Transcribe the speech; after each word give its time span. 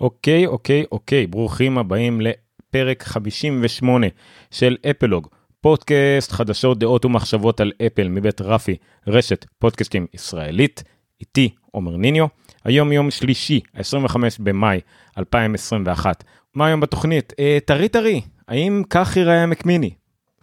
אוקיי, 0.00 0.46
אוקיי, 0.46 0.84
אוקיי, 0.92 1.26
ברוכים 1.26 1.78
הבאים 1.78 2.20
לפרק 2.20 3.02
58 3.02 4.06
של 4.50 4.76
אפלוג, 4.90 5.28
פודקאסט 5.60 6.32
חדשות, 6.32 6.78
דעות 6.78 7.04
ומחשבות 7.04 7.60
על 7.60 7.72
אפל 7.86 8.08
מבית 8.08 8.40
רפי, 8.40 8.76
רשת 9.06 9.46
פודקאסטים 9.58 10.06
ישראלית, 10.14 10.82
איתי 11.20 11.48
עומר 11.70 11.96
ניניו. 11.96 12.26
היום 12.64 12.92
יום 12.92 13.10
שלישי, 13.10 13.60
25 13.74 14.38
במאי 14.38 14.80
2021. 15.18 16.24
מה 16.54 16.66
היום 16.66 16.80
בתוכנית? 16.80 17.32
אה, 17.38 17.58
טרי 17.64 17.88
טרי, 17.88 18.20
האם 18.48 18.82
כך 18.90 19.16
ייראה 19.16 19.42
ה 19.42 19.48
Mac 19.48 19.66
mini? 19.66 19.90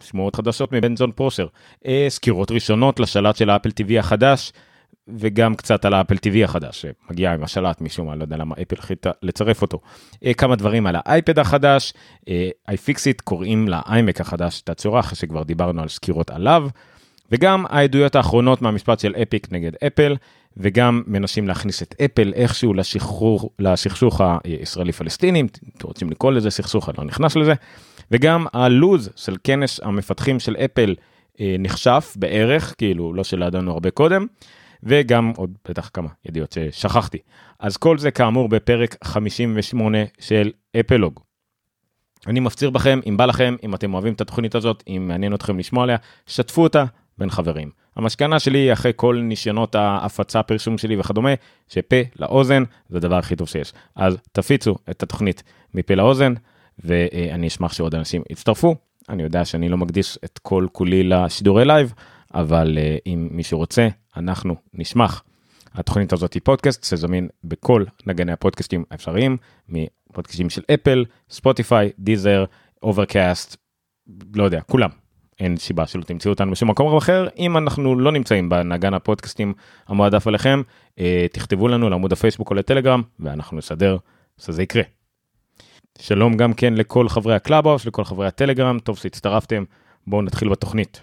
שמועות 0.02 0.36
חדשות 0.36 0.72
מג'ון 0.72 1.12
פרוסר, 1.12 1.46
אה, 1.86 2.06
סקירות 2.08 2.50
ראשונות 2.50 3.00
לשלט 3.00 3.36
של 3.36 3.50
ה 3.50 3.53
Apple 3.53 3.68
TV 3.68 3.98
החדש, 3.98 4.52
וגם 5.08 5.54
קצת 5.54 5.84
על 5.84 5.94
האפל 5.94 6.14
TV 6.14 6.44
החדש 6.44 6.80
שמגיע 6.80 7.32
עם 7.32 7.44
השלט 7.44 7.80
משום 7.80 8.06
מה, 8.06 8.16
לא 8.16 8.22
יודע 8.22 8.36
למה 8.36 8.54
אפל 8.62 8.76
החליטה 8.78 9.10
לצרף 9.22 9.62
אותו. 9.62 9.80
אה, 10.24 10.34
כמה 10.34 10.56
דברים 10.56 10.86
על 10.86 10.96
האייפד 10.98 11.38
החדש, 11.38 11.92
אה, 12.28 12.50
iFixit 12.70 13.22
קוראים 13.24 13.68
לאיימק 13.68 14.20
החדש 14.20 14.60
את 14.64 14.68
הצורה 14.68 15.00
אחרי 15.00 15.16
שכבר 15.16 15.42
דיברנו 15.42 15.82
על 15.82 15.88
סקירות 15.88 16.30
עליו, 16.30 16.68
וגם 17.32 17.64
העדויות 17.68 18.14
האחרונות 18.16 18.62
מהמשפט 18.62 18.98
של 19.00 19.14
אפיק 19.22 19.52
נגד 19.52 19.72
אפל, 19.86 20.16
וגם 20.56 21.02
מנסים 21.06 21.48
להכניס 21.48 21.82
את 21.82 21.94
אפל 22.04 22.32
איכשהו 22.34 22.74
לשחרור, 22.74 23.50
לשכשוך 23.58 24.20
הישראלי 24.44 24.92
פלסטיני, 24.92 25.40
אם 25.40 25.46
אתם 25.76 25.86
רוצים 25.86 26.10
לקרוא 26.10 26.32
לזה 26.32 26.50
סכסוך, 26.50 26.88
אני 26.88 26.98
לא 26.98 27.04
נכנס 27.04 27.36
לזה, 27.36 27.54
וגם 28.10 28.46
הלוז 28.52 29.10
של 29.16 29.36
כנס 29.44 29.80
המפתחים 29.82 30.40
של 30.40 30.56
אפל 30.56 30.94
אה, 31.40 31.56
נחשף 31.58 32.14
בערך, 32.16 32.74
כאילו 32.78 33.14
לא 33.14 33.24
שלדענו 33.24 33.72
הרבה 33.72 33.90
קודם. 33.90 34.26
וגם 34.84 35.32
עוד 35.36 35.58
בטח 35.68 35.90
כמה 35.94 36.08
ידיעות 36.24 36.52
ששכחתי. 36.52 37.18
אז 37.58 37.76
כל 37.76 37.98
זה 37.98 38.10
כאמור 38.10 38.48
בפרק 38.48 38.96
58 39.04 39.98
של 40.18 40.50
אפלוג. 40.80 41.20
אני 42.26 42.40
מפציר 42.40 42.70
בכם, 42.70 43.00
אם 43.08 43.16
בא 43.16 43.26
לכם, 43.26 43.56
אם 43.62 43.74
אתם 43.74 43.94
אוהבים 43.94 44.12
את 44.12 44.20
התוכנית 44.20 44.54
הזאת, 44.54 44.84
אם 44.88 45.04
מעניין 45.08 45.34
אתכם 45.34 45.58
לשמוע 45.58 45.82
עליה, 45.82 45.96
שתפו 46.26 46.62
אותה 46.62 46.84
בין 47.18 47.30
חברים. 47.30 47.70
המשכנה 47.96 48.38
שלי 48.38 48.72
אחרי 48.72 48.92
כל 48.96 49.20
ניסיונות 49.22 49.74
ההפצה, 49.74 50.42
פרסום 50.42 50.78
שלי 50.78 50.96
וכדומה, 51.00 51.30
שפה 51.68 51.96
לאוזן 52.16 52.62
זה 52.88 52.96
הדבר 52.96 53.16
הכי 53.16 53.36
טוב 53.36 53.48
שיש. 53.48 53.72
אז 53.96 54.16
תפיצו 54.32 54.74
את 54.90 55.02
התוכנית 55.02 55.42
מפה 55.74 55.94
לאוזן, 55.94 56.34
ואני 56.78 57.46
אשמח 57.46 57.72
שעוד 57.72 57.94
אנשים 57.94 58.22
יצטרפו. 58.30 58.74
אני 59.08 59.22
יודע 59.22 59.44
שאני 59.44 59.68
לא 59.68 59.76
מקדיש 59.76 60.18
את 60.24 60.38
כל 60.38 60.66
כולי 60.72 61.04
לשידורי 61.04 61.64
live, 61.64 61.92
אבל 62.34 62.78
אה, 62.78 63.00
אם 63.06 63.28
מישהו 63.30 63.58
רוצה, 63.58 63.88
אנחנו 64.16 64.56
נשמח. 64.74 65.22
התוכנית 65.74 66.12
הזאת 66.12 66.34
היא 66.34 66.42
פודקאסט 66.44 66.84
שזמין 66.84 67.28
בכל 67.44 67.84
נגני 68.06 68.32
הפודקאסטים 68.32 68.84
האפשריים, 68.90 69.36
מפודקאסטים 69.68 70.50
של 70.50 70.62
אפל, 70.74 71.04
ספוטיפיי, 71.30 71.90
Deezer, 71.98 72.44
Overcast, 72.82 73.56
לא 74.34 74.44
יודע, 74.44 74.60
כולם. 74.60 74.90
אין 75.40 75.56
סיבה 75.56 75.86
שלא 75.86 76.02
תמצאו 76.02 76.30
אותנו 76.30 76.52
בשום 76.52 76.70
מקום 76.70 76.96
אחר. 76.96 77.28
אם 77.38 77.56
אנחנו 77.56 77.98
לא 77.98 78.12
נמצאים 78.12 78.48
בנגן 78.48 78.94
הפודקאסטים 78.94 79.54
המועדף 79.88 80.26
עליכם, 80.26 80.62
אה, 80.98 81.26
תכתבו 81.32 81.68
לנו 81.68 81.90
לעמוד 81.90 82.12
הפייסבוק 82.12 82.50
או 82.50 82.54
לטלגרם, 82.54 83.02
ואנחנו 83.20 83.56
נסדר 83.56 83.96
שזה 84.38 84.62
יקרה. 84.62 84.82
שלום 85.98 86.36
גם 86.36 86.52
כן 86.52 86.74
לכל 86.74 87.08
חברי 87.08 87.34
ה 87.34 87.39
Clubhouse, 87.39 87.86
לכל 87.86 88.04
חברי 88.04 88.26
הטלגרם, 88.26 88.78
טוב 88.78 88.98
שהצטרפתם, 88.98 89.64
בואו 90.06 90.22
נתחיל 90.22 90.48
בתוכנית. 90.48 91.00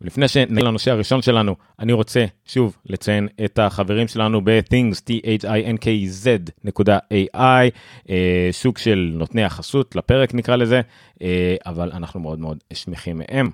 לפני 0.00 0.28
שנגיע 0.28 0.64
לנושא 0.64 0.90
הראשון 0.90 1.22
שלנו, 1.22 1.56
אני 1.78 1.92
רוצה 1.92 2.24
שוב 2.46 2.76
לציין 2.86 3.28
את 3.44 3.58
החברים 3.58 4.08
שלנו 4.08 4.40
ב-Thinkz, 4.44 5.00
t-h-i-n-k-z.ai, 5.10 7.70
אה, 8.10 8.48
סוג 8.50 8.78
של 8.78 9.12
נותני 9.14 9.44
החסות 9.44 9.96
לפרק 9.96 10.34
נקרא 10.34 10.56
לזה, 10.56 10.80
אה, 11.22 11.56
אבל 11.66 11.90
אנחנו 11.92 12.20
מאוד 12.20 12.38
מאוד 12.38 12.58
שמחים 12.72 13.18
מהם. 13.18 13.50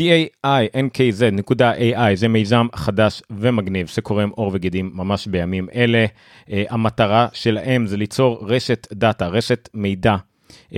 t-h-i-n-k-z.ai 0.00 2.14
זה 2.14 2.28
מיזם 2.28 2.66
חדש 2.74 3.22
ומגניב 3.30 3.86
שקורם 3.86 4.30
עור 4.30 4.50
וגידים 4.54 4.90
ממש 4.94 5.26
בימים 5.26 5.68
אלה. 5.74 6.06
אה, 6.06 6.50
המטרה 6.70 7.28
שלהם 7.32 7.86
זה 7.86 7.96
ליצור 7.96 8.38
רשת 8.42 8.86
data, 8.92 9.26
רשת 9.26 9.68
מידע, 9.74 10.16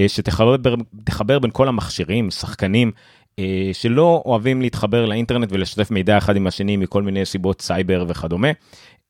שתחבר 0.07 1.39
בין 1.39 1.51
כל 1.53 1.69
המכשירים, 1.69 2.31
שחקנים, 2.31 2.89
אה, 2.89 2.93
שלא 3.73 4.23
אוהבים 4.27 4.63
להתחבר 4.63 5.07
לאינטרנט 5.07 5.49
ולשתף 5.53 5.91
מידע 5.91 6.19
אחד 6.19 6.37
עם 6.37 6.47
השני 6.47 6.77
מכל 6.77 7.03
מיני 7.03 7.27
סיבות 7.27 7.61
סייבר 7.61 8.05
וכדומה. 8.09 8.49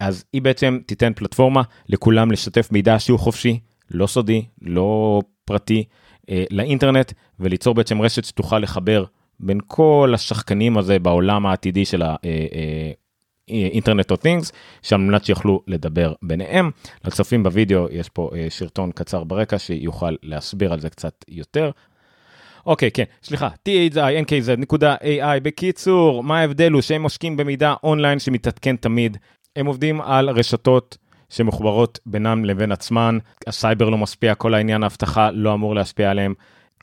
אז 0.01 0.25
היא 0.33 0.43
בעצם 0.43 0.79
תיתן 0.87 1.13
פלטפורמה 1.13 1.63
לכולם 1.89 2.31
לשתף 2.31 2.73
מידע 2.73 2.99
שהוא 2.99 3.19
חופשי, 3.19 3.61
לא 3.91 4.07
סודי, 4.07 4.45
לא 4.63 5.21
פרטי, 5.45 5.85
אה, 6.31 6.45
לאינטרנט, 6.51 7.13
וליצור 7.41 7.75
בעצם 7.75 8.03
רשת 8.03 8.25
שתוכל 8.25 8.59
לחבר 8.59 9.05
בין 9.41 9.59
כל 9.67 10.13
השחקנים 10.15 10.79
הזה 10.79 10.99
בעולם 10.99 11.47
העתידי 11.47 11.85
של 11.85 12.03
האינטרנט 13.49 14.11
או 14.11 14.17
things, 14.17 14.53
שעל 14.83 15.01
מנת 15.01 15.25
שיוכלו 15.25 15.63
לדבר 15.67 16.13
ביניהם. 16.23 16.71
לצופים 17.05 17.43
בווידאו 17.43 17.87
יש 17.91 18.09
פה 18.09 18.31
סרטון 18.49 18.93
קצר 18.93 19.25
ברקע 19.25 19.59
שיוכל 19.59 20.15
להסביר 20.23 20.73
על 20.73 20.81
זה 20.81 20.91
קצת 20.91 21.25
יותר. 21.29 21.71
אוקיי, 22.67 22.91
כן, 22.91 23.05
סליחה, 23.23 23.49
t-h-i-n-k-z.ai, 23.49 25.41
בקיצור, 25.43 26.23
מה 26.23 26.41
ההבדל 26.41 26.73
הוא 26.73 26.83
שהם 26.83 27.03
עוסקים 27.03 27.37
במידע 27.37 27.75
אונליין 27.85 28.19
שמתעדכן 28.19 28.77
תמיד. 28.77 29.17
הם 29.57 29.67
עובדים 29.67 30.01
על 30.01 30.31
רשתות 30.31 30.97
שמחוברות 31.29 31.99
בינם 32.07 32.45
לבין 32.45 32.73
עצמן, 32.73 33.19
הסייבר 33.47 33.89
לא 33.91 33.99
משפיע, 33.99 34.35
כל 34.35 34.55
העניין 34.55 34.83
האבטחה 34.83 35.31
לא 35.31 35.55
אמור 35.55 35.75
להשפיע 35.75 36.11
עליהם. 36.11 36.35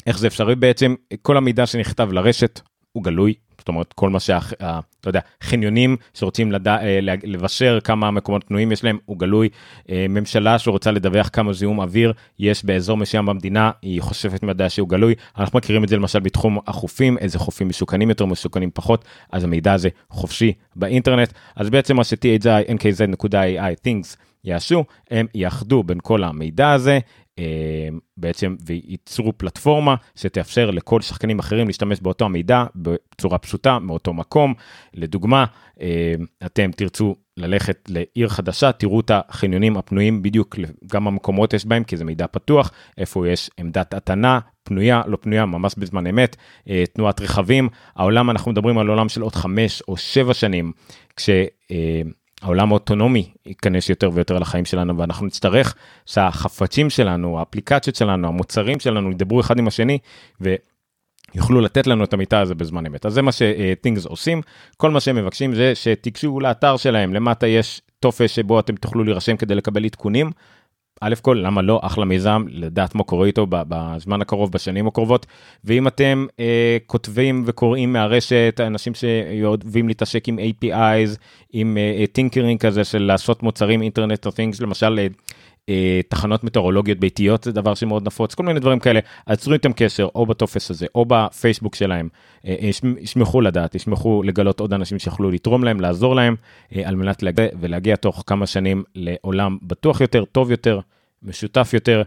איך 0.08 0.20
זה 0.20 0.28
אפשרי 0.28 0.56
בעצם? 0.56 0.96
כל 1.22 1.38
המידע 1.38 1.66
שנכתב 1.66 2.12
לרשת 2.12 2.62
הוא 2.92 3.04
גלוי, 3.04 3.34
זאת 3.68 3.70
אומרת 3.70 3.94
כל 3.94 4.10
מה 4.10 4.20
שה... 4.20 4.40
לא 4.62 5.10
יודע, 5.10 5.20
חניונים 5.42 5.98
שרוצים 6.14 6.52
לדע, 6.52 6.78
אה, 6.82 7.00
לבשר 7.02 7.80
כמה 7.84 8.12
מקומות 8.12 8.44
פנויים 8.44 8.72
יש 8.72 8.84
להם, 8.84 8.98
הוא 9.06 9.20
גלוי. 9.20 9.50
אה, 9.90 10.06
ממשלה 10.10 10.60
שרוצה 10.60 10.92
לדווח 10.92 11.30
כמה 11.34 11.54
זיהום 11.54 11.80
אוויר 11.80 12.14
יש 12.40 12.66
באזור 12.66 12.98
מסוים 12.98 13.26
במדינה, 13.26 13.72
היא 13.82 14.02
חושפת 14.02 14.44
מידע 14.44 14.70
שהוא 14.70 14.90
גלוי. 14.90 15.16
אנחנו 15.38 15.58
מכירים 15.58 15.84
את 15.84 15.90
זה 15.90 15.96
למשל 15.96 16.20
בתחום 16.20 16.60
החופים, 16.68 17.18
איזה 17.18 17.40
חופים 17.40 17.68
מסוכנים 17.68 18.10
יותר, 18.10 18.26
מסוכנים 18.26 18.70
פחות, 18.74 19.06
אז 19.32 19.44
המידע 19.44 19.74
הזה 19.74 19.90
חופשי 20.10 20.54
באינטרנט. 20.76 21.34
אז 21.56 21.70
בעצם 21.70 21.96
מה 21.96 22.04
ש-thi 22.04 22.46
nkz.ai 22.70 23.88
things 23.88 24.18
יעשו, 24.44 24.84
הם 25.12 25.26
יאחדו 25.36 25.84
בין 25.84 25.98
כל 26.04 26.24
המידע 26.24 26.72
הזה, 26.72 27.00
בעצם 28.18 28.56
וייצרו 28.66 29.34
פלטפורמה 29.38 29.96
שתאפשר 30.16 30.72
לכל 30.72 31.02
שחקנים 31.02 31.40
אחרים 31.40 31.68
להשתמש 31.68 32.00
באותו 32.02 32.26
המידע 32.26 32.66
בצורה 32.76 33.38
פשוטה 33.38 33.80
מאותו 33.80 34.14
מקום. 34.14 34.54
לדוגמה, 34.94 35.46
אה, 35.82 36.14
אתם 36.46 36.72
תרצו 36.72 37.16
ללכת 37.38 37.90
לעיר 37.90 38.28
חדשה, 38.28 38.72
תראו 38.72 39.00
את 39.00 39.12
החניונים 39.14 39.78
הפנויים 39.78 40.22
בדיוק, 40.22 40.56
גם 40.92 41.08
המקומות 41.08 41.54
יש 41.54 41.66
בהם, 41.66 41.84
כי 41.84 41.98
זה 41.98 42.06
מידע 42.06 42.28
פתוח, 42.28 42.72
איפה 42.98 43.28
יש 43.28 43.50
עמדת 43.58 43.94
הטענה, 43.94 44.40
פנויה, 44.64 45.02
לא 45.08 45.18
פנויה, 45.22 45.46
ממש 45.46 45.74
בזמן 45.78 46.08
אמת, 46.08 46.36
אה, 46.70 46.84
תנועת 46.94 47.22
רכבים. 47.22 47.70
העולם, 47.96 48.30
אנחנו 48.30 48.52
מדברים 48.52 48.78
על 48.78 48.88
עולם 48.88 49.10
של 49.10 49.22
עוד 49.22 49.36
חמש 49.36 49.82
או 49.88 49.98
שבע 49.98 50.34
שנים, 50.34 50.72
כש... 51.16 51.30
העולם 52.42 52.70
האוטונומי 52.70 53.32
ייכנס 53.46 53.90
יותר 53.90 54.10
ויותר 54.14 54.40
לחיים 54.40 54.66
שלנו 54.66 54.98
ואנחנו 54.98 55.26
נצטרך 55.26 55.76
שהחפצים 56.06 56.90
שלנו, 56.90 57.40
האפליקציות 57.40 57.96
שלנו, 57.96 58.28
המוצרים 58.28 58.80
שלנו 58.80 59.12
ידברו 59.12 59.40
אחד 59.40 59.60
עם 59.60 59.68
השני 59.68 59.98
ויוכלו 60.42 61.62
לתת 61.62 61.88
לנו 61.88 62.04
את 62.04 62.14
המידע 62.14 62.40
הזה 62.40 62.56
בזמן 62.56 62.86
אמת. 62.86 63.06
אז 63.06 63.14
זה 63.14 63.22
מה 63.22 63.32
ש 63.32 63.50
Thinkz 63.50 64.06
עושים, 64.06 64.42
כל 64.78 64.92
מה 64.92 65.00
שהם 65.00 65.16
מבקשים 65.16 65.56
זה 65.56 65.76
שתיגשו 65.76 66.40
לאתר 66.40 66.78
שלהם, 66.78 67.14
למטה 67.14 67.48
יש 67.48 67.82
טופס 68.00 68.32
שבו 68.32 68.60
אתם 68.60 68.76
תוכלו 68.76 69.04
להירשם 69.04 69.38
כדי 69.38 69.56
לקבל 69.56 69.86
עדכונים. 69.86 70.32
א' 71.02 71.14
כל 71.22 71.42
למה 71.44 71.62
לא? 71.62 71.80
אחלה 71.84 72.06
מיזם 72.06 72.46
לדעת 72.50 72.96
מה 72.96 73.04
קורה 73.04 73.28
איתו 73.28 73.48
בזמן 73.50 74.22
הקרוב 74.22 74.52
בשנים 74.52 74.88
הקרובות. 74.88 75.26
ואם 75.66 75.88
אתם 75.88 76.26
אה, 76.40 76.78
כותבים 76.86 77.44
וקוראים 77.46 77.94
מהרשת 77.94 78.60
אנשים 78.68 78.94
שאוהבים 78.94 79.88
להתעסק 79.88 80.28
עם 80.28 80.40
API's 80.40 81.18
עם 81.54 81.78
tinkering 82.12 82.66
אה, 82.66 82.70
כזה 82.70 82.84
של 82.84 83.02
לעשות 83.02 83.44
מוצרים 83.44 83.82
internet 83.82 84.26
of 84.26 84.32
things 84.32 84.62
למשל 84.62 85.00
אה, 85.00 85.04
אה, 85.04 85.08
תחנות 86.08 86.44
מטאורולוגיות 86.44 87.00
ביתיות 87.00 87.44
זה 87.44 87.52
דבר 87.52 87.74
שמאוד 87.74 88.08
נפוץ 88.08 88.36
כל 88.36 88.44
מיני 88.44 88.60
דברים 88.60 88.80
כאלה. 88.80 89.00
עצרו 89.26 89.54
איתם 89.54 89.74
קשר 89.74 90.08
או 90.16 90.26
בטופס 90.26 90.72
הזה 90.72 90.86
או 90.96 91.06
בפייסבוק 91.06 91.76
שלהם. 91.76 92.10
אה, 92.46 92.56
ישמחו 93.00 93.42
לדעת 93.42 93.76
ישמחו 93.76 94.24
לגלות 94.24 94.60
עוד 94.60 94.74
אנשים 94.74 95.00
שיכולו 95.00 95.32
לתרום 95.32 95.64
להם 95.64 95.80
לעזור 95.80 96.16
להם 96.16 96.36
אה, 96.76 96.82
על 96.86 96.96
מנת 96.96 97.24
להגיע 97.24 97.48
ולהגיע 97.60 97.96
תוך 97.96 98.24
כמה 98.28 98.48
שנים 98.48 98.84
לעולם 98.96 99.58
בטוח 99.62 100.02
יותר 100.02 100.26
טוב 100.26 100.52
יותר 100.52 100.80
משותף 101.24 101.72
יותר. 101.74 102.04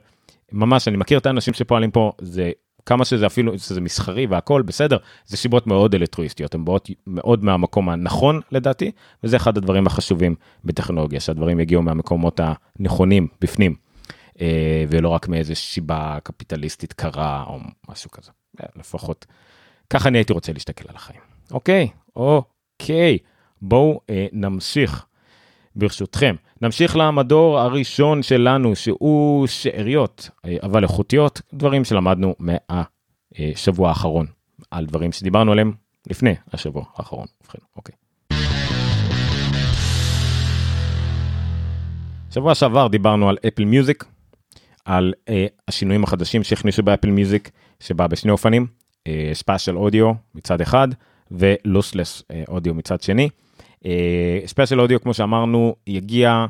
ממש 0.53 0.89
אני 0.89 0.97
מכיר 0.97 1.19
את 1.19 1.27
האנשים 1.27 1.55
שפועלים 1.55 1.91
פה 1.91 2.13
זה 2.19 2.51
כמה 2.87 3.05
שזה 3.05 3.27
אפילו 3.27 3.59
שזה 3.59 3.81
מסחרי 3.81 4.27
והכל 4.27 4.63
בסדר 4.63 4.97
זה 5.27 5.37
שיבות 5.37 5.67
מאוד 5.67 5.95
אלטרואיסטיות 5.95 6.55
הן 6.55 6.65
באות 6.65 6.91
מאוד 7.07 7.45
מהמקום 7.45 7.89
הנכון 7.89 8.41
לדעתי 8.53 8.91
וזה 9.25 9.37
אחד 9.37 9.57
הדברים 9.57 9.87
החשובים 9.87 10.35
בטכנולוגיה 10.65 11.21
שהדברים 11.21 11.61
יגיעו 11.61 11.83
מהמקומות 11.83 12.41
הנכונים 12.43 13.29
בפנים. 13.41 13.75
אה, 14.41 14.85
ולא 14.89 15.09
רק 15.09 15.29
מאיזה 15.29 15.55
שיבה 15.55 16.19
קפיטליסטית 16.23 16.93
קרה 16.93 17.45
או 17.47 17.59
משהו 17.89 18.11
כזה, 18.11 18.31
אה, 18.61 18.67
לפחות 18.77 19.27
ככה 19.91 20.09
אני 20.09 20.19
הייתי 20.19 20.33
רוצה 20.33 20.53
להסתכל 20.53 20.85
על 20.89 20.97
החיים. 20.97 21.21
אוקיי, 21.51 21.89
אוקיי, 22.17 23.19
בואו 23.63 24.01
אה, 24.11 24.27
נמשיך. 24.33 25.07
ברשותכם. 25.77 26.35
נמשיך 26.63 26.97
למדור 26.97 27.59
הראשון 27.59 28.23
שלנו 28.23 28.77
שהוא 28.77 29.47
שאריות 29.47 30.31
אה, 30.45 30.57
אבל 30.63 30.83
איכותיות, 30.83 31.41
דברים 31.55 31.85
שלמדנו 31.85 32.35
מהשבוע 32.39 33.89
האחרון, 33.89 34.27
על 34.71 34.87
דברים 34.87 35.13
שדיברנו 35.13 35.53
עליהם 35.53 35.73
לפני 36.11 36.35
השבוע 36.53 36.85
האחרון. 36.97 37.27
ובכן, 37.43 37.59
אוקיי. 37.77 37.95
שבוע 42.31 42.55
שעבר 42.55 42.89
דיברנו 42.89 43.29
על 43.29 43.37
Apple 43.49 43.65
Music, 43.65 44.05
על 44.85 45.13
אה, 45.19 45.33
השינויים 45.69 46.05
החדשים 46.05 46.45
שהכניסו 46.45 46.83
ב 46.83 46.87
Apple 46.87 47.11
Music, 47.11 47.51
שבא 47.81 48.07
בשני 48.07 48.31
אופנים, 48.31 48.67
ספיישל 49.33 49.75
uh, 49.75 49.79
אודיו 49.79 50.13
מצד 50.35 50.61
אחד 50.61 50.89
ו 51.31 51.41
lossless 51.41 52.23
audio 52.49 52.75
מצד 52.75 53.03
שני. 53.03 53.29
spatial 54.47 54.81
audio 54.81 55.01
כמו 55.01 55.15
שאמרנו 55.15 55.75
יגיע, 55.87 56.47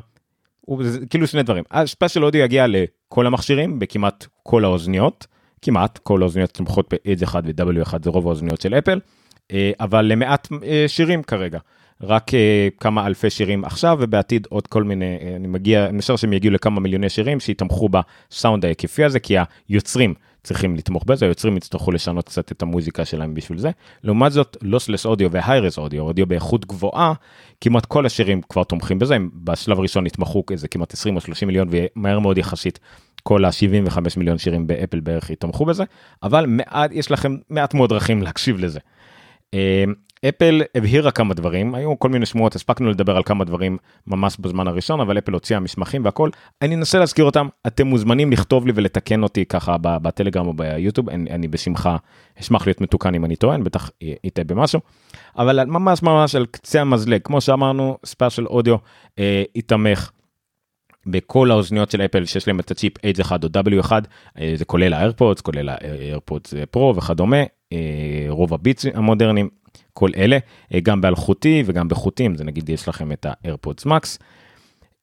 הוא, 0.61 0.83
זה, 0.83 1.05
כאילו 1.05 1.27
שני 1.27 1.43
דברים, 1.43 1.63
spatial 1.85 2.25
audio 2.25 2.41
יגיע 2.41 2.65
לכל 2.67 3.27
המכשירים 3.27 3.79
בכמעט 3.79 4.25
כל 4.43 4.65
האוזניות, 4.65 5.27
כמעט 5.61 5.97
כל 5.97 6.21
האוזניות 6.21 6.51
תומכות 6.51 6.93
ב-Edge 6.93 7.23
1 7.23 7.43
ו-W1 7.45 7.93
זה 8.03 8.09
רוב 8.09 8.27
האוזניות 8.27 8.61
של 8.61 8.73
אפל, 8.73 8.99
אבל 9.79 10.05
למעט 10.05 10.47
שירים 10.87 11.23
כרגע. 11.23 11.59
רק 12.03 12.29
uh, 12.29 12.33
כמה 12.79 13.07
אלפי 13.07 13.29
שירים 13.29 13.65
עכשיו 13.65 13.97
ובעתיד 14.01 14.47
עוד 14.49 14.67
כל 14.67 14.83
מיני 14.83 15.17
uh, 15.19 15.35
אני 15.35 15.47
מגיע 15.47 15.85
אני 15.85 15.97
משער 15.97 16.15
שהם 16.15 16.33
יגיעו 16.33 16.53
לכמה 16.53 16.79
מיליוני 16.79 17.09
שירים 17.09 17.39
שיתמכו 17.39 17.89
בסאונד 17.89 18.65
ההיקפי 18.65 19.03
הזה 19.03 19.19
כי 19.19 19.35
היוצרים 19.69 20.13
צריכים 20.43 20.75
לתמוך 20.75 21.03
בזה 21.03 21.25
היוצרים 21.25 21.57
יצטרכו 21.57 21.91
לשנות 21.91 22.25
קצת 22.25 22.51
את 22.51 22.61
המוזיקה 22.61 23.05
שלהם 23.05 23.33
בשביל 23.33 23.57
זה 23.57 23.71
לעומת 24.03 24.31
זאת 24.31 24.57
לוסלס 24.61 25.05
אודיו 25.05 25.31
והיירס 25.31 25.77
אודיו 25.77 26.03
אודיו 26.03 26.25
באיכות 26.27 26.65
גבוהה 26.65 27.13
כמעט 27.61 27.85
כל 27.85 28.05
השירים 28.05 28.41
כבר 28.49 28.63
תומכים 28.63 28.99
בזה 28.99 29.15
הם 29.15 29.29
בשלב 29.33 29.79
הראשון 29.79 30.07
יתמכו 30.07 30.43
איזה 30.51 30.67
כמעט 30.67 30.93
20 30.93 31.15
או 31.15 31.21
30 31.21 31.47
מיליון 31.47 31.67
ומהר 31.71 32.19
מאוד 32.19 32.37
יחסית 32.37 32.79
כל 33.23 33.45
ה-75 33.45 33.97
מיליון 34.17 34.37
שירים 34.37 34.67
באפל 34.67 34.99
בערך 34.99 35.29
יתמכו 35.29 35.65
בזה 35.65 35.83
אבל 36.23 36.45
מעט 36.47 36.91
יש 36.93 37.11
לכם 37.11 37.35
מעט 37.49 37.73
מאוד 37.73 37.89
דרכים 37.89 38.21
להקשיב 38.21 38.57
לזה. 38.59 38.79
אה, 40.23 40.29
אפל 40.29 40.61
הבהירה 40.75 41.11
כמה 41.11 41.33
דברים 41.33 41.75
היו 41.75 41.99
כל 41.99 42.09
מיני 42.09 42.25
שמועות 42.25 42.55
הספקנו 42.55 42.89
לדבר 42.89 43.17
על 43.17 43.23
כמה 43.23 43.43
דברים 43.43 43.77
ממש 44.07 44.37
בזמן 44.39 44.67
הראשון 44.67 44.99
אבל 44.99 45.17
אפל 45.17 45.33
הוציאה 45.33 45.59
מסמכים 45.59 46.05
והכל 46.05 46.29
אני 46.61 46.75
אנסה 46.75 46.99
להזכיר 46.99 47.25
אותם 47.25 47.47
אתם 47.67 47.87
מוזמנים 47.87 48.31
לכתוב 48.31 48.67
לי 48.67 48.73
ולתקן 48.75 49.23
אותי 49.23 49.45
ככה 49.45 49.75
בטלגרם 49.81 50.47
או 50.47 50.53
ביוטיוב 50.53 51.09
אני, 51.09 51.29
אני 51.29 51.47
בשמחה 51.47 51.97
אשמח 52.39 52.67
להיות 52.67 52.81
מתוקן 52.81 53.15
אם 53.15 53.25
אני 53.25 53.35
טועה 53.35 53.63
בטח 53.63 53.89
אטעה 54.23 54.45
במשהו 54.45 54.79
אבל 55.37 55.65
ממש 55.65 56.03
ממש 56.03 56.35
על 56.35 56.45
קצה 56.45 56.81
המזלג 56.81 57.21
כמו 57.23 57.41
שאמרנו 57.41 57.97
spatial 58.05 58.45
audio 58.45 58.75
אה. 59.19 59.43
בכל 61.05 61.51
האוזניות 61.51 61.91
של 61.91 62.01
אפל 62.01 62.25
שיש 62.25 62.47
להם 62.47 62.59
את 62.59 62.71
הצ'יפ 62.71 62.93
H1 62.97 63.31
או 63.43 63.61
W1 63.81 63.91
אה, 64.39 64.53
זה 64.55 64.65
כולל 64.65 64.93
ה 64.93 64.99
AirPods 64.99 65.41
כולל 65.41 65.69
ה 65.69 65.80
AirPods 65.80 66.53
Pro 66.71 66.95
וכדומה 66.95 67.43
אה, 67.73 68.25
רוב 68.29 68.53
ה 68.53 68.58
Beats 68.58 68.85
המודרניים 68.93 69.49
כל 69.93 70.09
אלה, 70.17 70.37
אה, 70.73 70.79
גם 70.79 71.01
באלחוטי 71.01 71.63
וגם 71.65 71.87
בחוטים, 71.87 72.35
זה 72.35 72.43
נגיד 72.43 72.69
יש 72.69 72.87
לכם 72.87 73.11
את 73.11 73.25
ה 73.29 73.36
AirPods 73.36 73.85
Max. 73.85 74.19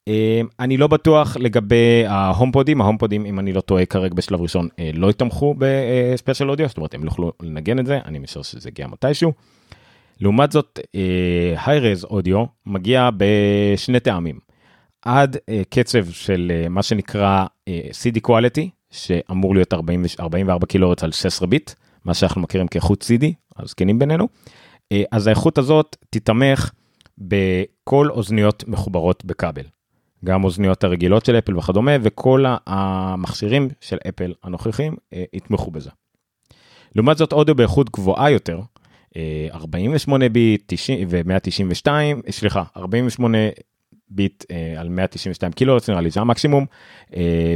אה, 0.09 0.41
אני 0.61 0.77
לא 0.77 0.87
בטוח 0.87 1.37
לגבי 1.37 2.05
ההומפודים, 2.07 2.81
ההומפודים 2.81 3.27
אם 3.27 3.39
אני 3.39 3.53
לא 3.53 3.61
טועה 3.61 3.87
כרגע 3.87 4.15
בשלב 4.15 4.41
ראשון 4.41 4.69
אה, 4.79 4.91
לא 4.95 5.11
יתמכו 5.11 5.55
ב 5.59 5.70
spatial 5.70 6.51
audio, 6.51 6.69
זאת 6.69 6.77
אומרת 6.77 6.95
הם 6.95 7.05
לא 7.05 7.09
יוכלו 7.09 7.33
לנגן 7.43 7.79
את 7.79 7.87
זה, 7.87 7.99
אני 8.05 8.19
משער 8.19 8.43
שזה 8.43 8.69
יגיע 8.69 8.87
מתישהו. 8.87 9.33
לעומת 10.21 10.53
זאת, 10.53 10.81
היירז 11.67 12.05
אודיו 12.05 12.45
מגיע 12.67 13.11
בשני 13.17 14.01
טעמים. 14.01 14.39
עד 15.03 15.37
קצב 15.71 16.11
של 16.11 16.53
מה 16.71 16.83
שנקרא 16.83 17.45
CD 17.69 18.29
quality, 18.29 18.69
שאמור 18.91 19.55
להיות 19.55 19.75
40, 19.75 20.05
44 20.21 20.67
קילורץ 20.67 21.05
על 21.05 21.13
16 21.13 21.49
ביט, 21.49 21.71
מה 22.05 22.15
שאנחנו 22.15 22.41
מכירים 22.41 22.69
כאיכות 22.69 23.03
CD, 23.05 23.25
הזקנים 23.57 23.99
בינינו. 23.99 24.29
אה, 24.93 25.03
אז 25.13 25.27
האיכות 25.27 25.59
הזאת 25.59 25.97
תתמך 26.11 26.71
בכל 27.19 28.11
אוזניות 28.11 28.65
מחוברות 28.67 29.25
בכבל. 29.25 29.63
גם 30.25 30.45
אוזניות 30.45 30.85
הרגילות 30.85 31.25
של 31.25 31.39
אפל 31.39 31.59
וכדומה, 31.59 31.93
וכל 32.03 32.45
המכשירים 32.67 33.69
של 33.81 33.99
אפל 34.09 34.35
הנוכחים 34.43 34.97
אה, 35.13 35.25
יתמכו 35.33 35.71
בזה. 35.71 35.91
לעומת 36.95 37.19
זאת 37.19 37.33
אודיו 37.33 37.55
באיכות 37.55 37.91
גבוהה 37.91 38.31
יותר, 38.31 38.61
48 39.53 40.25
אה, 40.25 40.29
ביט 40.29 40.73
ו-192, 41.09 41.89
סליחה, 42.31 42.63
48 42.77 43.39
ביט 44.11 44.45
על 44.77 44.89
192 44.89 45.53
קילו, 45.53 45.77
נראה 45.89 46.01
לי 46.01 46.11
זה 46.11 46.21
המקסימום, 46.21 46.67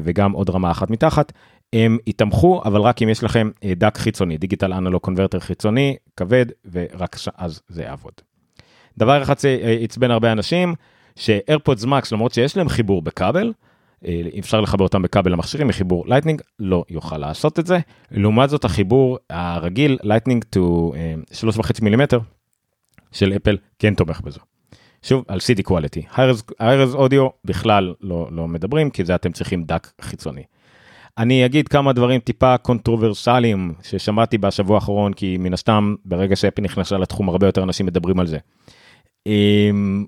וגם 0.04 0.32
עוד 0.32 0.50
רמה 0.50 0.70
אחת 0.70 0.90
מתחת, 0.90 1.32
הם 1.72 1.98
יתמכו 2.06 2.62
אבל 2.64 2.80
רק 2.80 3.02
אם 3.02 3.08
יש 3.08 3.24
לכם 3.24 3.50
אה, 3.64 3.74
DAC 3.76 3.98
חיצוני 3.98 4.38
digital 4.38 4.72
analog 4.72 5.02
converter 5.02 5.40
חיצוני 5.40 5.96
כבד 6.16 6.46
ורק 6.72 7.16
אז 7.36 7.60
זה 7.68 7.82
יעבוד. 7.82 8.12
דבר 8.98 9.22
אחד 9.22 9.38
שעצבן 9.38 10.10
הרבה 10.10 10.32
אנשים 10.32 10.74
ש 11.16 11.31
AirPods 11.31 11.84
Max 11.84 12.12
למרות 12.12 12.34
שיש 12.34 12.56
להם 12.56 12.68
חיבור 12.68 13.02
בכבל 13.02 13.52
אה, 14.04 14.20
אפשר 14.38 14.60
לחבר 14.60 14.84
אותם 14.84 15.02
בכבל 15.02 15.32
למכשירים 15.32 15.68
מחיבור 15.68 16.04
Lightning 16.06 16.42
לא 16.58 16.84
יוכל 16.90 17.18
לעשות 17.18 17.58
את 17.58 17.66
זה 17.66 17.78
לעומת 18.10 18.50
זאת 18.50 18.64
החיבור 18.64 19.18
הרגיל 19.30 19.98
Lightning 20.02 20.44
to 20.44 20.92
3.5 21.52 21.70
מילימטר 21.82 22.20
של 23.12 23.32
אפל 23.36 23.56
כן 23.78 23.94
תומך 23.94 24.20
בזה. 24.20 24.40
שוב 25.02 25.24
על 25.28 25.38
CD 25.38 25.70
quality, 25.70 26.20
אודיו 26.94 27.28
בכלל 27.44 27.94
לא, 28.00 28.28
לא 28.30 28.48
מדברים 28.48 28.90
כי 28.90 29.04
זה 29.04 29.14
אתם 29.14 29.32
צריכים 29.32 29.64
DAC 29.64 29.92
חיצוני. 30.00 30.42
אני 31.18 31.46
אגיד 31.46 31.68
כמה 31.68 31.92
דברים 31.92 32.20
טיפה 32.20 32.58
קונטרוברסליים 32.58 33.74
ששמעתי 33.82 34.38
בשבוע 34.38 34.74
האחרון, 34.74 35.12
כי 35.12 35.36
מן 35.38 35.54
הסתם 35.54 35.94
ברגע 36.04 36.36
שאפל 36.36 36.62
נכנסה 36.62 36.98
לתחום 36.98 37.28
הרבה 37.28 37.46
יותר 37.46 37.62
אנשים 37.62 37.86
מדברים 37.86 38.20
על 38.20 38.26
זה. 38.26 38.38
אמ, 39.26 40.06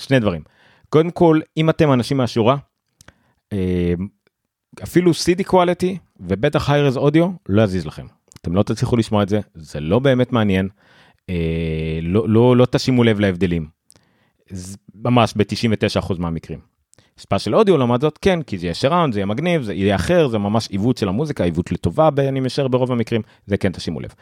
שני 0.00 0.20
דברים. 0.20 0.42
קודם 0.88 1.10
כל, 1.10 1.40
אם 1.56 1.70
אתם 1.70 1.92
אנשים 1.92 2.16
מהשורה, 2.16 2.56
אמ, 3.52 4.08
אפילו 4.82 5.10
CD 5.10 5.50
quality 5.50 5.98
ובטח 6.20 6.70
high-res 6.70 6.98
audio 6.98 7.26
לא 7.48 7.62
יזיז 7.62 7.86
לכם. 7.86 8.06
אתם 8.40 8.54
לא 8.54 8.62
תצליחו 8.62 8.96
לשמוע 8.96 9.22
את 9.22 9.28
זה, 9.28 9.40
זה 9.54 9.80
לא 9.80 9.98
באמת 9.98 10.32
מעניין, 10.32 10.68
אה, 11.30 11.98
לא, 12.02 12.28
לא, 12.28 12.56
לא 12.56 12.66
תשימו 12.66 13.04
לב 13.04 13.20
להבדלים. 13.20 13.66
ממש 14.94 15.34
ב-99% 15.36 16.14
מהמקרים. 16.18 16.71
spatial 17.18 17.54
audio 17.54 17.76
לעומת 17.76 18.00
זאת 18.00 18.18
כן 18.22 18.42
כי 18.42 18.58
זה 18.58 18.66
יהיה 18.66 18.74
surround 18.74 19.12
זה 19.12 19.18
יהיה 19.20 19.26
מגניב 19.26 19.62
זה 19.62 19.74
יהיה 19.74 19.96
אחר 19.96 20.28
זה 20.28 20.38
ממש 20.38 20.68
עיוות 20.68 20.96
של 20.96 21.08
המוזיקה 21.08 21.44
עיוות 21.44 21.72
לטובה 21.72 22.08
אני 22.18 22.40
משער 22.40 22.68
ברוב 22.68 22.92
המקרים 22.92 23.22
זה 23.46 23.56
כן 23.56 23.72
תשימו 23.72 24.00
לב. 24.00 24.14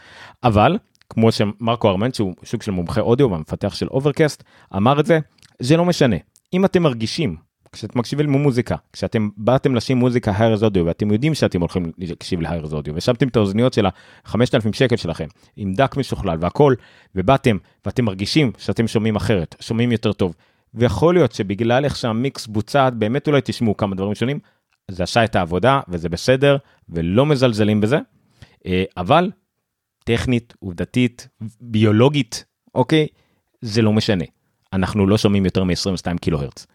אבל 0.45 0.79
כמו 1.11 1.33
שמרקו 1.33 1.89
ארמנט 1.89 2.15
שהוא 2.15 2.35
סוג 2.43 2.62
של 2.63 2.73
מומחה 2.73 3.01
אודיו 3.01 3.31
והמפתח 3.31 3.75
של 3.75 3.87
Overcast 3.87 4.43
אמר 4.77 5.01
את 5.01 5.07
זה 5.07 5.19
זה 5.59 5.77
לא 5.77 5.85
משנה 5.85 6.17
אם 6.53 6.65
אתם 6.65 6.83
מרגישים 6.83 7.37
כשאתם 7.73 7.99
מקשיבים 7.99 8.27
למוזיקה 8.27 8.77
כשאתם 8.93 9.29
באתם 9.37 9.75
לשים 9.75 9.97
מוזיקה 9.97 10.33
היירס 10.37 10.63
אודיו 10.63 10.87
ואתם 10.87 11.11
יודעים 11.11 11.35
שאתם 11.35 11.61
הולכים 11.61 11.93
להקשיב 11.99 12.41
להיירס 12.41 12.73
אודיו 12.73 12.95
ושמתם 12.97 13.29
את 13.29 13.37
האוזניות 13.37 13.73
של 13.73 13.87
ה-5000 13.87 14.73
שקל 14.73 14.97
שלכם 14.97 15.27
עם 15.57 15.75
דק 15.75 15.97
משוכלל 15.97 16.39
והכל 16.41 16.75
ובאתם 17.15 17.57
ואתם 17.87 18.05
מרגישים 18.05 18.53
שאתם 18.59 18.87
שומעים 18.87 19.17
אחרת 19.17 19.55
שומעים 19.61 19.93
יותר 19.93 20.13
טוב 20.13 20.35
ויכול 20.75 21.15
להיות 21.15 21.33
שבגלל 21.33 21.85
איך 21.85 21.97
שהמיקס 21.97 22.47
בוצע 22.47 22.91
באמת 22.91 23.29
אולי 23.29 23.41
תשמעו 23.45 23.77
כמה 23.77 23.95
דברים 23.95 24.15
שונים 24.15 24.39
זה 24.89 25.03
עשה 25.03 25.25
את 25.25 25.37
העבודה 25.37 25.81
וזה 25.89 26.09
בסדר 26.09 26.57
ולא 26.89 27.27
מזלזלים 27.27 27.81
בזה 27.81 27.99
אה, 28.67 28.85
אבל 28.97 29.31
טכנית 30.05 30.55
עובדתית 30.59 31.29
ביולוגית 31.61 32.45
אוקיי? 32.75 33.07
זה 33.61 33.83
לא 33.83 33.93
משנה. 33.93 34.25
אנחנו 34.73 35.07
לא 35.07 35.19
שומעים 35.19 35.45
יותר 35.45 35.65
מ-22 35.65 36.19
קילו 36.21 36.41
הרץ. 36.41 36.67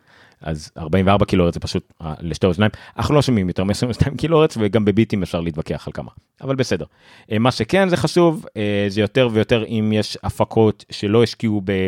אז 0.41 0.71
44 0.77 1.25
קילו 1.25 1.43
הרץ 1.43 1.53
זה 1.53 1.59
פשוט 1.59 1.93
אה, 2.01 2.13
לשתי 2.19 2.47
אוזניים. 2.47 2.71
אנחנו 2.97 3.15
לא 3.15 3.21
שומעים 3.21 3.47
יותר 3.47 3.63
מ-22 3.63 4.17
קילו 4.17 4.39
הרץ 4.39 4.57
וגם 4.59 4.85
בביטים 4.85 5.23
אפשר 5.23 5.41
להתווכח 5.41 5.87
על 5.87 5.93
כמה. 5.93 6.11
אבל 6.41 6.55
בסדר. 6.55 6.85
אה, 7.31 7.39
מה 7.39 7.51
שכן 7.51 7.89
זה 7.89 7.97
חשוב 7.97 8.45
זה 8.87 9.01
יותר 9.01 9.29
ויותר 9.31 9.65
אם 9.65 9.91
יש 9.95 10.17
הפקות 10.23 10.85
שלא 10.91 11.23
השקיעו 11.23 11.61
ב... 11.65 11.87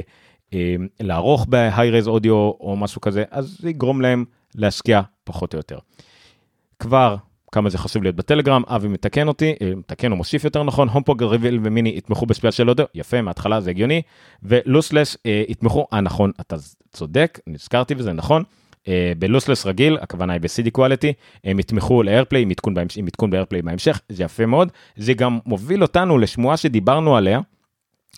אמ, 0.54 0.88
לערוך 1.00 1.46
ב-high-res 1.50 2.08
audio 2.08 2.32
או 2.32 2.76
משהו 2.78 3.02
כזה, 3.02 3.24
אז 3.32 3.58
זה 3.60 3.70
יגרום 3.70 4.02
להם 4.02 4.26
להשקיע 4.56 5.02
פחות 5.24 5.54
או 5.54 5.60
יותר. 5.60 5.78
כבר 6.80 7.16
כמה 7.52 7.70
זה 7.70 7.78
חשוב 7.78 8.04
להיות 8.04 8.16
בטלגרם, 8.16 8.64
אבי 8.68 8.88
מתקן 8.88 9.28
אותי, 9.28 9.54
אה, 9.62 9.76
מתקן 9.76 10.12
או 10.12 10.16
מוסיף 10.18 10.44
יותר 10.44 10.64
נכון, 10.64 10.90
הומפוג, 10.90 11.24
ריביל 11.24 11.60
ומיני 11.64 11.94
יתמכו 11.98 12.26
בספייה 12.26 12.52
של 12.52 12.70
אודיו, 12.70 12.86
יפה, 12.96 13.22
מההתחלה 13.22 13.62
זה 13.62 13.70
הגיוני, 13.70 14.02
ולוסלס 14.44 15.18
אה, 15.26 15.44
יתמכו, 15.48 15.88
אה 15.94 16.02
נכון, 16.02 16.32
אתה 16.42 16.56
צודק, 16.92 17.40
נזכרתי 17.48 17.94
וזה 17.98 18.14
נכון, 18.14 18.44
בלוסלס 19.20 19.66
רגיל, 19.66 19.98
הכוונה 20.02 20.34
היא 20.34 20.42
ב-CD 20.42 20.78
quality, 20.78 21.14
הם 21.44 21.60
יתמכו 21.60 22.04
לאיירפליי 22.04 22.42
עם 22.42 22.52
עדכון, 23.08 23.30
באיירפליי 23.30 23.62
בהמשך, 23.62 24.02
זה 24.10 24.24
יפה 24.24 24.46
מאוד. 24.46 24.72
זה 24.96 25.14
גם 25.14 25.40
מוביל 25.46 25.82
אותנו 25.82 26.18
לשמועה 26.18 26.58
שדיברנו 26.58 27.18
עליה, 27.18 27.40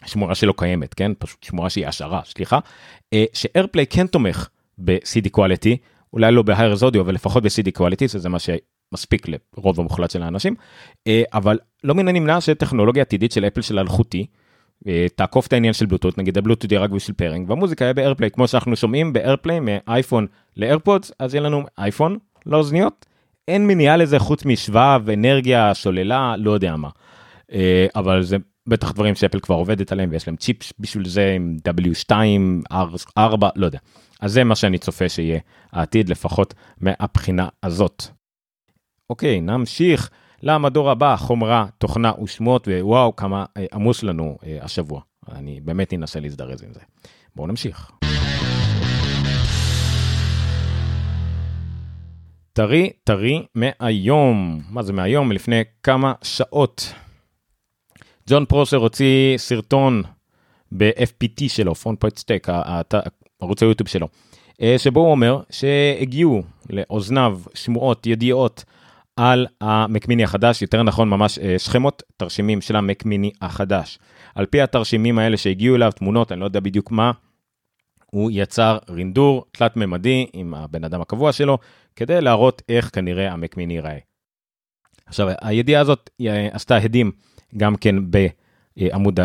שמועה 0.06 0.36
שלא 0.36 0.54
קיימת, 0.58 0.94
כן? 0.94 1.12
פשוט 1.20 1.44
שמועה 1.44 1.70
שהיא 1.70 1.88
השערה, 1.88 2.22
סליחה, 2.26 2.60
שאיירפליי 3.34 3.86
כן 3.88 4.08
תומך 4.08 4.50
ב-CD 4.78 5.28
quality, 5.38 5.76
אולי 6.14 6.32
לא 6.32 6.42
ב- 6.42 6.50
high-res 6.50 6.82
audio, 6.82 7.00
אבל 7.00 7.14
לפחות 7.14 7.44
ב-CD 7.44 7.80
quality, 7.80 8.08
זה 8.08 8.30
מה 8.30 8.38
שמספיק 8.40 9.28
לרוב 9.58 9.80
המוחלט 9.80 10.12
של 10.12 10.24
האנשים, 10.24 10.56
אבל 11.34 11.60
לא 11.84 11.96
מן 11.96 12.08
הנמנע 12.08 12.42
שטכנולוגיה 12.42 13.02
עתידית 13.02 13.32
של 13.32 13.46
אפל 13.46 13.62
של 13.62 13.80
אלחוטי, 13.80 14.26
תעקוף 15.16 15.48
את 15.48 15.54
העניין 15.54 15.74
של 15.74 15.86
בלוטות, 15.86 16.18
נגיד 16.18 16.38
הבלוטות 16.38 16.72
יהיה 16.72 16.82
רק 16.82 16.90
בשביל 16.90 17.16
pairing, 17.16 17.50
והמוזיקה 17.50 17.86
יהיה 17.86 17.94
ב 17.94 17.98
AirPlay, 17.98 18.32
כמו 18.32 18.48
שאנחנו 18.48 18.76
שומעים 18.76 19.14
ב 19.14 19.19
AirPlay 19.19 19.60
מאייפון 19.60 20.28
ל 20.58 20.64
AirPods, 20.64 21.12
אז 21.20 21.34
יהיה 21.34 21.42
לנו 21.42 21.64
אייפון, 21.78 22.18
לאוזניות, 22.46 23.06
אין 23.48 23.68
מניעה 23.68 23.98
לזה 23.98 24.20
חוץ 24.20 24.46
משבב, 24.46 25.02
אנרגיה, 25.14 25.76
סוללה, 25.76 26.36
לא 26.38 26.52
יודע 26.52 26.76
מה. 26.76 26.90
אבל 27.96 28.24
זה 28.24 28.38
בטח 28.68 28.92
דברים 28.92 29.16
שאפל 29.16 29.40
כבר 29.40 29.56
עובדת 29.56 29.92
עליהם 29.92 30.10
ויש 30.12 30.28
להם 30.28 30.36
צ'יפ 30.36 30.58
בשביל 30.80 31.08
זה 31.08 31.34
עם 31.36 31.58
W2, 31.68 32.12
R4, 33.20 33.46
לא 33.56 33.66
יודע. 33.66 33.80
אז 34.22 34.34
זה 34.34 34.44
מה 34.44 34.56
שאני 34.56 34.78
צופה 34.78 35.10
שיהיה 35.10 35.40
העתיד, 35.72 36.10
לפחות 36.10 36.54
מהבחינה 36.78 37.48
הזאת. 37.64 38.04
אוקיי, 39.10 39.42
נמשיך 39.42 40.10
למדור 40.44 40.92
הבא, 40.92 41.16
חומרה, 41.16 41.66
תוכנה 41.78 42.12
ושמות, 42.24 42.68
ווואו, 42.68 43.16
כמה 43.16 43.46
אה, 43.58 43.66
עמוס 43.74 44.04
לנו 44.04 44.38
אה, 44.46 44.58
השבוע. 44.62 45.02
אני 45.32 45.60
באמת 45.62 45.94
אנסה 45.94 46.20
להזדרז 46.20 46.64
עם 46.64 46.74
זה. 46.74 46.80
בואו 47.36 47.48
נמשיך. 47.48 47.92
טרי 52.54 52.90
טרי 53.04 53.46
מהיום, 53.56 54.62
מה 54.70 54.84
זה 54.84 54.94
מהיום? 54.94 55.32
לפני 55.32 55.64
כמה 55.84 56.14
שעות. 56.24 56.94
ג'ון 58.30 58.46
פרוסר 58.46 58.78
הוציא 58.78 59.38
סרטון 59.38 60.04
ב-FPT 60.72 61.44
שלו, 61.48 61.76
Front 61.76 62.00
Page 62.00 62.18
Tech, 62.18 62.48
ערוץ 63.40 63.64
היוטיוב 63.64 63.90
שלו, 63.90 64.08
אה, 64.62 64.76
שבו 64.78 65.00
הוא 65.00 65.12
אומר 65.12 65.42
שהגיעו 65.50 66.44
לאוזניו 66.70 67.40
שמועות, 67.54 68.06
ידיעות, 68.06 68.64
על 69.16 69.48
ה 69.62 69.69
Mac 69.69 69.93
Mini 69.93 70.24
החדש, 70.24 70.62
יותר 70.62 70.84
נכון 70.84 71.10
ממש 71.10 71.40
אה, 71.40 71.60
סכמות 71.60 72.04
תרשימים 72.18 72.62
של 72.62 72.76
ה 72.76 72.83
Mac 72.83 73.04
Mini 73.04 73.32
החדש. 73.42 74.00
על 74.36 74.46
פי 74.46 74.62
התרשימים 74.62 75.20
האלה 75.20 75.38
שהגיעו 75.38 75.76
אליו, 75.76 75.92
תמונות, 75.92 76.32
אני 76.32 76.40
לא 76.40 76.46
יודע 76.46 76.60
בדיוק 76.60 76.92
מה, 76.92 77.12
הוא 78.06 78.32
יצר 78.34 78.78
רינדור 78.90 79.46
תלת 79.52 79.78
ממדי 79.78 80.28
עם 80.34 80.54
הבן 80.54 80.84
אדם 80.84 81.02
הקבוע 81.02 81.32
שלו, 81.32 81.58
כדי 81.96 82.22
להראות 82.22 82.62
איך 82.70 82.90
כנראה 82.94 83.32
ה 83.32 83.37
Mac 83.37 83.53
Mini 83.53 83.74
ייראה. 83.74 83.98
עכשיו, 85.06 85.28
הידיעה 85.42 85.82
הזאת 85.82 86.10
אה, 86.22 86.50
עשתה 86.52 86.78
הדים 86.78 87.12
גם 87.58 87.76
כן 87.76 87.96
בעמוד, 88.78 89.20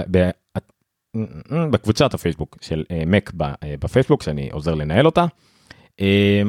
בקבוצת 1.71 2.15
הפייסבוק 2.15 2.59
של 2.61 2.85
מק 3.07 3.33
בפייסבוק, 3.81 4.23
שאני 4.23 4.49
עוזר 4.53 4.75
לנהל 4.75 5.07
אותה. 5.07 5.25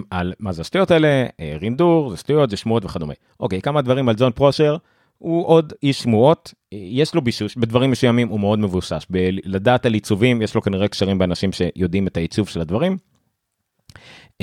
על 0.10 0.34
מה 0.40 0.52
זה 0.52 0.62
השטויות 0.62 0.92
האלה, 0.92 1.26
רינדור, 1.62 2.10
זה 2.10 2.18
שטויות, 2.18 2.50
זה 2.50 2.58
שמועות 2.58 2.86
וכדומה. 2.86 3.14
אוקיי, 3.40 3.62
כמה 3.62 3.82
דברים 3.82 4.10
על 4.10 4.16
ג'ון 4.18 4.32
פרושר, 4.32 4.78
הוא 5.18 5.48
עוד 5.48 5.74
איש 5.84 6.00
שמועות, 6.00 6.54
יש 6.72 7.16
לו 7.16 7.22
בישוש, 7.22 7.56
בדברים 7.56 7.92
מסוימים 7.92 8.28
הוא 8.28 8.40
מאוד 8.40 8.60
מבוסס, 8.60 9.06
בלדעת 9.10 9.86
על 9.86 9.94
עיצובים, 9.94 10.42
יש 10.42 10.56
לו 10.56 10.62
כנראה 10.62 10.88
קשרים 10.88 11.18
באנשים 11.18 11.52
שיודעים 11.52 12.08
את 12.08 12.18
העיצוב 12.18 12.48
של 12.48 12.62
הדברים. 12.62 12.98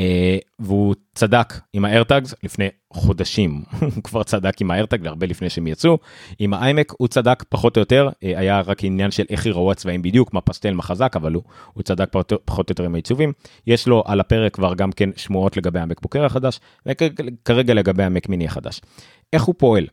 Uh, 0.00 0.02
והוא 0.58 0.94
צדק 1.14 1.54
עם 1.72 1.84
האיירטאגס 1.84 2.34
לפני 2.42 2.68
חודשים 2.92 3.62
הוא 3.94 4.02
כבר 4.02 4.22
צדק 4.22 4.60
עם 4.60 4.70
האיירטאג 4.70 5.06
הרבה 5.06 5.26
לפני 5.26 5.50
שהם 5.50 5.66
יצאו 5.66 5.98
עם 6.38 6.54
האיימק 6.54 6.92
הוא 6.98 7.08
צדק 7.08 7.44
פחות 7.48 7.76
או 7.76 7.80
יותר 7.80 8.08
uh, 8.08 8.16
היה 8.20 8.60
רק 8.60 8.84
עניין 8.84 9.10
של 9.10 9.24
איך 9.30 9.46
יראו 9.46 9.72
הצבעים 9.72 10.02
בדיוק 10.02 10.32
מה 10.32 10.40
פסטל 10.40 10.74
מה 10.74 10.82
חזק 10.82 11.12
אבל 11.16 11.32
הוא, 11.32 11.42
הוא 11.72 11.82
צדק 11.82 12.08
פחות, 12.10 12.32
פחות 12.44 12.70
או 12.70 12.72
יותר 12.72 12.84
עם 12.84 12.94
העיצובים 12.94 13.32
יש 13.66 13.88
לו 13.88 14.02
על 14.06 14.20
הפרק 14.20 14.54
כבר 14.54 14.74
גם 14.74 14.92
כן 14.92 15.10
שמועות 15.16 15.56
לגבי 15.56 15.80
המקבוקר 15.80 16.24
החדש 16.24 16.60
וכרגע 16.86 17.74
לגבי 17.74 18.02
המק 18.02 18.28
מיני 18.28 18.46
החדש. 18.46 18.80
איך 19.32 19.42
הוא 19.42 19.54
פועל. 19.58 19.86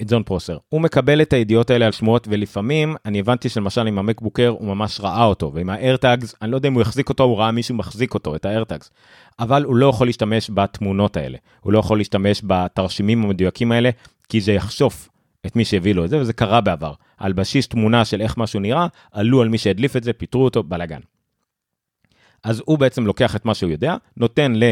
את 0.00 0.10
ג'ון 0.10 0.22
פרוסר. 0.22 0.56
הוא 0.68 0.80
מקבל 0.80 1.22
את 1.22 1.32
הידיעות 1.32 1.70
האלה 1.70 1.86
על 1.86 1.92
שמועות 1.92 2.28
ולפעמים 2.30 2.96
אני 3.04 3.20
הבנתי 3.20 3.48
שלמשל 3.48 3.86
עם 3.86 3.98
המקבוקר 3.98 4.48
הוא 4.48 4.66
ממש 4.68 5.00
ראה 5.00 5.24
אותו 5.24 5.52
ועם 5.54 5.70
האיירטאגס 5.70 6.34
אני 6.42 6.50
לא 6.50 6.56
יודע 6.56 6.68
אם 6.68 6.74
הוא 6.74 6.82
יחזיק 6.82 7.08
אותו 7.08 7.24
הוא 7.24 7.38
ראה 7.38 7.50
מישהו 7.50 7.74
מחזיק 7.74 8.14
אותו 8.14 8.36
את 8.36 8.44
האיירטאגס 8.44 8.90
אבל 9.38 9.64
הוא 9.64 9.76
לא 9.76 9.86
יכול 9.86 10.06
להשתמש 10.06 10.50
בתמונות 10.54 11.16
האלה 11.16 11.38
הוא 11.60 11.72
לא 11.72 11.78
יכול 11.78 11.98
להשתמש 11.98 12.42
בתרשימים 12.46 13.22
המדויקים 13.22 13.72
האלה 13.72 13.90
כי 14.28 14.40
זה 14.40 14.52
יחשוף 14.52 15.08
את 15.46 15.56
מי 15.56 15.64
שהביא 15.64 15.94
לו 15.94 16.04
את 16.04 16.10
זה 16.10 16.18
וזה 16.18 16.32
קרה 16.32 16.60
בעבר 16.60 16.92
על 17.18 17.32
בסיס 17.32 17.68
תמונה 17.68 18.04
של 18.04 18.20
איך 18.20 18.36
משהו 18.36 18.60
נראה 18.60 18.86
עלו 19.12 19.42
על 19.42 19.48
מי 19.48 19.58
שהדליף 19.58 19.96
את 19.96 20.04
זה 20.04 20.12
פיטרו 20.12 20.44
אותו 20.44 20.62
בלאגן. 20.62 21.00
אז 22.44 22.62
הוא 22.64 22.78
בעצם 22.78 23.06
לוקח 23.06 23.36
את 23.36 23.44
מה 23.44 23.54
שהוא 23.54 23.70
יודע 23.70 23.96
נותן 24.16 24.52
ל... 24.54 24.64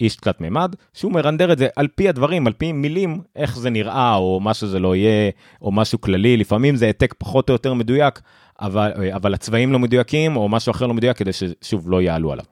איש 0.00 0.16
תלת 0.16 0.40
מימד, 0.40 0.74
שהוא 0.92 1.12
מרנדר 1.12 1.52
את 1.52 1.58
זה 1.58 1.68
על 1.76 1.88
פי 1.88 2.08
הדברים, 2.08 2.46
על 2.46 2.52
פי 2.52 2.72
מילים, 2.72 3.20
איך 3.36 3.58
זה 3.58 3.70
נראה, 3.70 4.14
או 4.14 4.40
מה 4.40 4.54
שזה 4.54 4.78
לא 4.78 4.96
יהיה, 4.96 5.30
או 5.62 5.72
משהו 5.72 6.00
כללי, 6.00 6.36
לפעמים 6.36 6.76
זה 6.76 6.86
העתק 6.86 7.14
פחות 7.18 7.48
או 7.48 7.54
יותר 7.54 7.74
מדויק, 7.74 8.20
אבל, 8.60 8.92
אבל 9.14 9.34
הצבעים 9.34 9.72
לא 9.72 9.78
מדויקים, 9.78 10.36
או 10.36 10.48
משהו 10.48 10.70
אחר 10.70 10.86
לא 10.86 10.94
מדויק, 10.94 11.16
כדי 11.16 11.30
ששוב 11.32 11.90
לא 11.90 12.02
יעלו 12.02 12.32
עליו. 12.32 12.44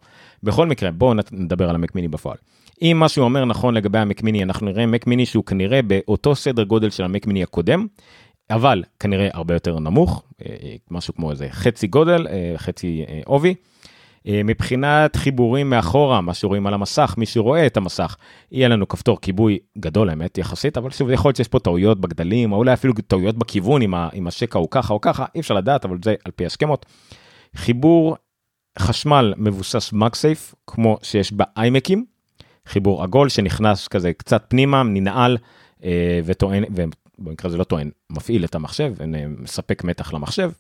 בכל 0.43 0.67
מקרה, 0.67 0.91
בואו 0.91 1.15
נדבר 1.33 1.69
על 1.69 1.75
המק 1.75 1.95
מיני 1.95 2.09
בפועל. 2.09 2.37
אם 2.83 2.97
מה 3.01 3.09
שהוא 3.09 3.25
אומר 3.25 3.45
נכון 3.45 3.75
לגבי 3.75 3.99
המק 3.99 4.23
מיני, 4.23 4.43
אנחנו 4.43 4.67
נראה 4.67 4.87
מק 4.87 5.07
מיני 5.07 5.27
שהוא 5.27 5.45
כנראה 5.45 5.83
באותו 5.83 6.35
סדר 6.35 6.63
גודל 6.63 6.91
של 6.91 7.05
המק 7.05 7.27
מיני 7.27 7.43
הקודם, 7.43 7.87
אבל 8.51 8.83
כנראה 9.01 9.29
הרבה 9.33 9.55
יותר 9.55 9.79
נמוך, 9.79 10.23
אה, 10.47 10.55
משהו 10.91 11.15
כמו 11.15 11.31
איזה 11.31 11.49
חצי 11.51 11.87
גודל, 11.87 12.27
אה, 12.27 12.55
חצי 12.57 13.05
אה, 13.09 13.21
עובי. 13.25 13.55
אה, 14.29 14.41
מבחינת 14.45 15.17
חיבורים 15.17 15.71
מאחורה, 15.71 16.21
מה 16.21 16.35
שרואים 16.35 16.67
על 16.67 16.75
המסך, 16.75 17.15
מי 17.19 17.27
שרואה 17.27 17.67
את 17.67 17.77
המסך, 17.77 18.17
יהיה 18.53 18.69
לנו 18.69 18.89
כפתור 18.89 19.21
כיבוי 19.21 19.59
גדול 19.79 20.11
האמת 20.11 20.39
יחסית, 20.39 20.77
אבל 20.77 20.91
שוב 20.91 21.11
יכול 21.11 21.29
להיות 21.29 21.37
שיש 21.37 21.49
פה 21.49 21.59
טעויות 21.59 22.01
בגדלים, 22.01 22.53
או 22.53 22.57
אולי 22.57 22.73
אפילו 22.73 22.95
טעויות 23.07 23.39
בכיוון 23.39 23.83
עם 24.13 24.27
השקע 24.27 24.59
הוא 24.59 24.69
ככה 24.71 24.95
או 24.95 25.01
ככה, 25.01 25.25
אי 25.35 25.41
אפשר 25.41 25.55
לדעת, 25.55 25.85
אבל 25.85 25.99
זה 26.05 26.15
על 26.25 26.33
פי 26.37 26.47
הסכמות. 26.47 26.87
חיבור 27.57 28.17
חשמל 28.79 29.35
מבוסס 29.37 29.93
מקסייף, 29.93 30.55
כמו 30.67 30.99
שיש 31.03 31.33
באיימקים, 31.33 32.05
חיבור 32.67 33.03
עגול 33.03 33.29
שנכנס 33.29 33.89
כזה 33.89 34.13
קצת 34.13 34.45
פנימה, 34.49 34.83
ננעל 34.83 35.39
אה, 35.85 36.21
וטוען, 36.25 36.65
ובמקרה 37.19 37.51
זה 37.51 37.57
לא 37.57 37.65
טוען, 37.65 37.91
מפעיל 38.11 38.45
את 38.45 38.55
המחשב, 38.55 38.95
מספק 39.39 39.85
מתח 39.85 40.13
למחשב, 40.13 40.51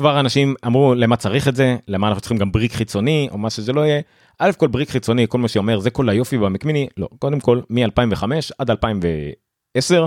כבר 0.00 0.20
אנשים 0.20 0.54
אמרו 0.66 0.94
למה 0.94 1.16
צריך 1.16 1.48
את 1.48 1.56
זה, 1.56 1.76
למה 1.88 2.08
אנחנו 2.08 2.20
צריכים 2.20 2.38
גם 2.38 2.52
בריק 2.52 2.72
חיצוני 2.72 3.28
או 3.30 3.38
מה 3.38 3.50
שזה 3.50 3.72
לא 3.72 3.80
יהיה. 3.80 4.00
א' 4.38 4.50
כל 4.56 4.66
בריק 4.66 4.90
חיצוני, 4.90 5.26
כל 5.28 5.38
מה 5.38 5.48
שאומר 5.48 5.80
זה 5.80 5.90
כל 5.90 6.08
היופי 6.08 6.38
במקמיני, 6.38 6.88
לא, 6.96 7.08
קודם 7.18 7.40
כל 7.40 7.60
מ-2005 7.70 8.24
עד 8.58 8.70
2010 8.70 10.06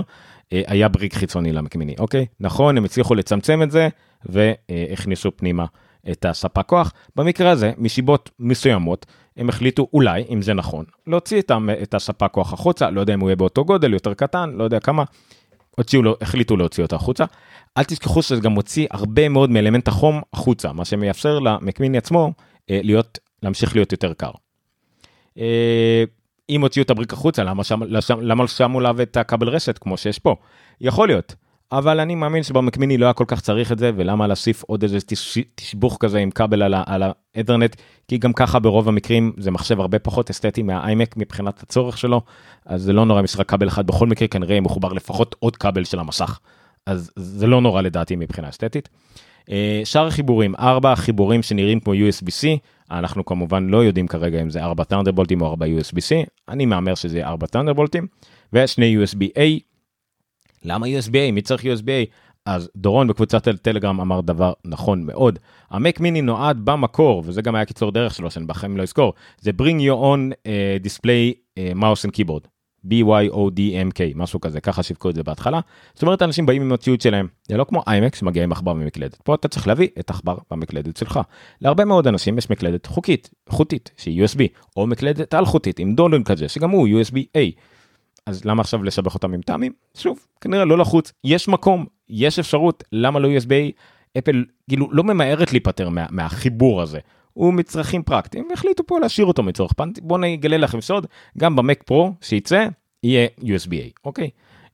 אה, 0.52 0.62
היה 0.66 0.88
בריק 0.88 1.14
חיצוני 1.14 1.52
למקמיני, 1.52 1.94
אוקיי? 1.98 2.26
נכון, 2.40 2.76
הם 2.76 2.84
הצליחו 2.84 3.14
לצמצם 3.14 3.62
את 3.62 3.70
זה 3.70 3.88
והכניסו 4.24 5.36
פנימה 5.36 5.64
את 6.10 6.24
הספק 6.24 6.66
כוח. 6.66 6.92
במקרה 7.16 7.50
הזה, 7.50 7.72
מסיבות 7.78 8.30
מסוימות, 8.38 9.06
הם 9.36 9.48
החליטו 9.48 9.88
אולי, 9.92 10.24
אם 10.30 10.42
זה 10.42 10.54
נכון, 10.54 10.84
להוציא 11.06 11.42
את 11.82 11.94
הספק 11.94 12.30
כוח 12.32 12.52
החוצה, 12.52 12.90
לא 12.90 13.00
יודע 13.00 13.14
אם 13.14 13.20
הוא 13.20 13.28
יהיה 13.28 13.36
באותו 13.36 13.64
גודל, 13.64 13.92
יותר 13.92 14.14
קטן, 14.14 14.50
לא 14.56 14.64
יודע 14.64 14.80
כמה. 14.80 15.04
הוציאו 15.76 16.02
לו, 16.02 16.16
החליטו 16.20 16.56
להוציא 16.56 16.82
אותו 16.82 16.96
החוצה. 16.96 17.24
אל 17.76 17.84
תשכחו 17.84 18.22
שזה 18.22 18.40
גם 18.40 18.52
מוציא 18.52 18.86
הרבה 18.90 19.28
מאוד 19.28 19.50
מאלמנט 19.50 19.88
החום 19.88 20.20
החוצה, 20.32 20.72
מה 20.72 20.84
שמאפשר 20.84 21.38
למקמיני 21.38 21.98
עצמו 21.98 22.32
אה, 22.70 22.80
להיות, 22.82 23.18
להמשיך 23.42 23.74
להיות 23.74 23.92
יותר 23.92 24.12
קר. 24.12 24.30
אה, 25.38 26.04
אם 26.50 26.62
הוציאו 26.62 26.84
את 26.84 26.90
הבריק 26.90 27.12
החוצה, 27.12 27.44
למה, 27.44 27.64
שם, 27.64 27.80
למה 28.20 28.48
שמו 28.48 28.78
עליו 28.78 29.02
את 29.02 29.16
הכבל 29.16 29.48
רשת 29.48 29.78
כמו 29.78 29.96
שיש 29.96 30.18
פה? 30.18 30.36
יכול 30.80 31.08
להיות, 31.08 31.34
אבל 31.72 32.00
אני 32.00 32.14
מאמין 32.14 32.42
שבמקמיני 32.42 32.98
לא 32.98 33.06
היה 33.06 33.12
כל 33.12 33.24
כך 33.28 33.40
צריך 33.40 33.72
את 33.72 33.78
זה, 33.78 33.90
ולמה 33.96 34.26
להוסיף 34.26 34.62
עוד 34.62 34.82
איזה 34.82 34.98
תשבוך 35.54 35.96
כזה 36.00 36.18
עם 36.18 36.30
כבל 36.30 36.62
על 36.86 37.02
האתרנט, 37.36 37.76
כי 38.08 38.18
גם 38.18 38.32
ככה 38.32 38.58
ברוב 38.58 38.88
המקרים 38.88 39.32
זה 39.36 39.50
מחשב 39.50 39.80
הרבה 39.80 39.98
פחות 39.98 40.30
אסתטי 40.30 40.62
מהאיימק 40.62 41.16
מבחינת 41.16 41.62
הצורך 41.62 41.98
שלו, 41.98 42.20
אז 42.66 42.82
זה 42.82 42.92
לא 42.92 43.06
נורא 43.06 43.20
אם 43.20 43.24
יש 43.24 43.36
רק 43.36 43.48
כבל 43.48 43.68
אחד, 43.68 43.86
בכל 43.86 44.06
מקרה 44.06 44.28
כנראה 44.28 44.60
מחובר 44.60 44.92
לפחות 44.92 45.36
עוד 45.38 45.56
כבל 45.56 45.84
של 45.84 45.98
המסך, 45.98 46.38
אז 46.86 47.10
זה 47.16 47.46
לא 47.46 47.60
נורא 47.60 47.82
לדעתי 47.82 48.16
מבחינה 48.16 48.48
אסתטית. 48.48 48.88
אה, 49.50 49.80
שאר 49.84 50.06
החיבורים, 50.06 50.54
ארבע 50.54 50.96
חיבורים 50.96 51.42
שנראים 51.42 51.80
כמו 51.80 51.94
USB-C, 51.94 52.46
אנחנו 52.90 53.24
כמובן 53.24 53.66
לא 53.66 53.84
יודעים 53.84 54.06
כרגע 54.06 54.42
אם 54.42 54.50
זה 54.50 54.62
ארבע 54.62 54.84
טנדרבולטים 54.84 55.40
או 55.40 55.46
ארבע 55.46 55.66
USB-C, 55.66 56.28
אני 56.48 56.66
מהמר 56.66 56.94
שזה 56.94 57.26
ארבע 57.26 57.46
טנדרבולטים, 57.46 58.06
ושני 58.52 58.96
USB-A. 59.04 59.73
למה 60.64 60.86
USB-A? 60.86 61.32
מי 61.32 61.42
צריך 61.42 61.62
USB-A? 61.62 62.12
אז 62.46 62.70
דורון 62.76 63.08
בקבוצת 63.08 63.46
הטלגרם 63.48 64.00
אמר 64.00 64.20
דבר 64.20 64.52
נכון 64.64 65.02
מאוד. 65.02 65.38
המק 65.70 66.00
מיני 66.00 66.22
נועד 66.22 66.60
במקור, 66.64 67.22
וזה 67.26 67.42
גם 67.42 67.54
היה 67.54 67.64
קיצור 67.64 67.92
דרך 67.92 68.14
שלו, 68.14 68.30
שאני 68.30 68.46
בחיים 68.46 68.76
לא 68.76 68.82
אזכור, 68.82 69.12
זה 69.40 69.50
bring 69.62 69.80
your 69.80 70.02
own 70.02 70.32
uh, 70.32 70.86
display 70.86 71.34
uh, 71.58 71.78
mouse 71.78 72.08
and 72.08 72.12
keyboard. 72.16 72.48
BYODMK, 72.88 74.00
משהו 74.14 74.40
כזה, 74.40 74.60
ככה 74.60 74.82
שיווקו 74.82 75.10
את 75.10 75.14
זה 75.14 75.22
בהתחלה. 75.22 75.60
זאת 75.94 76.02
אומרת, 76.02 76.22
אנשים 76.22 76.46
באים 76.46 76.62
עם 76.62 76.72
הציוד 76.72 77.00
שלהם, 77.00 77.28
זה 77.48 77.56
לא 77.56 77.64
כמו 77.64 77.82
איימק 77.86 78.14
שמגיע 78.14 78.44
עם 78.44 78.52
עכבר 78.52 78.70
ומקלדת. 78.70 79.14
פה 79.24 79.34
אתה 79.34 79.48
צריך 79.48 79.68
להביא 79.68 79.88
את 80.00 80.10
עכבר 80.10 80.36
והמקלדת 80.50 80.96
שלך. 80.96 81.20
להרבה 81.60 81.84
מאוד 81.84 82.06
אנשים 82.06 82.38
יש 82.38 82.50
מקלדת 82.50 82.86
חוקית, 82.86 83.30
חוטית, 83.48 83.90
שהיא 83.96 84.24
USB, 84.24 84.38
או 84.76 84.86
מקלדת 84.86 85.34
על-חוטית 85.34 85.78
עם 85.78 85.94
דולן 85.94 86.24
כזה, 86.24 86.48
שגם 86.48 86.70
הוא 86.70 86.88
USB-A. 86.88 87.60
אז 88.26 88.44
למה 88.44 88.60
עכשיו 88.60 88.82
לשבח 88.82 89.14
אותם 89.14 89.34
עם 89.34 89.40
טעמים? 89.40 89.72
שוב, 89.94 90.26
כנראה 90.40 90.64
לא 90.64 90.78
לחוץ, 90.78 91.12
יש 91.24 91.48
מקום, 91.48 91.86
יש 92.08 92.38
אפשרות, 92.38 92.84
למה 92.92 93.18
לא 93.20 93.28
USB-A? 93.28 93.72
אפל 94.18 94.44
כאילו 94.68 94.88
לא 94.92 95.04
ממהרת 95.04 95.52
להיפטר 95.52 95.88
מה, 95.88 96.06
מהחיבור 96.10 96.82
הזה. 96.82 96.98
הוא 97.32 97.54
מצרכים 97.54 98.02
פרקטיים 98.02 98.46
והחליטו 98.50 98.86
פה 98.86 99.00
להשאיר 99.00 99.26
אותו 99.26 99.42
מצורך 99.42 99.72
פנטי. 99.72 100.00
בואו 100.00 100.18
אני 100.18 100.34
אגלה 100.34 100.56
לכם 100.56 100.80
סוד, 100.80 101.06
גם 101.38 101.56
במק 101.56 101.82
פרו 101.82 102.12
שייצא 102.20 102.66
יהיה 103.02 103.28
USB-A, 103.40 104.00
אוקיי? 104.04 104.30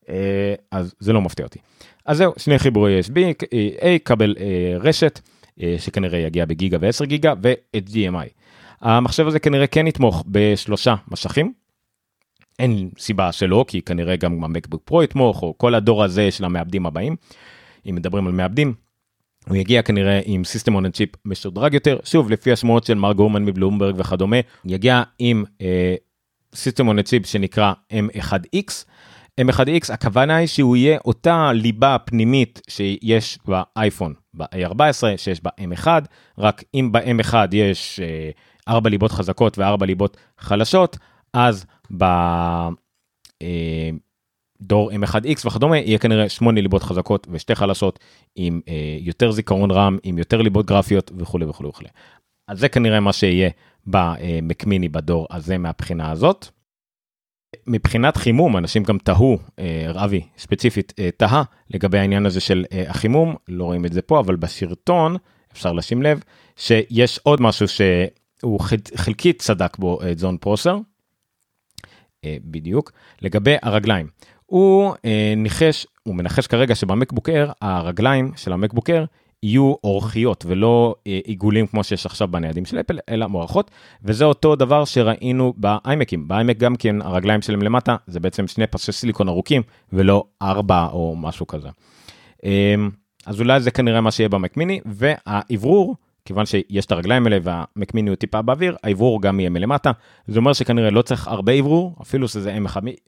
אה, 0.09 0.55
אז 0.71 0.95
זה 0.99 1.13
לא 1.13 1.21
מפתיע 1.21 1.47
אותי. 1.47 1.59
אז 2.07 2.17
זהו, 2.17 2.33
שני 2.37 2.59
חיבורי 2.59 3.01
USB-A, 3.01 3.85
כבל 4.05 4.35
אה, 4.41 4.75
רשת, 4.81 5.21
אה, 5.63 5.75
שכנראה 5.79 6.19
יגיע 6.19 6.45
בגיגה 6.45 6.79
ו-10 6.81 7.05
גיגה, 7.05 7.35
ו-HDMI. 7.43 8.29
המחשב 8.81 9.27
הזה 9.27 9.39
כנראה 9.39 9.67
כן 9.67 9.87
יתמוך 9.87 10.25
בשלושה 10.27 10.95
מסכים. 11.09 11.60
אין 12.59 12.91
סיבה 12.99 13.33
שלא, 13.33 13.65
כי 13.69 13.83
כנראה 13.83 14.17
גם 14.17 14.45
ה 14.45 14.50
MacBook 14.50 14.83
Pro 14.85 15.03
יתמוך, 15.03 15.43
או 15.43 15.55
כל 15.59 15.75
הדור 15.75 16.05
הזה 16.05 16.31
של 16.31 16.45
המעבדים 16.45 16.87
הבאים. 16.87 17.17
אם 17.89 17.95
מדברים 17.95 18.27
על 18.27 18.33
מעבדים, 18.33 18.75
הוא 19.49 19.57
יגיע 19.57 19.83
כנראה 19.83 20.21
עם 20.25 20.45
system 20.45 20.75
on 20.75 20.91
chip 20.91 21.09
משודרג 21.25 21.75
יותר, 21.75 21.99
שוב 22.05 22.31
לפי 22.31 22.53
השמועות 22.53 22.85
של 22.85 22.95
מר 22.95 23.13
גורמן 23.13 23.45
מבלומברג 23.45 23.95
וכדומה, 23.99 24.37
יגיע 24.65 25.03
עם 25.19 25.45
system 26.55 26.89
on 26.89 27.03
chip 27.03 27.27
שנקרא 27.27 27.73
M1X. 27.93 28.85
M1X 29.41 29.93
הכוונה 29.93 30.37
היא 30.37 30.47
שהוא 30.47 30.77
יהיה 30.77 30.99
אותה 31.05 31.53
ליבה 31.53 31.97
פנימית 32.05 32.61
שיש 32.69 33.39
באייפון 33.47 34.15
ב-A14 34.35 35.03
שיש 35.17 35.41
ב-M1, 35.43 35.87
רק 36.39 36.65
אם 36.75 36.93
ב-M1 36.93 37.35
יש 37.53 38.01
4 38.69 38.87
אה, 38.87 38.91
ליבות 38.91 39.13
חזקות 39.13 39.59
ו-4 39.59 39.87
ליבות 39.87 40.17
חלשות, 40.39 40.99
אז 41.33 41.67
ב... 41.99 42.05
אה, 43.43 43.91
דור 44.63 44.91
M1X 44.93 45.47
וכדומה 45.47 45.79
יהיה 45.79 45.99
כנראה 45.99 46.29
8 46.29 46.61
ליבות 46.61 46.83
חזקות 46.83 47.27
ושתי 47.31 47.55
חלשות 47.55 47.99
עם 48.37 48.61
אה, 48.69 48.97
יותר 49.01 49.31
זיכרון 49.31 49.71
רם 49.71 49.99
עם 50.03 50.19
יותר 50.19 50.43
ליבות 50.43 50.67
גרפיות 50.67 51.13
וכולי 51.17 51.45
וכולי 51.45 51.69
וכולי. 51.69 51.89
אז 52.49 52.59
זה 52.59 52.69
כנראה 52.69 53.01
מה 53.01 53.13
שיהיה 53.13 53.51
במקמיני 53.87 54.89
בדור 54.89 55.27
הזה 55.31 55.59
מהבחינה 55.59 56.11
הזאת. 56.11 56.47
מבחינת 57.67 58.17
חימום 58.17 58.57
אנשים 58.57 58.83
גם 58.83 58.99
תהו 58.99 59.39
אה, 59.59 59.87
רבי 59.89 60.27
ספציפית 60.39 60.93
אה, 60.99 61.11
תהה 61.17 61.43
לגבי 61.71 61.99
העניין 61.99 62.27
הזה 62.27 62.41
של 62.41 62.65
אה, 62.73 62.85
החימום 62.89 63.37
לא 63.49 63.65
רואים 63.65 63.85
את 63.85 63.93
זה 63.93 64.03
פה 64.03 64.21
אבל 64.21 64.37
בסרטון 64.37 65.17
אפשר 65.53 65.73
לשים 65.73 66.03
לב 66.03 66.23
שיש 66.57 67.21
עוד 67.23 67.41
משהו 67.41 67.67
שהוא 67.69 68.61
חלקית 68.95 69.39
צדק 69.39 69.77
בו 69.77 69.99
זון 70.17 70.37
פרוסר. 70.37 70.79
בדיוק 72.27 72.93
לגבי 73.23 73.57
הרגליים 73.63 74.07
הוא 74.51 74.95
אה, 75.05 75.35
ניחש, 75.37 75.87
הוא 76.03 76.15
מנחש 76.15 76.47
כרגע 76.47 76.75
שבמקבוק 76.75 77.29
אייר, 77.29 77.53
הרגליים 77.61 78.33
של 78.37 78.53
המקבוק 78.53 78.91
אייר 78.91 79.07
יהיו 79.43 79.75
אורכיות 79.85 80.45
ולא 80.49 80.95
אה, 81.07 81.19
עיגולים 81.25 81.67
כמו 81.67 81.85
שיש 81.85 82.07
עכשיו 82.07 82.29
בניידים 82.29 82.65
של 82.65 82.81
אפל, 82.81 82.99
אלא 83.09 83.27
מוערכות, 83.27 83.71
וזה 84.05 84.25
אותו 84.25 84.57
דבר 84.57 84.85
שראינו 84.85 85.55
באיימקים. 85.57 86.29
באיימק 86.29 86.57
גם 86.57 86.77
כן 86.77 87.03
הרגליים 87.03 87.43
שלהם 87.43 87.63
למטה 87.63 87.97
זה 88.07 88.21
בעצם 88.21 88.47
שני 88.47 88.67
פסי 88.67 88.93
סיליקון 88.93 89.29
ארוכים 89.29 89.63
ולא 89.93 90.25
ארבע 90.43 90.87
או 90.93 91.17
משהו 91.17 91.47
כזה. 91.47 91.69
אה, 92.45 92.75
אז 93.27 93.41
אולי 93.41 93.61
זה 93.61 93.71
כנראה 93.71 94.01
מה 94.01 94.11
שיהיה 94.11 94.29
במק 94.29 94.57
מיני, 94.57 94.81
והאוורור, 94.87 95.97
כיוון 96.31 96.47
שיש 96.47 96.87
את 96.87 96.93
הרגליים 96.93 97.27
האלה 97.27 97.39
והמק 97.43 97.95
מיני 97.95 98.11
הוא 98.11 98.17
טיפה 98.17 98.43
באוויר, 98.43 98.77
האוורור 98.85 99.23
גם 99.23 99.41
יהיה 99.41 99.51
מלמטה. 99.51 99.93
זה 100.27 100.39
אומר 100.39 100.53
שכנראה 100.53 100.91
לא 100.91 101.03
צריך 101.03 101.29
הרבה 101.29 101.59
אוורור, 101.59 101.97
אפילו 102.03 102.29
שזה 102.29 102.57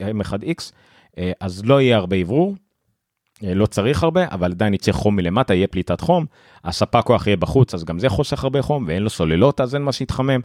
M1X. 0.01 0.73
אה, 1.19 1.33
אז 1.41 1.65
לא 1.65 1.81
יהיה 1.81 1.97
הרבה 1.97 2.17
אוורור, 2.21 2.55
אה, 3.45 3.55
לא 3.55 3.67
צריך 3.67 4.03
הרבה, 4.03 4.25
אבל 4.31 4.51
עדיין 4.51 4.75
יצא 4.75 4.93
חום 4.93 5.17
מלמטה, 5.17 5.55
יהיה 5.55 5.67
פליטת 5.67 6.01
חום, 6.01 6.27
הספק 6.65 7.01
כוח 7.05 7.27
יהיה 7.27 7.37
בחוץ, 7.37 7.75
אז 7.75 7.85
גם 7.85 7.99
זה 7.99 8.09
חוסך 8.09 8.45
הרבה 8.45 8.63
חום, 8.63 8.85
ואין 8.89 9.03
לו 9.03 9.11
סוללות, 9.11 9.61
אז 9.61 9.75
אין 9.75 9.83
מה 9.83 9.93
שיתחמם, 9.93 10.41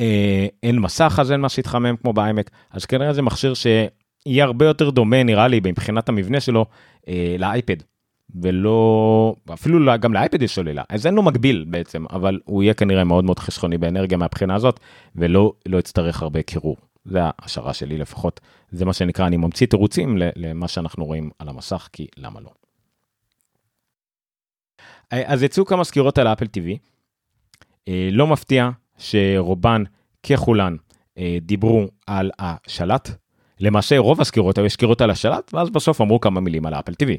אה, 0.00 0.46
אין 0.62 0.78
מסך, 0.78 1.18
אז 1.20 1.32
אין 1.32 1.40
מה 1.40 1.48
שיתחמם 1.48 1.96
כמו 1.96 2.12
בעמק, 2.12 2.50
אז 2.70 2.84
כנראה 2.84 3.12
זה 3.12 3.22
מכשיר 3.22 3.54
שיהיה 3.54 4.44
הרבה 4.44 4.66
יותר 4.66 4.90
דומה, 4.90 5.22
נראה 5.22 5.48
לי, 5.48 5.60
מבחינת 5.64 6.08
המבנה 6.08 6.40
שלו, 6.40 6.66
לאייפד. 7.38 7.76
ולא 8.34 9.34
אפילו 9.52 9.92
גם 10.00 10.12
לאייפד 10.12 10.42
יש 10.42 10.54
סוללה 10.54 10.82
אז 10.88 11.06
אין 11.06 11.14
לו 11.14 11.22
מקביל 11.22 11.64
בעצם 11.68 12.04
אבל 12.10 12.40
הוא 12.44 12.62
יהיה 12.62 12.74
כנראה 12.74 13.04
מאוד 13.04 13.24
מאוד 13.24 13.38
חסכוני 13.38 13.78
באנרגיה 13.78 14.18
מהבחינה 14.18 14.54
הזאת 14.54 14.80
ולא 15.16 15.52
לא 15.66 15.78
יצטרך 15.78 16.22
הרבה 16.22 16.42
קירור. 16.42 16.76
זה 17.06 17.18
ההשערה 17.22 17.74
שלי 17.74 17.98
לפחות, 17.98 18.40
זה 18.70 18.84
מה 18.84 18.92
שנקרא, 18.92 19.26
אני 19.26 19.36
ממציא 19.36 19.66
תירוצים 19.66 20.16
למה 20.36 20.68
שאנחנו 20.68 21.04
רואים 21.04 21.30
על 21.38 21.48
המסך, 21.48 21.88
כי 21.92 22.06
למה 22.16 22.40
לא. 22.40 22.50
אה, 25.12 25.22
אז 25.26 25.42
יצאו 25.42 25.64
כמה 25.64 25.84
סקירות 25.84 26.18
על 26.18 26.26
אפל 26.26 26.44
TV, 26.44 26.78
אה, 27.88 28.08
לא 28.12 28.26
מפתיע 28.26 28.70
שרובן 28.98 29.82
ככולן 30.22 30.76
אה, 31.18 31.38
דיברו 31.40 31.86
על 32.06 32.30
השלט, 32.38 33.10
למעשה 33.60 33.98
רוב 33.98 34.20
הסקירות 34.20 34.58
היו 34.58 34.70
סקירות 34.70 35.00
על 35.00 35.10
השלט 35.10 35.54
ואז 35.54 35.70
בסוף 35.70 36.00
אמרו 36.00 36.20
כמה 36.20 36.40
מילים 36.40 36.66
על 36.66 36.74
אפל 36.74 36.92
TV. 36.92 37.10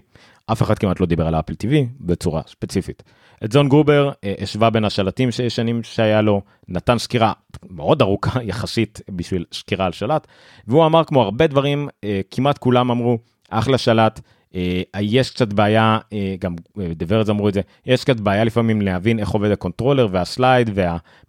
אף 0.51 0.63
אחד 0.63 0.79
כמעט 0.79 0.99
לא 0.99 1.05
דיבר 1.05 1.27
על 1.27 1.35
אפל 1.35 1.53
TV 1.53 1.73
בצורה 1.99 2.41
ספציפית. 2.47 3.03
את 3.43 3.51
זון 3.51 3.69
גרובר 3.69 4.11
אה, 4.23 4.33
השווה 4.41 4.69
בין 4.69 4.85
השלטים 4.85 5.31
שישנים 5.31 5.83
שהיה 5.83 6.21
לו, 6.21 6.41
נתן 6.67 6.97
סקירה 6.97 7.33
מאוד 7.69 8.01
ארוכה 8.01 8.43
יחסית 8.49 9.01
בשביל 9.09 9.45
סקירה 9.53 9.85
על 9.85 9.91
שלט, 9.91 10.27
והוא 10.67 10.85
אמר 10.85 11.03
כמו 11.03 11.21
הרבה 11.21 11.47
דברים, 11.47 11.89
אה, 12.03 12.21
כמעט 12.31 12.57
כולם 12.57 12.91
אמרו, 12.91 13.17
אחלה 13.49 13.77
שלט, 13.77 14.19
אה, 14.55 14.81
יש 15.01 15.31
קצת 15.31 15.53
בעיה, 15.53 15.99
גם 16.39 16.55
The 16.75 16.96
Verge 16.96 17.29
אמרו 17.29 17.49
את 17.49 17.53
זה, 17.53 17.61
יש 17.85 18.03
קצת 18.03 18.19
בעיה 18.19 18.43
לפעמים 18.43 18.81
להבין 18.81 19.19
איך 19.19 19.29
עובד 19.29 19.51
ה 19.51 19.57
controller 19.57 20.07
וה 20.11 20.26
slide, 20.26 20.69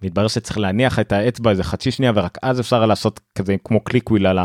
ומתברר 0.02 0.28
שצריך 0.28 0.59
להניח 0.59 0.98
את 0.98 1.12
האצבע 1.12 1.50
איזה 1.50 1.64
חצי 1.64 1.90
שנייה 1.90 2.12
ורק 2.14 2.38
אז 2.42 2.61
אפשר 2.61 2.87
לעשות 2.87 3.20
כזה 3.35 3.57
כמו 3.64 3.81
click 3.81 4.11
wheel 4.11 4.27
על. 4.26 4.38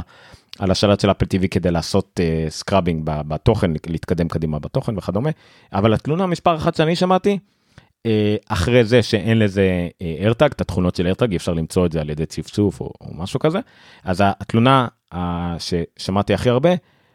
על 0.59 0.71
השלט 0.71 0.99
של 0.99 1.11
Apple 1.11 1.25
TV 1.25 1.47
כדי 1.47 1.71
לעשות 1.71 2.19
uh, 2.19 2.49
scrubbing 2.49 3.01
בתוכן, 3.05 3.71
להתקדם 3.87 4.27
קדימה 4.27 4.59
בתוכן 4.59 4.97
וכדומה, 4.97 5.29
אבל 5.73 5.93
התלונה 5.93 6.27
מספר 6.27 6.55
אחת 6.55 6.75
שאני 6.75 6.95
שמעתי, 6.95 7.39
uh, 7.77 8.09
אחרי 8.49 8.83
זה 8.83 9.03
שאין 9.03 9.39
לזה 9.39 9.87
AirTag, 10.01 10.51
uh, 10.51 10.53
את 10.55 10.61
התכונות 10.61 10.95
של 10.95 11.05
AirTag, 11.05 11.31
אי 11.31 11.37
אפשר 11.37 11.53
למצוא 11.53 11.85
את 11.85 11.91
זה 11.91 12.01
על 12.01 12.09
ידי 12.09 12.25
צפצוף 12.25 12.81
או, 12.81 12.91
או 13.01 13.07
משהו 13.13 13.39
כזה, 13.39 13.59
אז 14.03 14.23
התלונה 14.25 14.87
uh, 15.13 15.17
ששמעתי 15.59 16.33
הכי 16.33 16.49
הרבה, 16.49 16.69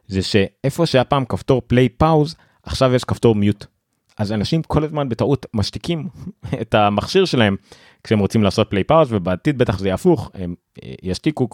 זה 0.06 0.22
שאיפה 0.22 0.86
שהיה 0.86 1.04
פעם 1.04 1.24
כפתור 1.24 1.62
play 1.66 1.88
pause, 1.88 2.36
עכשיו 2.62 2.94
יש 2.94 3.04
כפתור 3.04 3.34
mute. 3.34 3.66
אז 4.18 4.32
אנשים 4.32 4.62
כל 4.62 4.84
הזמן 4.84 5.08
בטעות 5.08 5.46
משתיקים 5.54 6.08
את 6.62 6.74
המכשיר 6.74 7.24
שלהם 7.24 7.56
כשהם 8.04 8.18
רוצים 8.18 8.42
לעשות 8.42 8.70
play 8.70 8.84
pause 8.84 9.12
ובעתיד 9.12 9.58
בטח 9.58 9.78
זה 9.78 9.88
יהפוך, 9.88 10.30
הם 10.34 10.54
ישתיקו. 11.02 11.48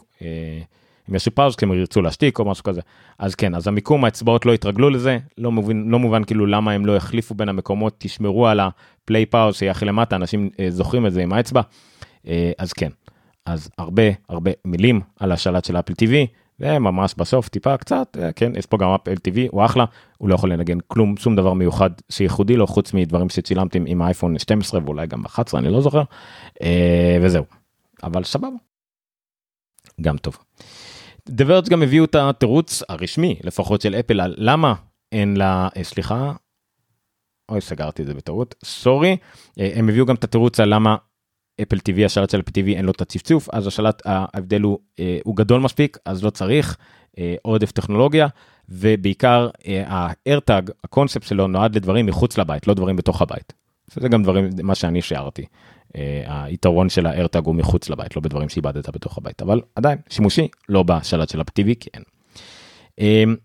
הם 1.09 1.15
יעשו 1.15 1.31
pause 1.31 1.57
כי 1.57 1.65
הם 1.65 1.73
ירצו 1.73 2.03
להשתיק 2.03 2.39
או 2.39 2.45
משהו 2.45 2.65
כזה. 2.65 2.81
אז 3.19 3.35
כן, 3.35 3.55
אז 3.55 3.69
המיקום 3.69 4.05
האצבעות 4.05 4.47
לא 4.47 4.53
התרגלו 4.53 4.91
לזה, 4.91 5.19
לא 5.39 5.53
מובן, 5.53 5.89
לא 5.89 5.99
מובן 5.99 6.25
כאילו 6.25 6.47
למה 6.47 6.73
הם 6.73 6.87
לא 6.87 6.97
יחליפו 6.97 7.35
בין 7.35 7.49
המקומות, 7.49 7.95
תשמרו 7.99 8.47
על 8.47 8.61
ה 8.61 8.74
play 8.74 9.27
pause 9.27 9.55
שיהיה 9.57 9.71
הכי 9.71 9.85
למטה, 9.85 10.17
אנשים 10.17 10.51
אה, 10.61 10.71
זוכרים 10.71 11.07
את 11.07 11.13
זה 11.13 11.23
עם 11.23 11.33
האצבע. 11.33 11.61
אה, 12.27 12.53
אז 12.59 12.73
כן, 12.73 12.89
אז 13.47 13.71
הרבה 13.79 14.03
הרבה 14.29 14.51
מילים 14.65 15.01
על 15.21 15.33
השלט 15.33 15.65
של 15.65 15.77
אפל 15.77 15.93
TV, 15.93 16.13
וממש 16.61 17.15
בסוף 17.19 17.49
טיפה 17.49 17.77
קצת, 17.77 18.17
אה, 18.21 18.33
כן, 18.33 18.53
יש 18.57 18.67
פה 18.67 18.77
גם 18.77 18.89
אפל 18.89 19.15
TV, 19.15 19.39
הוא 19.51 19.65
אחלה, 19.65 19.85
הוא 20.19 20.29
לא 20.29 20.35
יכול 20.35 20.53
לנגן 20.53 20.79
כלום, 20.89 21.17
שום 21.17 21.37
דבר 21.37 21.53
מיוחד 21.53 21.91
שייחודי 22.09 22.57
לו, 22.57 22.67
חוץ 22.67 22.95
מדברים 22.95 23.29
שצילמתי 23.29 23.81
עם 23.87 24.03
אייפון 24.03 24.39
12 24.39 24.81
ואולי 24.85 25.07
גם 25.07 25.25
11, 25.25 25.61
אני 25.61 25.71
לא 25.71 25.81
זוכר, 25.81 26.03
אה, 26.63 27.19
וזהו. 27.23 27.45
אבל 28.03 28.25
סבבה. 28.25 28.57
גם 30.01 30.17
טוב. 30.17 30.39
The 31.31 31.45
Verge 31.45 31.71
גם 31.71 31.83
הביאו 31.83 32.05
את 32.05 32.15
התירוץ 32.15 32.83
הרשמי 32.89 33.39
לפחות 33.45 33.81
של 33.81 33.95
אפל 33.95 34.21
על 34.21 34.35
למה 34.39 34.75
אין 35.13 35.37
לה 35.37 35.69
אה, 35.77 35.85
סליחה. 35.85 36.33
אוי 37.49 37.61
סגרתי 37.61 38.03
את 38.03 38.07
זה 38.07 38.15
בטעות 38.15 38.55
סורי 38.65 39.17
אה, 39.61 39.71
הם 39.75 39.89
הביאו 39.89 40.07
גם 40.07 40.15
את 40.15 40.25
התירוץ 40.25 40.61
על 40.61 40.75
למה 40.75 40.97
אפל 41.63 41.77
TV 41.77 42.05
השלט 42.05 42.31
של 42.31 42.41
אפל 42.41 42.51
TV 42.51 42.69
אין 42.69 42.85
לו 42.85 42.93
את 42.93 43.01
הצפצוף 43.01 43.49
אז 43.53 43.67
השלט 43.67 44.03
ההבדל 44.05 44.61
הוא, 44.61 44.79
אה, 45.01 45.19
הוא 45.25 45.37
גדול 45.37 45.61
מספיק 45.61 45.99
אז 46.05 46.25
לא 46.25 46.31
צריך 46.31 46.77
עודף 47.43 47.73
טכנולוגיה 47.73 48.27
ובעיקר 48.69 49.49
ה-AirTag, 49.87 50.71
הקונספט 50.85 51.27
שלו 51.27 51.47
נועד 51.47 51.77
לדברים 51.77 52.07
מחוץ 52.07 52.39
לבית, 52.39 52.67
לא 52.67 52.75
דברים 52.75 52.97
בתוך 52.97 53.23
הבית. 53.23 53.53
זה 53.87 54.09
גם 54.09 54.23
דברים, 54.23 54.51
מה 54.63 54.75
שאני 54.75 55.03
שיערתי. 55.03 55.47
היתרון 56.27 56.89
של 56.89 57.07
ה-AirTag 57.07 57.45
הוא 57.45 57.55
מחוץ 57.55 57.89
לבית, 57.91 58.17
לא 58.17 58.23
בדברים 58.23 58.49
שאיבדת 58.49 58.89
בתוך 58.89 59.19
הבית, 59.19 59.43
אבל 59.43 59.61
עדיין 59.75 59.99
שימושי, 60.09 60.49
לא 60.69 60.83
בשלט 60.83 61.29
של 61.29 61.41
אפל 61.41 61.63
TV, 61.63 61.75
כי 61.81 61.89
אין. 61.95 63.37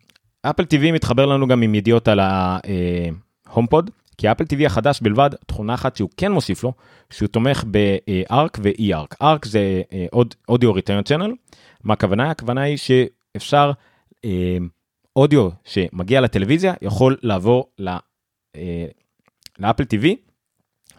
אפל 0.42 0.64
TV 0.64 0.92
מתחבר 0.94 1.26
לנו 1.26 1.48
גם 1.48 1.62
עם 1.62 1.76
ידיעות 1.76 2.08
על 2.08 2.20
ההומפוד, 2.20 3.90
כי 4.18 4.32
אפל 4.32 4.44
TV 4.44 4.66
החדש 4.66 5.02
בלבד, 5.02 5.30
תכונה 5.46 5.74
אחת 5.74 5.96
שהוא 5.96 6.10
כן 6.18 6.32
מוסיף 6.32 6.64
לו, 6.64 6.74
שהוא 7.10 7.28
תומך 7.28 7.64
ב-ARC 7.72 8.60
ו-E-ARC. 8.60 9.24
ARC 9.24 9.48
זה 9.48 9.82
אודיו 10.50 10.74
ריטיון 10.74 11.04
צ'אנל, 11.04 11.34
מה 11.84 11.94
הכוונה? 11.94 12.32
הכוונה 12.32 12.62
היא 12.62 12.78
שאפשר, 12.78 13.72
אודיו 15.16 15.50
שמגיע 15.66 16.22
לטלוויזיה 16.22 16.74
יכול 16.82 17.18
לעבור 17.22 17.70
לאפל 19.60 19.84
TV, 19.84 20.06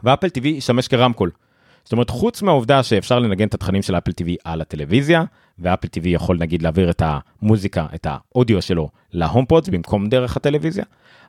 ואפל 0.05 0.27
TV 0.27 0.47
ישמש 0.47 0.89
כרמקול. 0.89 1.31
זאת 1.85 1.93
אומרת, 1.93 2.11
חוץ 2.11 2.43
מהעובדה 2.43 2.83
שאפשר 2.83 3.19
לנגן 3.19 3.49
את 3.49 3.55
התכנים 3.55 3.83
של 3.83 3.99
אפל 3.99 4.11
TV 4.11 4.31
על 4.45 4.61
הטלוויזיה, 4.61 5.25
ו 5.59 5.64
Apple 5.64 5.89
TV 5.89 6.09
יכול 6.09 6.39
נגיד 6.39 6.63
להעביר 6.63 6.91
את 6.91 7.03
המוזיקה, 7.05 7.87
את 7.95 8.07
האודיו 8.11 8.63
שלו 8.63 8.89
ל 9.13 9.19
HomePods 9.19 9.69
במקום 9.69 10.09
דרך 10.09 10.37
הטלוויזיה, 10.37 10.85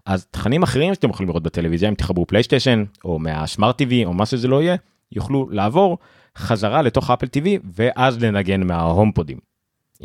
אז 0.05 0.25
תכנים 0.25 0.63
אחרים 0.63 0.93
שאתם 0.93 1.09
יכולים 1.09 1.29
לראות 1.29 1.43
בטלוויזיה, 1.43 1.89
אם 1.89 1.95
תחברו 1.95 2.27
PlayStation 2.27 2.83
או 3.05 3.19
מה 3.19 3.37
smart 3.37 3.81
TV 3.81 3.93
או 4.05 4.13
מה 4.13 4.25
שזה 4.25 4.47
לא 4.47 4.61
יהיה, 4.61 4.75
יוכלו 5.11 5.49
לעבור 5.51 5.97
חזרה 6.37 6.81
לתוך 6.81 7.11
Apple 7.11 7.25
TV 7.25 7.47
ואז 7.75 8.23
לנגן 8.23 8.63
מההומפודים. 8.63 9.37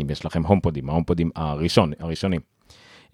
אם 0.00 0.06
יש 0.10 0.24
לכם 0.24 0.42
הומפודים, 0.42 0.90
ההומפודים 0.90 1.30
הראשון, 1.36 1.92
הראשונים. 1.98 2.40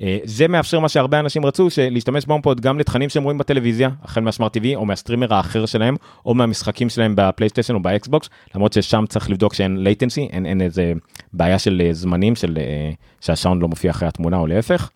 אה, 0.03 0.19
זה 0.25 0.49
מאפשר 0.49 0.81
מה 0.81 0.89
שהרבה 0.89 1.21
אנשים 1.21 1.47
רצו, 1.47 1.69
להשתמש 1.91 2.27
ב 2.27 2.31
HomePod 2.31 2.61
גם 2.61 2.79
לתכנים 2.79 3.09
שהם 3.09 3.23
רואים 3.23 3.39
בטלוויזיה, 3.39 3.91
החל 4.03 4.21
מה 4.21 4.31
smart 4.31 4.57
TV 4.57 4.61
או 4.75 4.87
מהסטרימר 4.87 5.35
האחר 5.35 5.67
שלהם, 5.67 5.97
או 6.27 6.35
מהמשחקים 6.35 6.89
שלהם 6.89 7.15
ב 7.17 7.22
PlayStation 7.22 7.75
או 7.75 7.83
ב 7.83 7.90
Xbox, 7.90 8.29
למרות 8.55 8.73
ששם 8.73 9.05
צריך 9.09 9.31
לבדוק 9.31 9.55
שאין 9.55 9.87
latency, 9.87 10.33
אין, 10.33 10.47
אין 10.47 10.61
איזה 10.61 10.93
בעיה 11.33 11.59
של 11.59 11.83
אה, 11.85 11.93
זמנים, 11.93 12.37
של, 12.37 12.59
אה, 12.59 12.91
שהסאונד 13.21 13.63
לא 13.63 13.69
מופיע 13.69 13.91
אחרי 13.91 14.09
התמונה 14.09 14.37
או 14.37 14.47
להפך. 14.47 14.91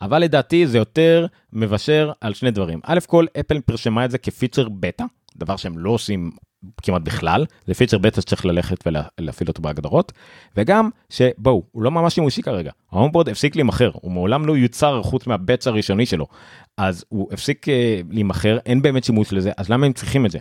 אבל 0.00 0.18
לדעתי 0.18 0.66
זה 0.66 0.78
יותר 0.78 1.26
מבשר 1.52 2.12
על 2.20 2.34
שני 2.34 2.50
דברים. 2.50 2.80
א' 2.84 2.98
כל 3.06 3.26
אפל 3.40 3.60
פרשמה 3.60 4.04
את 4.04 4.10
זה 4.10 4.18
כפיצ'ר 4.18 4.68
בטא, 4.68 5.04
דבר 5.36 5.56
שהם 5.56 5.78
לא 5.78 5.90
עושים 5.90 6.30
כמעט 6.82 7.02
בכלל, 7.02 7.46
זה 7.66 7.74
פיצ'ר 7.74 7.98
בטא 7.98 8.20
שצריך 8.20 8.46
ללכת 8.46 8.84
ולהפעיל 8.86 9.48
אותו 9.48 9.62
בהגדרות, 9.62 10.12
וגם 10.56 10.90
שבואו, 11.10 11.62
הוא 11.72 11.82
לא 11.82 11.90
ממש 11.90 12.14
שימושי 12.14 12.42
כרגע, 12.42 12.70
ה 12.92 12.96
HomePod 12.96 13.28
הפסיק 13.28 13.56
להימכר, 13.56 13.90
הוא 13.94 14.12
מעולם 14.12 14.46
לא 14.46 14.56
יוצא 14.56 15.02
חוץ 15.02 15.26
מהבטא 15.26 15.68
הראשוני 15.68 16.06
שלו, 16.06 16.26
אז 16.76 17.04
הוא 17.08 17.28
הפסיק 17.32 17.68
אה, 17.68 18.00
להימכר, 18.10 18.58
אין 18.66 18.82
באמת 18.82 19.04
שימוש 19.04 19.32
לזה, 19.32 19.52
אז 19.56 19.68
למה 19.68 19.86
הם 19.86 19.92
צריכים 19.92 20.26
את 20.26 20.30
זה? 20.30 20.38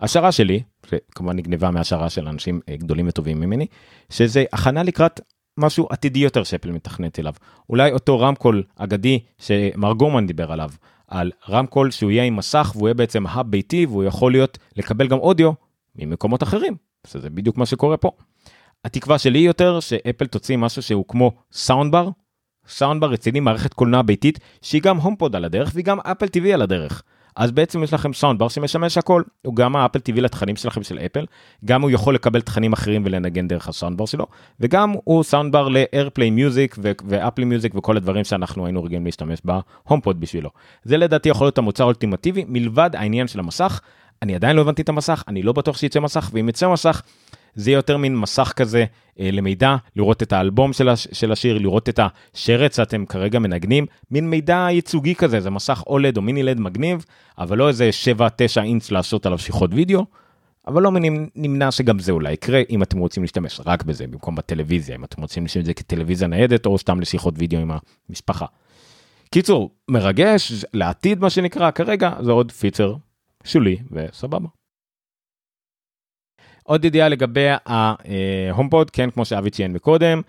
השערה 0.00 0.32
שלי, 0.32 0.62
שכמובן 0.86 1.36
נגנבה 1.36 1.70
מהשערה 1.70 2.10
של 2.10 2.28
אנשים 2.28 2.60
אה, 2.68 2.76
גדולים 2.76 3.08
וטובים 3.08 3.40
ממני, 3.40 3.66
שזה 4.10 4.44
הכנה 4.52 4.82
לקראת 4.82 5.20
משהו 5.58 5.86
עתידי 5.90 6.18
יותר 6.18 6.44
שאפל 6.44 6.70
מתכנת 6.70 7.18
אליו. 7.18 7.32
אולי 7.68 7.92
אותו 7.92 8.20
רמקול 8.20 8.62
אגדי 8.76 9.18
שמר 9.38 9.92
גורמן 9.92 10.26
דיבר 10.26 10.52
עליו, 10.52 10.70
על 11.08 11.30
רמקול 11.48 11.90
שהוא 11.90 12.10
יהיה 12.10 12.24
עם 12.24 12.36
מסך 12.36 12.72
והוא 12.74 12.88
יהיה 12.88 12.94
בעצם 12.94 13.26
האב 13.26 13.46
ביתי 13.46 13.86
והוא 13.86 14.04
יכול 14.04 14.32
להיות 14.32 14.58
לקבל 14.76 15.08
גם 15.08 15.18
אודיו 15.18 15.52
ממקומות 15.96 16.42
אחרים. 16.42 16.76
זה 17.06 17.30
בדיוק 17.30 17.56
מה 17.56 17.66
שקורה 17.66 17.96
פה. 17.96 18.10
התקווה 18.84 19.18
שלי 19.18 19.38
יותר 19.38 19.80
שאפל 19.80 20.26
תוציא 20.26 20.56
משהו 20.56 20.82
שהוא 20.82 21.04
כמו 21.08 21.32
סאונד 21.52 21.92
בר, 21.92 22.08
soundbar 22.68 23.10
רציני 23.10 23.40
מערכת 23.40 23.74
קולנוע 23.74 24.02
ביתית 24.02 24.38
שהיא 24.62 24.82
גם 24.82 24.96
HomePod 24.96 25.36
על 25.36 25.44
הדרך 25.44 25.70
והיא 25.74 25.84
גם 25.84 26.00
Apple 26.00 26.26
TV 26.26 26.48
על 26.54 26.62
הדרך. 26.62 27.02
אז 27.38 27.50
בעצם 27.52 27.82
יש 27.82 27.92
לכם 27.92 28.12
soundbar 28.12 28.48
שמשמש 28.48 28.98
הכל, 28.98 29.22
הוא 29.42 29.56
גם 29.56 29.76
ה 29.76 29.80
Apple 29.80 29.98
TV 29.98 30.20
לתכנים 30.20 30.56
שלכם 30.56 30.82
של 30.82 30.98
אפל, 30.98 31.26
גם 31.64 31.82
הוא 31.82 31.90
יכול 31.90 32.14
לקבל 32.14 32.40
תכנים 32.40 32.72
אחרים 32.72 33.02
ולנגן 33.04 33.48
דרך 33.48 33.68
ה 33.68 33.72
soundbar 33.72 34.06
שלו, 34.06 34.26
וגם 34.60 34.94
הוא 35.04 35.22
soundbar 35.22 35.68
ל-AirPlay 35.68 36.30
Music 36.38 36.80
ו 37.08 37.14
Apple 37.14 37.44
Music 37.44 37.74
וכל 37.74 37.96
הדברים 37.96 38.24
שאנחנו 38.24 38.66
היינו 38.66 38.84
רגילים 38.84 39.04
להשתמש 39.04 39.38
ב 39.44 39.54
HomePod 39.54 40.20
בשבילו. 40.20 40.50
זה 40.84 40.96
לדעתי 40.96 41.28
יכול 41.28 41.46
להיות 41.46 41.58
המוצר 41.58 41.84
האולטימטיבי, 41.84 42.44
מלבד 42.48 42.90
העניין 42.94 43.28
של 43.28 43.38
המסך, 43.38 43.80
אני 44.22 44.34
עדיין 44.34 44.56
לא 44.56 44.60
הבנתי 44.60 44.82
את 44.82 44.88
המסך, 44.88 45.24
אני 45.28 45.42
לא 45.42 45.52
בטוח 45.52 45.76
שיצא 45.76 46.00
מסך, 46.00 46.30
ואם 46.32 46.48
יצא 46.48 46.72
מסך, 46.72 47.02
זה 47.58 47.70
יהיה 47.70 47.78
יותר 47.78 47.96
מין 47.96 48.16
מסך 48.16 48.52
כזה 48.56 48.84
אה, 49.20 49.30
למידע, 49.32 49.76
לראות 49.96 50.22
את 50.22 50.32
האלבום 50.32 50.72
של, 50.72 50.88
הש, 50.88 51.08
של 51.12 51.32
השיר, 51.32 51.58
לראות 51.58 51.88
את 51.88 52.00
השרץ 52.02 52.76
שאתם 52.76 53.06
כרגע 53.06 53.38
מנגנים, 53.38 53.86
מין 54.10 54.30
מידע 54.30 54.66
ייצוגי 54.70 55.14
כזה, 55.14 55.40
זה 55.40 55.50
מסך 55.50 55.82
אולד 55.86 56.16
או 56.16 56.22
מיני 56.22 56.42
לד 56.42 56.60
מגניב, 56.60 57.04
אבל 57.38 57.58
לא 57.58 57.68
איזה 57.68 57.90
7-9 58.18 58.62
אינץ 58.62 58.90
לעשות 58.90 59.26
עליו 59.26 59.38
שיחות 59.38 59.70
וידאו, 59.74 60.04
אבל 60.66 60.82
לא 60.82 60.90
נמנע 61.36 61.70
שגם 61.70 61.98
זה 61.98 62.12
אולי 62.12 62.32
יקרה 62.32 62.62
אם 62.70 62.82
אתם 62.82 62.98
רוצים 62.98 63.22
להשתמש 63.22 63.60
רק 63.66 63.82
בזה 63.82 64.06
במקום 64.06 64.34
בטלוויזיה, 64.34 64.96
אם 64.96 65.04
אתם 65.04 65.22
רוצים 65.22 65.42
להשתמש 65.42 65.62
בזה 65.62 65.74
כטלוויזיה 65.74 66.28
ניידת 66.28 66.66
או 66.66 66.78
סתם 66.78 67.00
לשיחות 67.00 67.34
וידאו 67.36 67.60
עם 67.60 67.70
המשפחה. 68.08 68.46
קיצור, 69.30 69.70
מרגש, 69.88 70.64
לעתיד 70.74 71.20
מה 71.20 71.30
שנקרא, 71.30 71.70
כרגע 71.70 72.12
זה 72.20 72.32
עוד 72.32 72.52
פיצר 72.52 72.94
שולי 73.44 73.76
וסבבה. 73.90 74.57
עוד 76.68 76.84
ידיעה 76.84 77.08
לגבי 77.08 77.46
ה-HomePod, 77.66 78.90
כן, 78.90 79.10
כמו 79.10 79.24
שאבי 79.24 79.50
ציין 79.50 79.72
מקודם, 79.72 80.20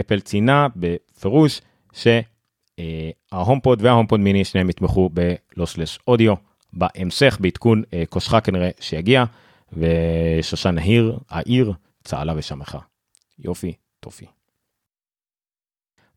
אפל 0.00 0.20
ציינה 0.20 0.66
בפירוש 0.76 1.60
שההומפוד 1.92 3.82
וההומפוד 3.82 4.20
מיני 4.20 4.44
שניהם 4.44 4.70
יתמכו 4.70 5.10
ב 5.12 5.22
lossless 5.22 5.98
audio 6.06 6.34
בהמשך, 6.72 7.36
בעדכון 7.40 7.82
כלשהו 8.08 8.34
כנראה 8.44 8.70
שיגיע, 8.80 9.24
ושושן 9.72 10.78
העיר, 10.78 11.18
העיר, 11.30 11.72
צהלה 12.04 12.32
ושמחה. 12.36 12.78
יופי, 13.38 13.72
טופי. 14.00 14.26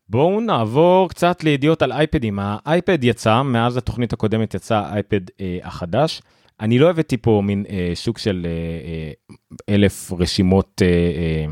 בואו 0.08 0.40
נעבור 0.40 1.08
קצת 1.08 1.44
לידיעות 1.44 1.82
על 1.82 1.92
אייפדים. 1.92 2.38
האייפד 2.42 3.04
יצא, 3.04 3.42
מאז 3.42 3.76
התוכנית 3.76 4.12
הקודמת 4.12 4.54
יצא 4.54 4.76
האייפד 4.76 5.20
אה, 5.40 5.58
החדש. 5.62 6.22
אני 6.62 6.78
לא 6.78 6.90
הבאתי 6.90 7.16
פה 7.16 7.42
מין 7.44 7.64
אה, 7.68 7.92
שוק 7.94 8.18
של 8.18 8.46
אה, 8.46 8.50
אה, 8.88 9.36
אלף 9.68 10.12
רשימות 10.12 10.82
אה, 10.82 10.86
אה, 10.86 11.44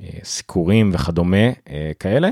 אה, 0.00 0.18
סיקורים 0.24 0.90
וכדומה 0.94 1.52
כאלה, 1.98 2.30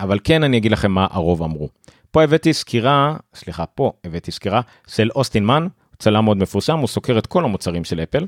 אבל 0.00 0.18
כן 0.24 0.42
אני 0.42 0.56
אגיד 0.56 0.72
לכם 0.72 0.92
מה 0.92 1.06
הרוב 1.10 1.42
אמרו. 1.42 1.68
פה 2.10 2.22
הבאתי 2.22 2.52
סקירה, 2.52 3.16
סליחה, 3.34 3.66
פה 3.66 3.92
הבאתי 4.04 4.30
סקירה 4.30 4.60
של 4.86 5.10
אוסטין 5.14 5.46
מן, 5.46 5.66
צלם 5.98 6.24
מאוד 6.24 6.36
מפורסם, 6.36 6.78
הוא 6.78 6.88
סוקר 6.88 7.18
את 7.18 7.26
כל 7.26 7.44
המוצרים 7.44 7.84
של 7.84 8.00
אפל, 8.00 8.26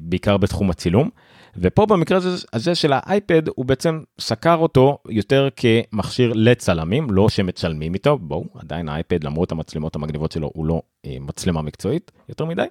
בעיקר 0.00 0.36
בתחום 0.36 0.70
הצילום. 0.70 1.10
ופה 1.56 1.86
במקרה 1.86 2.18
הזה, 2.18 2.46
הזה 2.52 2.74
של 2.74 2.92
האייפד 2.92 3.42
הוא 3.48 3.64
בעצם 3.64 4.00
סקר 4.20 4.54
אותו 4.54 4.98
יותר 5.08 5.48
כמכשיר 5.56 6.32
לצלמים, 6.34 7.10
לא 7.10 7.28
שמצלמים 7.28 7.94
איתו, 7.94 8.18
בואו, 8.18 8.44
עדיין 8.54 8.88
האייפד 8.88 9.24
למרות 9.24 9.52
המצלמות 9.52 9.96
המגניבות 9.96 10.32
שלו 10.32 10.50
הוא 10.54 10.66
לא 10.66 10.82
מצלמה 11.06 11.62
מקצועית 11.62 12.10
יותר 12.28 12.44
מדי. 12.44 12.66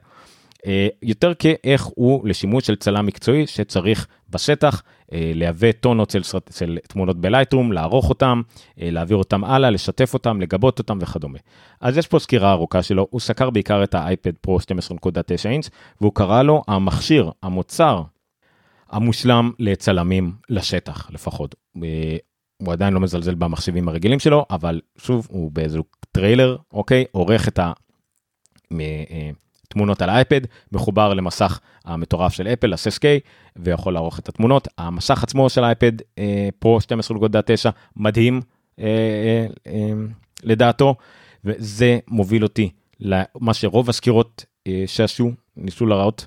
אה, 0.65 0.87
יותר 1.01 1.33
כאיך 1.33 1.83
הוא 1.95 2.27
לשימוש 2.27 2.67
של 2.67 2.75
צלם 2.75 3.05
מקצועי 3.05 3.47
שצריך 3.47 4.07
בשטח 4.29 4.83
אה, 5.13 5.31
להווה 5.35 5.71
טונות 5.71 6.09
של, 6.09 6.21
של 6.51 6.77
תמונות 6.87 7.21
בלייטרום, 7.21 7.71
לערוך 7.71 8.09
אותם, 8.09 8.41
אה, 8.81 8.91
להעביר 8.91 9.17
אותם 9.17 9.43
הלאה, 9.43 9.69
לשתף 9.69 10.13
אותם, 10.13 10.41
לגבות 10.41 10.79
אותם 10.79 10.97
וכדומה. 11.01 11.39
אז 11.81 11.97
יש 11.97 12.07
פה 12.07 12.19
סקירה 12.19 12.51
ארוכה 12.51 12.83
שלו, 12.83 13.07
הוא 13.09 13.21
סקר 13.21 13.49
בעיקר 13.49 13.83
את 13.83 13.95
האייפד 13.95 14.37
פרו 14.37 14.57
12.9 14.59 15.49
אינץ' 15.49 15.69
והוא 16.01 16.13
קרא 16.15 16.43
לו 16.43 16.61
המכשיר, 16.67 17.31
המוצר 17.43 18.01
המושלם 18.89 19.51
לצלמים 19.59 20.31
לשטח 20.49 21.11
לפחות. 21.11 21.55
הוא 22.57 22.73
עדיין 22.73 22.93
לא 22.93 22.99
מזלזל 22.99 23.35
במחשבים 23.35 23.87
הרגילים 23.87 24.19
שלו, 24.19 24.45
אבל 24.49 24.81
שוב, 24.97 25.27
הוא 25.29 25.51
באיזה 25.51 25.79
טריילר, 26.11 26.57
אוקיי, 26.71 27.05
עורך 27.11 27.47
את 27.47 27.59
התמונות 29.73 30.01
על 30.01 30.09
האייפד, 30.09 30.41
מחובר 30.71 31.13
למסך 31.13 31.59
המטורף 31.85 32.33
של 32.33 32.47
אפל, 32.47 32.73
ה-6K, 32.73 33.05
ויכול 33.55 33.93
לערוך 33.93 34.19
את 34.19 34.29
התמונות. 34.29 34.67
המסך 34.77 35.23
עצמו 35.23 35.49
של 35.49 35.63
האייפד 35.63 35.91
פרו 36.59 36.79
12.9 36.79 37.69
מדהים 37.95 38.41
אה, 38.79 38.85
אה, 38.85 39.45
אה, 39.67 39.91
לדעתו, 40.43 40.95
וזה 41.45 41.99
מוביל 42.07 42.43
אותי 42.43 42.69
למה 42.99 43.53
שרוב 43.53 43.89
הסקירות 43.89 44.45
שעשו, 44.85 45.31
ניסו 45.57 45.85
להראות 45.85 46.25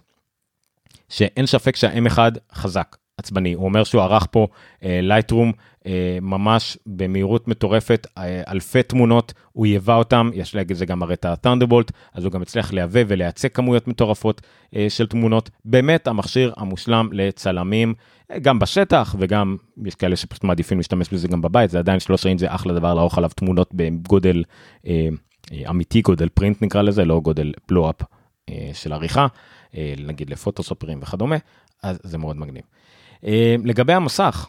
שאין 1.09 1.46
ספק 1.46 1.76
שה-M1 1.76 2.18
חזק, 2.54 2.96
עצבני. 3.18 3.52
הוא 3.52 3.64
אומר 3.64 3.85
שהוא 3.85 4.02
ערך 4.02 4.26
פה 4.30 4.46
Lightroom 4.82 5.52
אה, 5.52 5.56
אה, 5.56 5.61
ממש 6.22 6.79
במהירות 6.87 7.49
מטורפת, 7.49 8.07
אה, 8.18 8.42
אלפי 8.49 8.83
תמונות, 8.83 9.33
הוא 9.53 9.66
ייבא 9.66 9.96
אותם, 9.96 10.31
יש 10.35 10.55
לזה 10.55 10.87
גם 10.87 11.03
הרי 11.03 11.14
את 11.14 11.25
ה-Thunderbolt, 11.25 11.90
אז 12.14 12.25
הוא 12.25 12.33
גם 12.33 12.42
הצליח 12.42 12.72
לייבא 12.72 13.01
ולייצא 13.09 13.49
כמויות 13.49 13.88
מטורפות 13.88 14.40
אה, 14.77 14.87
של 14.88 15.07
תמונות. 15.07 15.51
באמת 15.64 16.07
המכשיר 16.07 16.53
המושלם 16.57 17.09
לצלמים, 17.12 17.94
גם 18.42 18.59
בשטח 18.59 19.14
וגם 19.18 19.57
יש 19.85 19.94
כאלה 19.94 20.16
שפשוט 20.16 20.44
מעדיפים 20.44 20.79
להשתמש 20.79 21.09
בזה 21.09 21.29
גם 21.29 21.42
בבית, 21.42 21.70
זה 21.70 21.79
עדיין 21.79 22.01
13 22.01 22.31
אינץ' 22.31 22.40
זה 22.40 22.55
אחלה 22.55 22.75
דבר 22.75 22.94
לערוך 22.94 23.18
עליו 23.18 23.31
תמונות 23.37 23.70
בגודל 23.75 24.44
אה, 24.87 25.09
אמיתי, 25.70 26.01
גודל 26.01 26.29
פרינט 26.29 26.62
נקרא 26.62 26.83
לזה, 26.83 27.05
לא 27.05 27.20
גודל 27.20 27.53
בלו-אפ 27.68 28.03
אה, 28.49 28.70
של 28.72 28.92
עריכה, 28.92 29.27
אה, 29.77 29.94
נגיד 29.99 30.31
לפוטוסופרים 30.31 30.99
וכדומה, 31.03 31.37
אז 31.83 31.99
זה 32.03 32.18
מאוד 32.18 32.37
מגניב. 32.37 32.62
אה, 33.25 33.57
לגבי 33.64 33.92
המסך, 33.92 34.46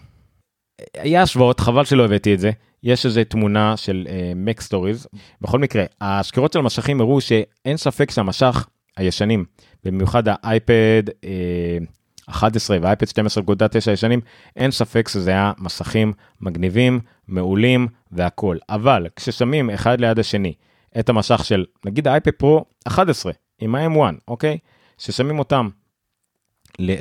היה 0.94 1.22
השוואות, 1.22 1.60
חבל 1.60 1.86
שלא 1.86 2.06
הבאתי 2.06 2.34
את 2.34 2.40
זה. 2.40 2.52
יש 2.84 3.06
איזה 3.06 3.24
תמונה 3.24 3.78
של 3.78 4.08
uh, 4.08 4.10
Mac 4.48 4.64
Stories. 4.68 5.18
בכל 5.42 5.60
מקרה, 5.60 5.84
הסקירות 6.02 6.54
של 6.54 6.60
המשכים 6.60 7.02
הראו 7.02 7.22
שאין 7.22 7.78
ספק 7.78 8.12
שהמשך 8.12 8.68
הישנים, 8.98 9.46
במיוחד 9.84 10.24
האייפד 10.26 11.04
uh, 11.10 12.30
11 12.30 12.78
והאייפד 12.82 13.06
12.9 13.06 13.90
הישנים, 13.90 14.22
אין 14.56 14.72
ספק 14.72 15.08
שזה 15.08 15.30
היה 15.32 15.54
מסכים 15.58 16.14
מגניבים, 16.42 17.00
מעולים 17.28 17.88
והכול. 18.12 18.60
אבל 18.70 19.08
כששמים 19.16 19.70
אחד 19.70 20.02
ליד 20.02 20.20
השני 20.20 20.54
את 21.00 21.10
המשך 21.10 21.46
של 21.46 21.66
נגיד 21.86 22.08
האייפד 22.08 22.32
פרו 22.32 22.66
11 22.88 23.32
עם 23.60 23.76
ה-M1, 23.76 24.16
אוקיי? 24.28 24.58
ששמים 24.98 25.40
אותם, 25.40 25.70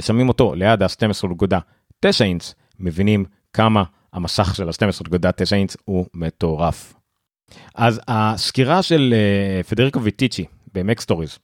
שמים 0.00 0.28
אותו 0.28 0.54
ליד 0.54 0.82
ה-12.9 0.82 2.24
אינץ, 2.24 2.54
מבינים 2.78 3.24
כמה 3.56 3.82
המסך 4.12 4.54
של 4.54 4.68
ה-12.9 4.68 5.54
אינץ 5.56 5.76
הוא 5.84 6.06
מטורף. 6.14 6.94
אז 7.74 8.00
הסקירה 8.08 8.82
של 8.82 9.14
אה, 9.14 9.66
פדריקו 9.66 10.02
ויטיצ'י 10.02 10.44
ב 10.74 11.00
MacStories 11.00 11.38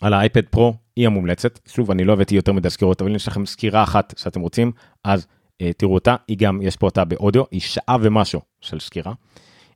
על 0.00 0.14
האייפד 0.14 0.46
פרו 0.46 0.74
היא 0.96 1.06
המומלצת. 1.06 1.58
שוב, 1.68 1.90
אני 1.90 2.04
לא 2.04 2.12
הבאתי 2.12 2.34
יותר 2.34 2.52
מדי 2.52 2.70
סקירות, 2.70 3.00
אבל 3.00 3.10
אם 3.10 3.16
יש 3.16 3.28
לכם 3.28 3.46
סקירה 3.46 3.82
אחת 3.82 4.14
שאתם 4.18 4.40
רוצים, 4.40 4.72
אז 5.04 5.26
אה, 5.26 5.66
תראו 5.76 5.94
אותה, 5.94 6.16
היא 6.28 6.36
גם, 6.38 6.62
יש 6.62 6.76
פה 6.76 6.86
אותה 6.86 7.04
באודיו, 7.04 7.42
היא 7.50 7.60
שעה 7.60 7.96
ומשהו 8.00 8.40
של 8.60 8.80
סקירה. 8.80 9.12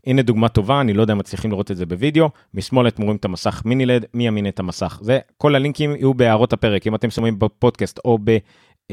הנה 0.06 0.22
דוגמה 0.22 0.48
טובה, 0.48 0.80
אני 0.80 0.92
לא 0.92 1.02
יודע 1.02 1.12
אם 1.12 1.18
מצליחים 1.18 1.50
לראות 1.50 1.70
את 1.70 1.76
זה 1.76 1.86
בווידאו, 1.86 2.30
משמאל 2.54 2.88
אתם 2.88 3.02
רואים 3.02 3.16
את 3.16 3.24
המסך 3.24 3.62
mini 3.64 3.86
LED, 3.86 4.04
מימין 4.14 4.48
את 4.48 4.60
המסך. 4.60 4.98
זה, 5.02 5.18
כל 5.38 5.54
הלינקים 5.54 5.90
יהיו 5.90 6.14
בהערות 6.14 6.52
הפרק, 6.52 6.86
אם 6.86 6.94
אתם 6.94 7.10
שומעים 7.10 7.38
בפודקאסט 7.38 8.00
או 8.04 8.18
ב... 8.24 8.38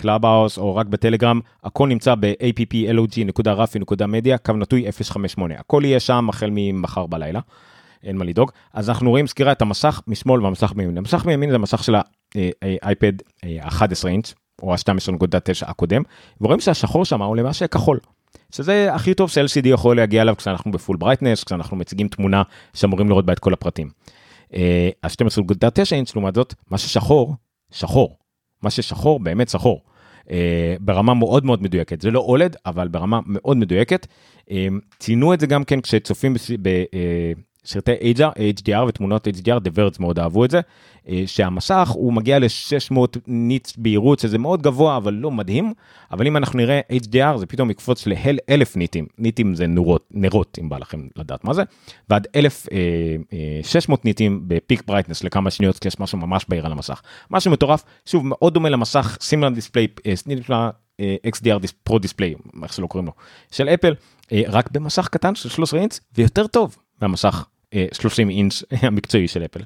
Clubhouse 0.00 0.58
או 0.58 0.76
רק 0.76 0.86
בטלגרם, 0.86 1.40
הכל 1.64 1.88
נמצא 1.88 2.14
ב-applog.rafi.media, 2.20 4.36
קו 4.42 4.52
נטוי 4.52 4.92
058. 4.92 5.54
הכל 5.58 5.82
יהיה 5.84 6.00
שם 6.00 6.28
החל 6.28 6.48
ממחר 6.52 7.06
בלילה, 7.06 7.40
אין 8.02 8.16
מה 8.16 8.24
לדאוג. 8.24 8.50
אז 8.74 8.90
אנחנו 8.90 9.10
רואים 9.10 9.26
סקירה 9.26 9.52
את 9.52 9.62
המסך 9.62 10.00
משמאל 10.06 10.44
והמסך 10.44 10.72
מימין. 10.76 10.98
המסך 10.98 11.26
מימין 11.26 11.50
זה 11.50 11.56
המסך 11.56 11.84
של 11.84 11.94
האייפד 12.62 13.12
11 13.60 14.10
אינץ', 14.10 14.34
או 14.62 14.72
ה-12.9 14.72 15.66
הקודם, 15.66 16.02
ורואים 16.40 16.60
שהשחור 16.60 17.04
שם 17.04 17.22
הוא 17.22 17.36
למעשה 17.36 17.66
כחול. 17.66 17.98
שזה 18.50 18.94
הכי 18.94 19.14
טוב 19.14 19.30
ש-LCD 19.30 19.68
יכול 19.68 19.96
להגיע 19.96 20.22
אליו 20.22 20.36
כשאנחנו 20.36 20.72
ב 20.72 20.77
full 20.77 20.96
brightness, 20.96 21.44
כשאנחנו 21.44 21.76
מציגים 21.76 22.08
תמונה 22.08 22.42
שאמורים 22.74 23.08
לראות 23.08 23.26
בה 23.26 23.32
את 23.32 23.38
כל 23.38 23.52
הפרטים. 23.52 23.90
ה-12.9 25.02 25.92
אינץ' 25.92 26.14
לעומת 26.14 26.34
זאת, 26.34 26.54
מה 26.70 26.78
ששחור, 26.78 27.34
שחור. 27.70 28.16
מה 28.62 28.70
ששחור 28.70 29.20
באמת 29.20 29.48
שחור. 29.48 29.82
אה, 30.30 30.76
ברמה 30.80 31.14
מאוד 31.14 31.44
מאוד 31.44 31.62
מדויקת. 31.62 32.00
זה 32.00 32.10
לא 32.10 32.20
OLED, 32.20 32.56
אבל 32.66 32.88
ברמה 32.88 33.20
מאוד 33.26 33.56
מדויקת. 33.56 34.06
אה, 34.50 34.66
ציינו 34.98 35.34
את 35.34 35.40
זה 35.40 35.46
גם 35.46 35.64
כן 35.64 35.80
כשצופים 35.80 36.34
בסרטי 37.64 37.92
HDR 38.58 38.84
ותמונות 38.88 39.26
HDR, 39.26 39.60
The 39.64 39.70
Verge 39.76 39.96
מאוד 40.00 40.18
אהבו 40.18 40.44
את 40.44 40.50
זה, 40.50 40.60
אה, 41.08 41.22
שהמסך 41.26 41.88
הוא 41.88 42.12
מגיע 42.12 42.38
ל-600 42.38 43.18
nits 43.26 43.76
בהירות, 43.76 44.18
שזה 44.18 44.38
מאוד 44.38 44.62
גבוה, 44.62 44.96
אבל 44.96 45.14
לא 45.14 45.30
מדהים. 45.30 45.72
אבל 46.10 46.26
אם 46.26 46.36
אנחנו 46.36 46.58
נראה 46.58 46.80
HDR, 46.92 47.36
זה 47.36 47.46
פתאום 47.46 47.70
יקפוץ 47.70 48.06
ל-1000 48.06 48.68
ניטים. 48.76 49.06
ניטים 49.18 49.54
זה 49.54 49.66
נורות, 49.66 50.08
נרות, 50.10 50.58
אם 50.60 50.68
בא 50.68 50.78
לכם 50.78 51.08
לדעת 51.16 51.44
מה 51.44 51.54
זה. 51.54 51.62
ועד 52.10 52.26
1600 52.36 54.04
ניטים 54.04 54.42
ב 54.46 54.53
peak 54.53 54.82
brightness 54.86 55.24
לכמה 55.24 55.50
שניות, 55.50 55.78
כי 55.78 55.88
יש 55.88 56.00
משהו 56.00 56.18
ממש 56.18 56.46
בהיר 56.48 56.66
על 56.66 56.72
המסך. 56.72 57.02
משהו 57.30 57.50
מטורף, 57.50 57.84
שוב, 58.06 58.22
מאוד 58.26 58.54
דומה 58.54 58.68
למסך 58.68 59.18
Cinema 59.20 59.48
Display, 59.48 59.86
Cinema 60.14 60.70
XDR 61.26 61.66
Pro 61.84 61.98
Display, 61.98 62.34
איך 62.62 62.72
שלא 62.72 62.86
קוראים 62.86 63.06
לו, 63.06 63.12
של 63.50 63.68
אפל, 63.68 63.94
רק 64.48 64.70
במסך 64.70 65.08
קטן 65.08 65.34
של 65.34 65.48
13 65.48 65.80
אינץ, 65.80 66.00
ויותר 66.16 66.46
טוב 66.46 66.76
מהמסך 67.02 67.44
30 67.92 68.30
אינץ' 68.30 68.62
המקצועי 68.82 69.28
של 69.28 69.44
אפל. 69.44 69.60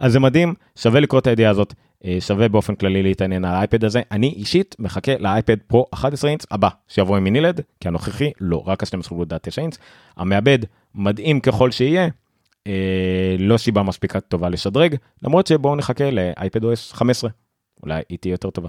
אז 0.00 0.12
זה 0.12 0.20
מדהים, 0.20 0.54
שווה 0.76 1.00
לקרוא 1.00 1.20
את 1.20 1.26
הידיעה 1.26 1.50
הזאת, 1.50 1.74
שווה 2.20 2.48
באופן 2.48 2.74
כללי 2.74 3.02
להתעניין 3.02 3.44
על 3.44 3.54
האייפד 3.54 3.84
הזה. 3.84 4.02
אני 4.10 4.28
אישית 4.28 4.76
מחכה 4.78 5.12
לאייפד 5.18 5.56
פרו 5.66 5.86
11 5.94 6.30
אינץ' 6.30 6.46
הבא, 6.50 6.68
שיבוא 6.88 7.16
עם 7.16 7.24
מינילד, 7.24 7.60
כי 7.80 7.88
הנוכחי 7.88 8.30
לא, 8.40 8.62
רק 8.66 8.82
ה-12.9 8.82 9.60
אינץ'. 9.60 9.78
המעבד 10.16 10.58
מדהים 10.94 11.40
ככל 11.40 11.70
שיהיה, 11.70 12.08
אה, 12.66 13.36
לא 13.38 13.56
סיבה 13.56 13.82
מספיקה 13.82 14.20
טובה 14.20 14.48
לשדרג, 14.48 14.96
למרות 15.22 15.46
שבואו 15.46 15.76
נחכה 15.76 16.10
לאייפד 16.10 16.64
OS 16.64 16.92
15, 16.92 17.30
אולי 17.82 18.02
היא 18.08 18.18
תהיה 18.18 18.32
יותר 18.32 18.50
טובה. 18.50 18.68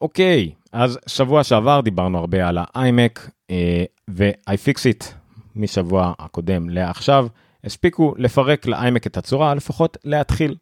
אוקיי, 0.00 0.50
אז 0.72 0.98
שבוע 1.06 1.44
שעבר 1.44 1.80
דיברנו 1.80 2.18
הרבה 2.18 2.48
על 2.48 2.58
האיימק 2.60 3.30
אה, 3.50 3.84
ו-iFixit 4.10 5.19
משבוע 5.56 6.12
הקודם 6.18 6.68
לעכשיו, 6.68 7.26
הספיקו 7.64 8.14
לפרק 8.18 8.66
לאיימק 8.66 9.06
את 9.06 9.16
הצורה, 9.16 9.54
לפחות 9.54 9.96
להתחיל. 10.04 10.56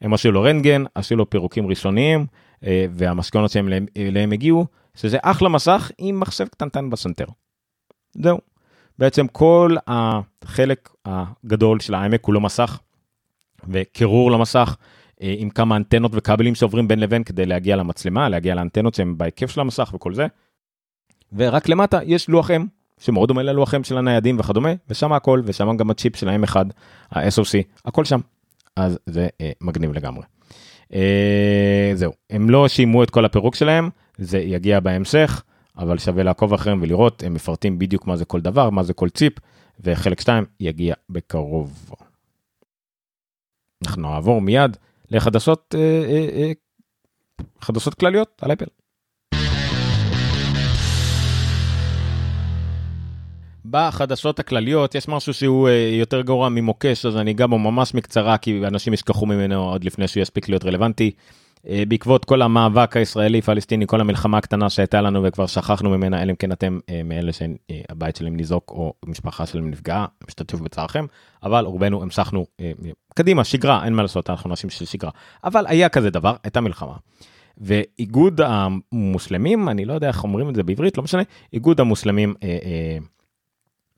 הם 0.00 0.14
עשו 0.14 0.32
לו 0.32 0.42
רנטגן, 0.42 0.84
עשו 0.94 1.16
לו 1.16 1.30
פירוקים 1.30 1.66
ראשוניים, 1.66 2.26
אה, 2.64 2.86
והמשכונות 2.90 3.50
שהם 3.50 3.68
אליהם 3.96 4.32
הגיעו, 4.32 4.66
שזה 4.94 5.18
אחלה 5.22 5.48
מסך 5.48 5.90
עם 5.98 6.20
מחשב 6.20 6.46
קטנטן 6.46 6.90
בסנטר. 6.90 7.26
זהו. 8.12 8.38
בעצם 8.98 9.26
כל 9.26 9.76
החלק 9.86 10.90
הגדול 11.04 11.80
של 11.80 11.94
האיימק 11.94 12.24
הוא 12.24 12.34
לא 12.34 12.40
מסך, 12.40 12.80
וקירור 13.68 14.30
למסך, 14.30 14.76
אה, 15.22 15.34
עם 15.38 15.50
כמה 15.50 15.76
אנטנות 15.76 16.10
וכבלים 16.14 16.54
שעוברים 16.54 16.88
בין 16.88 16.98
לבין 16.98 17.24
כדי 17.24 17.46
להגיע 17.46 17.76
למצלמה, 17.76 18.28
להגיע 18.28 18.54
לאנטנות 18.54 18.94
שהן 18.94 19.18
בהיקף 19.18 19.50
של 19.50 19.60
המסך 19.60 19.90
וכל 19.94 20.14
זה. 20.14 20.26
ורק 21.32 21.68
למטה 21.68 21.98
יש 22.04 22.28
לוח 22.28 22.50
M 22.50 22.81
שמאוד 23.02 23.28
דומה 23.28 23.42
ללוחם 23.42 23.84
של 23.84 23.98
הניידים 23.98 24.40
וכדומה, 24.40 24.72
ושם 24.88 25.12
הכל, 25.12 25.42
ושם 25.44 25.76
גם 25.76 25.90
הצ'יפ 25.90 26.16
של 26.16 26.28
ה-M1, 26.28 26.56
ה-SOC, 27.10 27.62
הכל 27.84 28.04
שם. 28.04 28.20
אז 28.76 28.98
זה 29.06 29.28
אה, 29.40 29.50
מגניב 29.60 29.92
לגמרי. 29.92 30.22
אה, 30.94 31.92
זהו, 31.94 32.12
הם 32.30 32.50
לא 32.50 32.68
שימו 32.68 33.02
את 33.02 33.10
כל 33.10 33.24
הפירוק 33.24 33.54
שלהם, 33.54 33.90
זה 34.18 34.38
יגיע 34.38 34.80
בהמשך, 34.80 35.42
אבל 35.78 35.98
שווה 35.98 36.22
לעקוב 36.22 36.54
אחריהם 36.54 36.82
ולראות, 36.82 37.22
הם 37.22 37.34
מפרטים 37.34 37.78
בדיוק 37.78 38.06
מה 38.06 38.16
זה 38.16 38.24
כל 38.24 38.40
דבר, 38.40 38.70
מה 38.70 38.82
זה 38.82 38.94
כל 38.94 39.08
צ'יפ, 39.08 39.32
וחלק 39.80 40.20
2 40.20 40.44
יגיע 40.60 40.94
בקרוב. 41.10 41.90
אנחנו 43.86 44.02
נעבור 44.02 44.40
מיד 44.40 44.76
לחדשות, 45.10 45.74
אה, 45.78 45.80
אה, 45.80 46.28
אה, 46.32 46.52
חדשות 47.60 47.94
כלליות 47.94 48.42
על 48.42 48.52
אפל. 48.52 48.66
בחדשות 53.72 54.38
הכלליות 54.38 54.94
יש 54.94 55.08
משהו 55.08 55.34
שהוא 55.34 55.68
אה, 55.68 55.90
יותר 55.92 56.20
גרוע 56.20 56.48
ממוקש 56.48 57.06
אז 57.06 57.16
אני 57.16 57.30
אגע 57.30 57.46
בו 57.46 57.58
ממש 57.58 57.94
מקצרה 57.94 58.38
כי 58.38 58.66
אנשים 58.66 58.92
ישכחו 58.92 59.26
ממנו 59.26 59.70
עוד 59.70 59.84
לפני 59.84 60.08
שהוא 60.08 60.22
יספיק 60.22 60.48
להיות 60.48 60.64
רלוונטי. 60.64 61.10
אה, 61.68 61.82
בעקבות 61.88 62.24
כל 62.24 62.42
המאבק 62.42 62.96
הישראלי 62.96 63.42
פלסטיני 63.42 63.86
כל 63.86 64.00
המלחמה 64.00 64.38
הקטנה 64.38 64.70
שהייתה 64.70 65.00
לנו 65.00 65.22
וכבר 65.22 65.46
שכחנו 65.46 65.90
ממנה 65.90 66.22
אלא 66.22 66.30
אם 66.30 66.36
כן 66.36 66.52
אתם 66.52 66.78
אה, 66.90 67.00
מאלה 67.04 67.32
שהבית 67.32 68.16
שלהם 68.16 68.36
ניזוק 68.36 68.70
או 68.70 68.92
משפחה 69.06 69.46
שלהם 69.46 69.70
נפגעה 69.70 70.06
משתתף 70.28 70.60
בצערכם 70.60 71.06
אבל 71.42 71.64
רובנו 71.64 72.02
המשכנו 72.02 72.46
קדימה 73.14 73.44
שגרה 73.44 73.84
אין 73.84 73.94
מה 73.94 74.02
לעשות 74.02 74.30
אנחנו 74.30 74.50
אנשים 74.50 74.70
של 74.70 74.84
שגרה 74.84 75.10
אבל 75.44 75.64
היה 75.68 75.88
כזה 75.88 76.10
דבר 76.10 76.34
הייתה 76.44 76.60
מלחמה. 76.60 76.94
ואיגוד 77.58 78.40
המוסלמים 78.40 79.68
אני 79.68 79.84
לא 79.84 79.92
יודע 79.92 80.08
איך 80.08 80.24
אומרים 80.24 80.48
את 80.48 80.54
זה 80.54 80.62
בעברית 80.62 80.98
לא 80.98 81.04
משנה 81.04 81.22
איגוד 81.52 81.80
המוסלמים. 81.80 82.34
אה, 82.42 82.58
אה, 82.64 82.98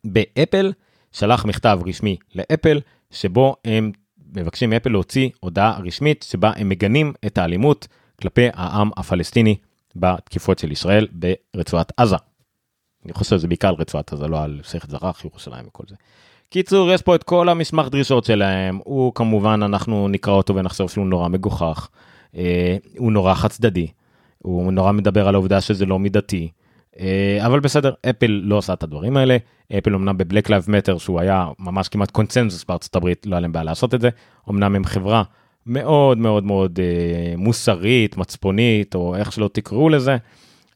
באפל 0.04 0.72
שלח 1.12 1.44
מכתב 1.44 1.78
רשמי 1.86 2.16
לאפל 2.34 2.80
שבו 3.10 3.56
הם 3.64 3.92
מבקשים 4.36 4.70
מאפל 4.70 4.90
להוציא 4.90 5.28
הודעה 5.40 5.78
רשמית 5.84 6.26
שבה 6.28 6.52
הם 6.56 6.68
מגנים 6.68 7.12
את 7.26 7.38
האלימות 7.38 7.88
כלפי 8.20 8.48
העם 8.54 8.90
הפלסטיני 8.96 9.56
בתקיפות 9.96 10.58
של 10.58 10.72
ישראל 10.72 11.08
ברצועת 11.54 11.92
עזה. 11.96 12.16
אני 13.04 13.12
חושב 13.12 13.36
שזה 13.36 13.48
בעיקר 13.48 13.68
על 13.68 13.74
רצועת 13.78 14.12
עזה, 14.12 14.28
לא 14.28 14.42
על 14.42 14.60
שכת 14.62 14.90
זרח, 14.90 15.24
ירושלים 15.24 15.66
וכל 15.66 15.84
זה. 15.88 15.94
קיצור, 16.48 16.92
יש 16.92 17.02
פה 17.02 17.14
את 17.14 17.22
כל 17.22 17.48
המסמך 17.48 17.88
דרישות 17.88 18.24
שלהם, 18.24 18.80
הוא 18.84 19.14
כמובן, 19.14 19.60
אנחנו 19.62 20.08
נקרא 20.08 20.32
אותו 20.32 20.54
ונחשוב 20.54 20.90
שהוא 20.90 21.06
נורא 21.06 21.28
מגוחך, 21.28 21.88
אה, 22.36 22.76
הוא 22.98 23.12
נורא 23.12 23.34
חד 23.34 23.48
צדדי, 23.48 23.86
הוא 24.38 24.72
נורא 24.72 24.92
מדבר 24.92 25.28
על 25.28 25.34
העובדה 25.34 25.60
שזה 25.60 25.86
לא 25.86 25.98
מידתי, 25.98 26.50
אבל 27.40 27.60
בסדר, 27.60 27.92
אפל 28.10 28.40
לא 28.44 28.56
עושה 28.56 28.72
את 28.72 28.82
הדברים 28.82 29.16
האלה, 29.16 29.36
אפל 29.78 29.94
אמנם 29.94 30.18
ב 30.18 30.24
Black 30.24 30.50
Lives 30.50 30.64
Matter 30.68 30.98
שהוא 30.98 31.20
היה 31.20 31.48
ממש 31.58 31.88
כמעט 31.88 32.10
קונצנזוס 32.10 32.64
בארצות 32.64 32.96
הברית, 32.96 33.26
לא 33.26 33.34
היה 33.34 33.40
להם 33.40 33.52
בעיה 33.52 33.64
לעשות 33.64 33.94
את 33.94 34.00
זה, 34.00 34.08
אמנם 34.50 34.74
הם 34.74 34.84
חברה 34.84 35.22
מאוד 35.66 36.18
מאוד 36.18 36.44
מאוד 36.44 36.78
אה, 36.82 37.36
מוסרית, 37.36 38.16
מצפונית, 38.16 38.94
או 38.94 39.16
איך 39.16 39.32
שלא 39.32 39.50
תקראו 39.52 39.88
לזה, 39.88 40.16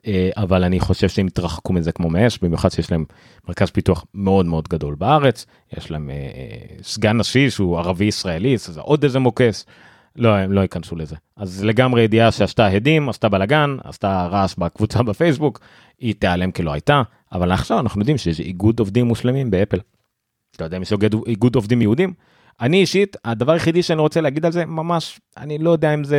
אה, 0.06 0.30
אבל 0.36 0.64
אני 0.64 0.80
חושב 0.80 1.08
שהם 1.08 1.26
יתרחקו 1.26 1.72
מזה 1.72 1.92
כמו 1.92 2.10
מאש, 2.10 2.38
במיוחד 2.42 2.68
שיש 2.68 2.90
להם 2.90 3.04
מרכז 3.48 3.70
פיתוח 3.70 4.04
מאוד 4.14 4.46
מאוד 4.46 4.68
גדול 4.68 4.94
בארץ, 4.94 5.46
יש 5.78 5.90
להם 5.90 6.10
אה, 6.10 6.14
אה, 6.14 6.82
סגן 6.82 7.16
נשיא 7.16 7.50
שהוא 7.50 7.78
ערבי 7.78 8.04
ישראלי, 8.04 8.56
זה 8.58 8.80
עוד 8.80 9.04
איזה 9.04 9.18
מוקש, 9.18 9.66
לא, 10.18 10.36
הם 10.36 10.52
לא 10.52 10.60
ייכנסו 10.60 10.96
לזה. 10.96 11.16
אז 11.36 11.64
לגמרי 11.64 12.02
ידיעה 12.02 12.32
שעשתה 12.32 12.66
הדים, 12.66 13.08
עשתה 13.08 13.28
בלאגן, 13.28 13.76
עשתה 13.84 14.26
רעש 14.26 14.54
בקבוצה 14.58 15.02
בפייסבוק, 15.02 15.60
היא 15.98 16.14
תיעלם 16.18 16.50
כלא 16.50 16.72
הייתה, 16.72 17.02
אבל 17.32 17.52
עכשיו 17.52 17.80
אנחנו 17.80 18.00
יודעים 18.00 18.18
שיש 18.18 18.40
איגוד 18.40 18.78
עובדים 18.78 19.06
מוסלמים 19.06 19.50
באפל. 19.50 19.78
אתה 20.56 20.64
יודע 20.64 20.76
אם 20.76 20.82
יש 20.82 20.92
איגוד 21.26 21.54
עובדים 21.54 21.82
יהודים? 21.82 22.12
אני 22.60 22.80
אישית, 22.80 23.16
הדבר 23.24 23.52
היחידי 23.52 23.82
שאני 23.82 24.00
רוצה 24.00 24.20
להגיד 24.20 24.46
על 24.46 24.52
זה, 24.52 24.66
ממש, 24.66 25.20
אני 25.36 25.58
לא 25.58 25.70
יודע 25.70 25.94
אם 25.94 26.04
זה 26.04 26.18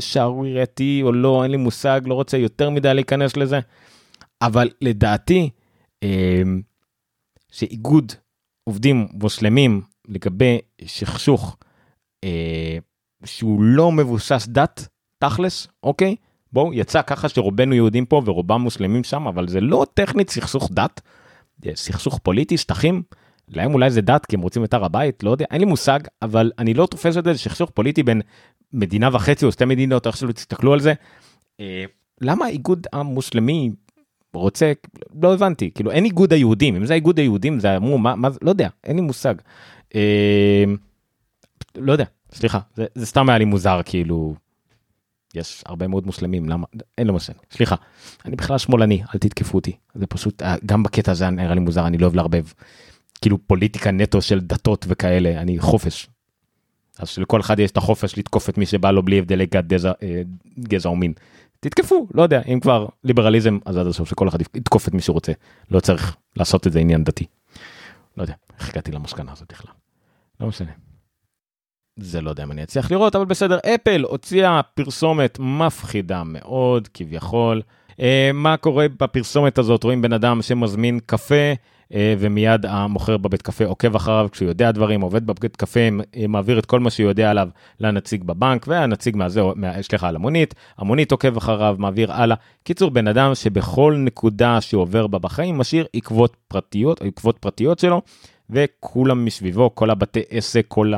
שערורייתי 0.00 1.00
או 1.02 1.12
לא, 1.12 1.42
אין 1.42 1.50
לי 1.50 1.56
מושג, 1.56 2.00
לא 2.04 2.14
רוצה 2.14 2.36
יותר 2.36 2.70
מדי 2.70 2.94
להיכנס 2.94 3.36
לזה, 3.36 3.60
אבל 4.42 4.70
לדעתי, 4.80 5.50
אמ, 6.02 6.62
שאיגוד 7.52 8.12
עובדים 8.64 9.08
מוסלמים 9.12 9.80
לגבי 10.08 10.58
שכשוך 10.86 11.56
אה, 12.24 12.78
שהוא 13.24 13.62
לא 13.62 13.92
מבוסס 13.92 14.48
דת, 14.48 14.88
תכלס, 15.18 15.68
אוקיי? 15.82 16.16
בואו, 16.52 16.74
יצא 16.74 17.02
ככה 17.02 17.28
שרובנו 17.28 17.74
יהודים 17.74 18.06
פה 18.06 18.22
ורובם 18.24 18.60
מוסלמים 18.60 19.04
שם, 19.04 19.26
אבל 19.26 19.48
זה 19.48 19.60
לא 19.60 19.86
טכנית 19.94 20.30
סכסוך 20.30 20.68
דת, 20.72 21.00
סכסוך 21.74 22.18
פוליטי, 22.18 22.56
שטחים. 22.56 23.02
להם 23.48 23.74
אולי 23.74 23.90
זה 23.90 24.00
דת 24.00 24.26
כי 24.26 24.36
הם 24.36 24.42
רוצים 24.42 24.64
את 24.64 24.74
הר 24.74 24.84
הבית, 24.84 25.22
לא 25.22 25.30
יודע, 25.30 25.44
אין 25.50 25.60
לי 25.60 25.66
מושג, 25.66 26.00
אבל 26.22 26.50
אני 26.58 26.74
לא 26.74 26.86
תופס 26.86 27.16
את 27.16 27.24
זה, 27.24 27.32
זה 27.32 27.38
שכסוך 27.38 27.70
פוליטי 27.70 28.02
בין 28.02 28.20
מדינה 28.72 29.08
וחצי 29.12 29.46
או 29.46 29.52
שתי 29.52 29.64
מדינות, 29.64 30.06
איך 30.06 30.16
שלא 30.16 30.32
תסתכלו 30.32 30.72
על 30.72 30.80
זה. 30.80 30.94
אה, 31.60 31.84
למה 32.20 32.44
האיגוד 32.44 32.86
המוסלמי 32.92 33.70
רוצה, 34.34 34.72
לא 35.22 35.34
הבנתי, 35.34 35.70
כאילו 35.74 35.90
אין 35.90 36.04
איגוד 36.04 36.32
היהודים, 36.32 36.76
אם 36.76 36.86
זה 36.86 36.94
איגוד 36.94 37.18
היהודים 37.18 37.60
זה 37.60 37.76
אמרו, 37.76 37.98
מה, 37.98 38.16
מה, 38.16 38.28
לא 38.42 38.50
יודע, 38.50 38.68
אין 38.84 38.96
לי 38.96 39.02
מושג. 39.02 39.34
אה, 39.94 40.64
לא 41.76 41.92
יודע, 41.92 42.04
סליחה, 42.32 42.58
זה, 42.74 42.86
זה 42.94 43.06
סתם 43.06 43.28
היה 43.28 43.38
לי 43.38 43.44
מוזר, 43.44 43.80
כאילו, 43.84 44.34
יש 45.34 45.62
הרבה 45.66 45.88
מאוד 45.88 46.06
מוסלמים, 46.06 46.48
למה, 46.48 46.66
אין 46.98 47.06
לו 47.06 47.14
משנה, 47.14 47.36
סליחה, 47.50 47.76
אני 48.24 48.36
בכלל 48.36 48.58
שמאלני, 48.58 49.02
אל 49.14 49.18
תתקפו 49.18 49.58
אותי, 49.58 49.76
זה 49.94 50.06
פשוט, 50.06 50.42
אה, 50.42 50.54
גם 50.66 50.82
בקטע 50.82 51.12
הזה 51.12 51.30
נראה 51.30 51.54
לי 51.54 51.60
מוזר, 51.60 51.86
אני 51.86 51.98
לא 51.98 52.06
אוהב 52.06 52.16
לערבב. 52.16 52.44
כאילו 53.20 53.38
פוליטיקה 53.46 53.90
נטו 53.90 54.22
של 54.22 54.40
דתות 54.40 54.84
וכאלה, 54.88 55.40
אני 55.40 55.58
חופש. 55.58 56.08
אז 56.98 57.08
שלכל 57.08 57.40
אחד 57.40 57.58
יש 57.58 57.70
את 57.70 57.76
החופש 57.76 58.18
לתקוף 58.18 58.48
את 58.48 58.58
מי 58.58 58.66
שבא 58.66 58.90
לו 58.90 59.02
בלי 59.02 59.18
הבדלי 59.18 59.46
גזע, 59.46 59.92
אה, 60.02 60.90
או 60.90 60.96
מין. 60.96 61.12
תתקפו, 61.60 62.06
לא 62.14 62.22
יודע, 62.22 62.42
אם 62.42 62.60
כבר 62.60 62.86
ליברליזם, 63.04 63.58
אז 63.64 63.76
עד 63.76 63.86
הסוף 63.86 64.08
שכל 64.08 64.28
אחד 64.28 64.40
יתקוף 64.40 64.88
את 64.88 64.94
מי 64.94 65.00
שרוצה. 65.02 65.32
לא 65.70 65.80
צריך 65.80 66.16
לעשות 66.36 66.66
את 66.66 66.72
זה 66.72 66.78
עניין 66.78 67.04
דתי. 67.04 67.26
לא 68.16 68.22
יודע, 68.22 68.34
איך 68.58 68.70
הגעתי 68.70 68.92
למסקנה 68.92 69.32
הזאת 69.32 69.52
בכלל. 69.52 69.72
לא 70.40 70.46
משנה. 70.46 70.70
זה 71.98 72.20
לא 72.20 72.30
יודע 72.30 72.42
אם 72.42 72.52
אני 72.52 72.62
אצליח 72.62 72.90
לראות, 72.90 73.16
אבל 73.16 73.24
בסדר, 73.24 73.58
אפל 73.74 74.04
הוציאה 74.08 74.60
פרסומת 74.74 75.38
מפחידה 75.38 76.22
מאוד, 76.24 76.88
כביכול. 76.94 77.62
אה, 78.00 78.30
מה 78.34 78.56
קורה 78.56 78.86
בפרסומת 79.00 79.58
הזאת? 79.58 79.84
רואים 79.84 80.02
בן 80.02 80.12
אדם 80.12 80.42
שמזמין 80.42 80.98
קפה. 81.06 81.52
אה, 81.94 82.14
ומיד 82.18 82.66
המוכר 82.66 83.16
בבית 83.16 83.42
קפה 83.42 83.64
עוקב 83.64 83.96
אחריו 83.96 84.28
כשהוא 84.32 84.48
יודע 84.48 84.70
דברים, 84.70 85.00
עובד 85.00 85.26
בבית 85.26 85.56
קפה, 85.56 85.80
אה, 86.16 86.26
מעביר 86.26 86.58
את 86.58 86.66
כל 86.66 86.80
מה 86.80 86.90
שהוא 86.90 87.08
יודע 87.08 87.30
עליו 87.30 87.48
לנציג 87.80 88.24
בבנק, 88.24 88.64
והנציג 88.68 89.16
מהזה, 89.16 89.42
יש 89.78 89.94
לך 89.94 90.04
על 90.04 90.16
המונית, 90.16 90.54
המונית 90.78 91.12
עוקב 91.12 91.36
אחריו, 91.36 91.76
מעביר 91.78 92.12
הלאה. 92.12 92.36
קיצור, 92.62 92.90
בן 92.90 93.08
אדם 93.08 93.34
שבכל 93.34 93.94
נקודה 93.98 94.60
שהוא 94.60 94.82
עובר 94.82 95.06
בה 95.06 95.18
בחיים 95.18 95.58
משאיר 95.58 95.86
עקבות 95.94 96.36
פרטיות, 96.48 97.02
עקבות 97.02 97.38
פרטיות 97.38 97.78
שלו, 97.78 98.02
וכולם 98.50 99.24
מסביבו, 99.24 99.74
כל 99.74 99.90
הבתי 99.90 100.22
עסק, 100.30 100.64
כל 100.68 100.92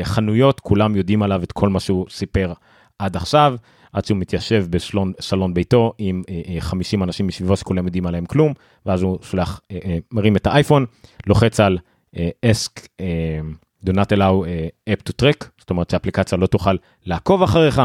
החנויות, 0.00 0.60
כולם 0.60 0.96
יודעים 0.96 1.22
עליו 1.22 1.42
את 1.42 1.52
כל 1.52 1.68
מה 1.68 1.80
שהוא 1.80 2.06
סיפר 2.10 2.52
עד 2.98 3.16
עכשיו. 3.16 3.56
עד 3.96 4.04
שהוא 4.04 4.18
מתיישב 4.18 4.66
בסלון 4.70 5.54
ביתו 5.54 5.92
עם 5.98 6.22
50 6.60 7.00
אה, 7.00 7.02
אה, 7.02 7.08
אנשים 7.08 7.26
מסביבו 7.26 7.56
שכולם 7.56 7.86
יודעים 7.86 8.06
עליהם 8.06 8.26
כלום, 8.26 8.52
ואז 8.86 9.02
הוא 9.02 9.18
שולח, 9.22 9.60
אה, 9.70 9.98
מרים 10.12 10.36
את 10.36 10.46
האייפון, 10.46 10.86
לוחץ 11.26 11.60
על 11.60 11.78
ask 12.16 12.86
do 13.86 13.92
not 13.92 14.16
allow 14.16 14.44
app 14.90 15.08
to 15.08 15.12
track, 15.22 15.46
זאת 15.58 15.70
אומרת 15.70 15.90
שהאפליקציה 15.90 16.38
לא 16.38 16.46
תוכל 16.46 16.76
לעקוב 17.06 17.42
אחריך, 17.42 17.82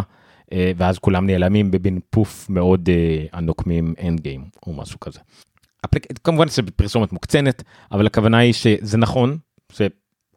ואז 0.77 0.99
כולם 0.99 1.27
נעלמים 1.27 1.71
במין 1.71 1.99
פוף 2.09 2.49
מאוד 2.49 2.89
הנוקמים 3.33 3.93
Endgame 4.03 4.45
או 4.67 4.73
משהו 4.73 4.99
כזה. 4.99 5.19
כמובן 6.23 6.47
שפרסומת 6.47 7.13
מוקצנת, 7.13 7.63
אבל 7.91 8.07
הכוונה 8.07 8.37
היא 8.37 8.53
שזה 8.53 8.97
נכון, 8.97 9.37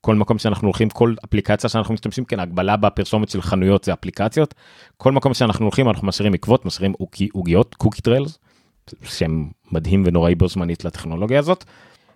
כל 0.05 0.15
מקום 0.15 0.39
שאנחנו 0.39 0.69
הולכים, 0.69 0.89
כל 0.89 1.15
אפליקציה 1.25 1.71
שאנחנו 1.71 1.95
משתמשים, 1.95 2.25
כן, 2.25 2.41
הגבלה 2.41 2.77
בפרסומת 2.77 3.29
של 3.29 3.43
חנויות 3.43 3.85
זה 3.85 3.93
אפליקציות. 3.93 4.55
כל 4.97 5.13
מקום 5.13 5.35
שאנחנו 5.35 5.65
הולכים 5.65 5.89
אנחנו 5.89 6.09
משאירים 6.09 6.35
עקבות, 6.35 6.65
משאירים 6.65 6.93
עוגיות, 7.33 7.75
cookie 7.75 8.03
trails, 8.03 8.39
שהם 9.03 9.51
מדהים 9.73 10.03
ונוראי 10.07 10.35
בו 10.35 10.49
זמנית 10.49 10.85
לטכנולוגיה 10.85 11.39
הזאת. 11.39 11.65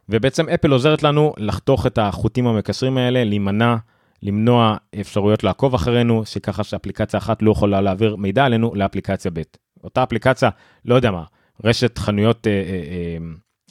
ובעצם 0.08 0.48
אפל 0.48 0.70
עוזרת 0.70 1.02
לנו 1.02 1.34
לחתוך 1.36 1.86
את 1.86 1.98
החוטים 1.98 2.46
המקשרים 2.46 2.98
האלה, 2.98 3.24
להימנע, 3.24 3.76
למנוע 4.22 4.76
אפשרויות 5.00 5.44
לעקוב 5.44 5.74
אחרינו, 5.74 6.26
שככה 6.26 6.64
שאפליקציה 6.64 7.18
אחת 7.18 7.42
לא 7.42 7.50
יכולה 7.50 7.80
להעביר 7.80 8.16
מידע 8.16 8.44
עלינו 8.44 8.72
לאפליקציה 8.74 9.30
ב'. 9.34 9.42
אותה 9.84 10.02
אפליקציה, 10.02 10.50
לא 10.84 10.94
יודע 10.94 11.10
מה, 11.10 11.24
רשת 11.64 11.98
חנויות 11.98 12.46
אה, 12.46 12.52
אה, 12.52 12.58
אה, 12.58 13.16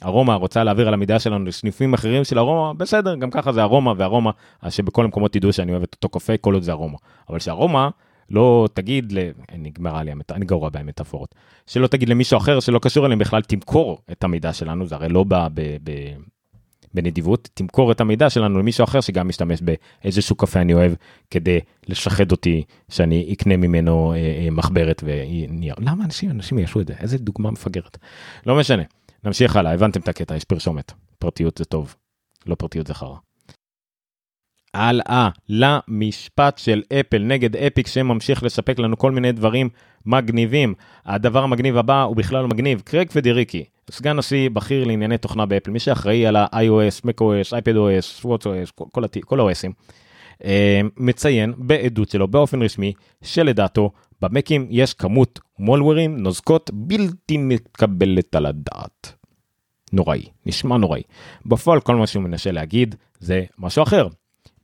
ארומה 0.04 0.34
רוצה 0.34 0.64
להעביר 0.64 0.88
על 0.88 0.94
המידע 0.94 1.18
שלנו 1.18 1.44
לסניפים 1.44 1.94
אחרים 1.94 2.24
של 2.24 2.38
ארומה, 2.38 2.74
בסדר, 2.74 3.14
גם 3.14 3.30
ככה 3.30 3.52
זה 3.52 3.62
ארומה 3.62 3.92
וארומה, 3.96 4.30
אז 4.62 4.72
שבכל 4.72 5.04
המקומות 5.04 5.32
תדעו 5.32 5.52
שאני 5.52 5.72
אוהב 5.72 5.82
את 5.82 5.94
אותו 5.94 6.08
קפה, 6.08 6.36
כל 6.36 6.54
עוד 6.54 6.62
זה 6.62 6.72
ארומה. 6.72 6.98
אבל 7.28 7.38
שארומה 7.38 7.88
לא 8.30 8.68
תגיד, 8.74 9.12
ל... 9.12 9.18
נגמרה 9.58 10.02
לי. 10.02 10.12
אני 10.30 10.44
גרוע 10.44 10.68
במטאפורות, 10.68 11.34
שלא 11.66 11.86
תגיד 11.86 12.08
למישהו 12.08 12.38
אחר 12.38 12.60
שלא 12.60 12.78
קשור 12.78 13.06
אליהם 13.06 13.18
בכלל, 13.18 13.42
תמכור 13.42 13.98
את 14.12 14.24
המידע 14.24 14.52
שלנו, 14.52 14.86
זה 14.86 14.94
הרי 14.94 15.08
לא 15.08 15.24
בא 15.24 15.48
ב... 15.54 15.60
ב... 15.84 15.92
בנדיבות, 16.94 17.48
תמכור 17.54 17.92
את 17.92 18.00
המידע 18.00 18.30
שלנו 18.30 18.58
למישהו 18.58 18.84
אחר 18.84 19.00
שגם 19.00 19.28
משתמש 19.28 19.60
באיזשהו 19.62 20.36
קפה 20.36 20.60
אני 20.60 20.74
אוהב 20.74 20.92
כדי 21.30 21.60
לשחד 21.88 22.32
אותי 22.32 22.62
שאני 22.88 23.30
אקנה 23.32 23.56
ממנו 23.56 24.12
אה, 24.12 24.16
אה, 24.16 24.50
מחברת 24.50 25.02
ונייר. 25.06 25.74
למה 25.78 26.04
אנשים, 26.04 26.30
אנשים 26.30 26.58
יעשו 26.58 26.80
את 26.80 26.86
זה? 26.86 26.94
איזה 27.00 27.18
דוגמה 27.18 27.50
מפגרת. 27.50 27.98
לא 28.46 28.56
משנה. 28.56 28.82
נמשיך 29.24 29.56
הלאה, 29.56 29.74
הבנתם 29.74 30.00
את 30.00 30.08
הקטע, 30.08 30.36
יש 30.36 30.44
פרשומת. 30.44 30.92
פרטיות 31.18 31.58
זה 31.58 31.64
טוב, 31.64 31.94
לא 32.46 32.54
פרטיות 32.54 32.86
זה 32.86 32.94
חרא. 32.94 33.16
הלאה 34.74 35.28
למשפט 35.48 36.58
של 36.58 36.82
אפל 37.00 37.18
נגד 37.18 37.56
אפיק 37.56 37.86
שממשיך 37.86 38.42
לספק 38.42 38.78
לנו 38.78 38.98
כל 38.98 39.12
מיני 39.12 39.32
דברים 39.32 39.68
מגניבים. 40.06 40.74
הדבר 41.06 41.42
המגניב 41.42 41.76
הבא 41.76 42.02
הוא 42.02 42.16
בכלל 42.16 42.46
מגניב, 42.46 42.80
קרג 42.80 43.10
פדריקי, 43.10 43.64
סגן 43.90 44.16
נשיא 44.16 44.50
בכיר 44.50 44.84
לענייני 44.84 45.18
תוכנה 45.18 45.46
באפל, 45.46 45.70
מי 45.70 45.78
שאחראי 45.78 46.26
על 46.26 46.36
ה-iOS, 46.36 47.06
macOS, 47.06 47.52
iPadOS, 47.52 48.24
WatchOS, 48.24 48.70
כל, 48.74 48.84
כל, 48.92 49.04
כל 49.24 49.40
ה-OSים, 49.40 49.72
אה, 50.44 50.80
מציין 50.96 51.54
בעדות 51.56 52.10
שלו 52.10 52.28
באופן 52.28 52.62
רשמי 52.62 52.92
שלדעתו 53.22 53.90
במקים 54.22 54.66
יש 54.70 54.94
כמות 54.94 55.40
מולוורים 55.58 56.16
נוזקות 56.16 56.70
בלתי 56.74 57.36
מתקבלת 57.36 58.34
על 58.34 58.46
הדעת. 58.46 59.12
נוראי, 59.92 60.24
נשמע 60.46 60.76
נוראי. 60.76 61.02
בפועל 61.46 61.80
כל 61.80 61.96
מה 61.96 62.06
שהוא 62.06 62.22
מנסה 62.22 62.50
להגיד 62.50 62.94
זה 63.20 63.44
משהו 63.58 63.82
אחר. 63.82 64.08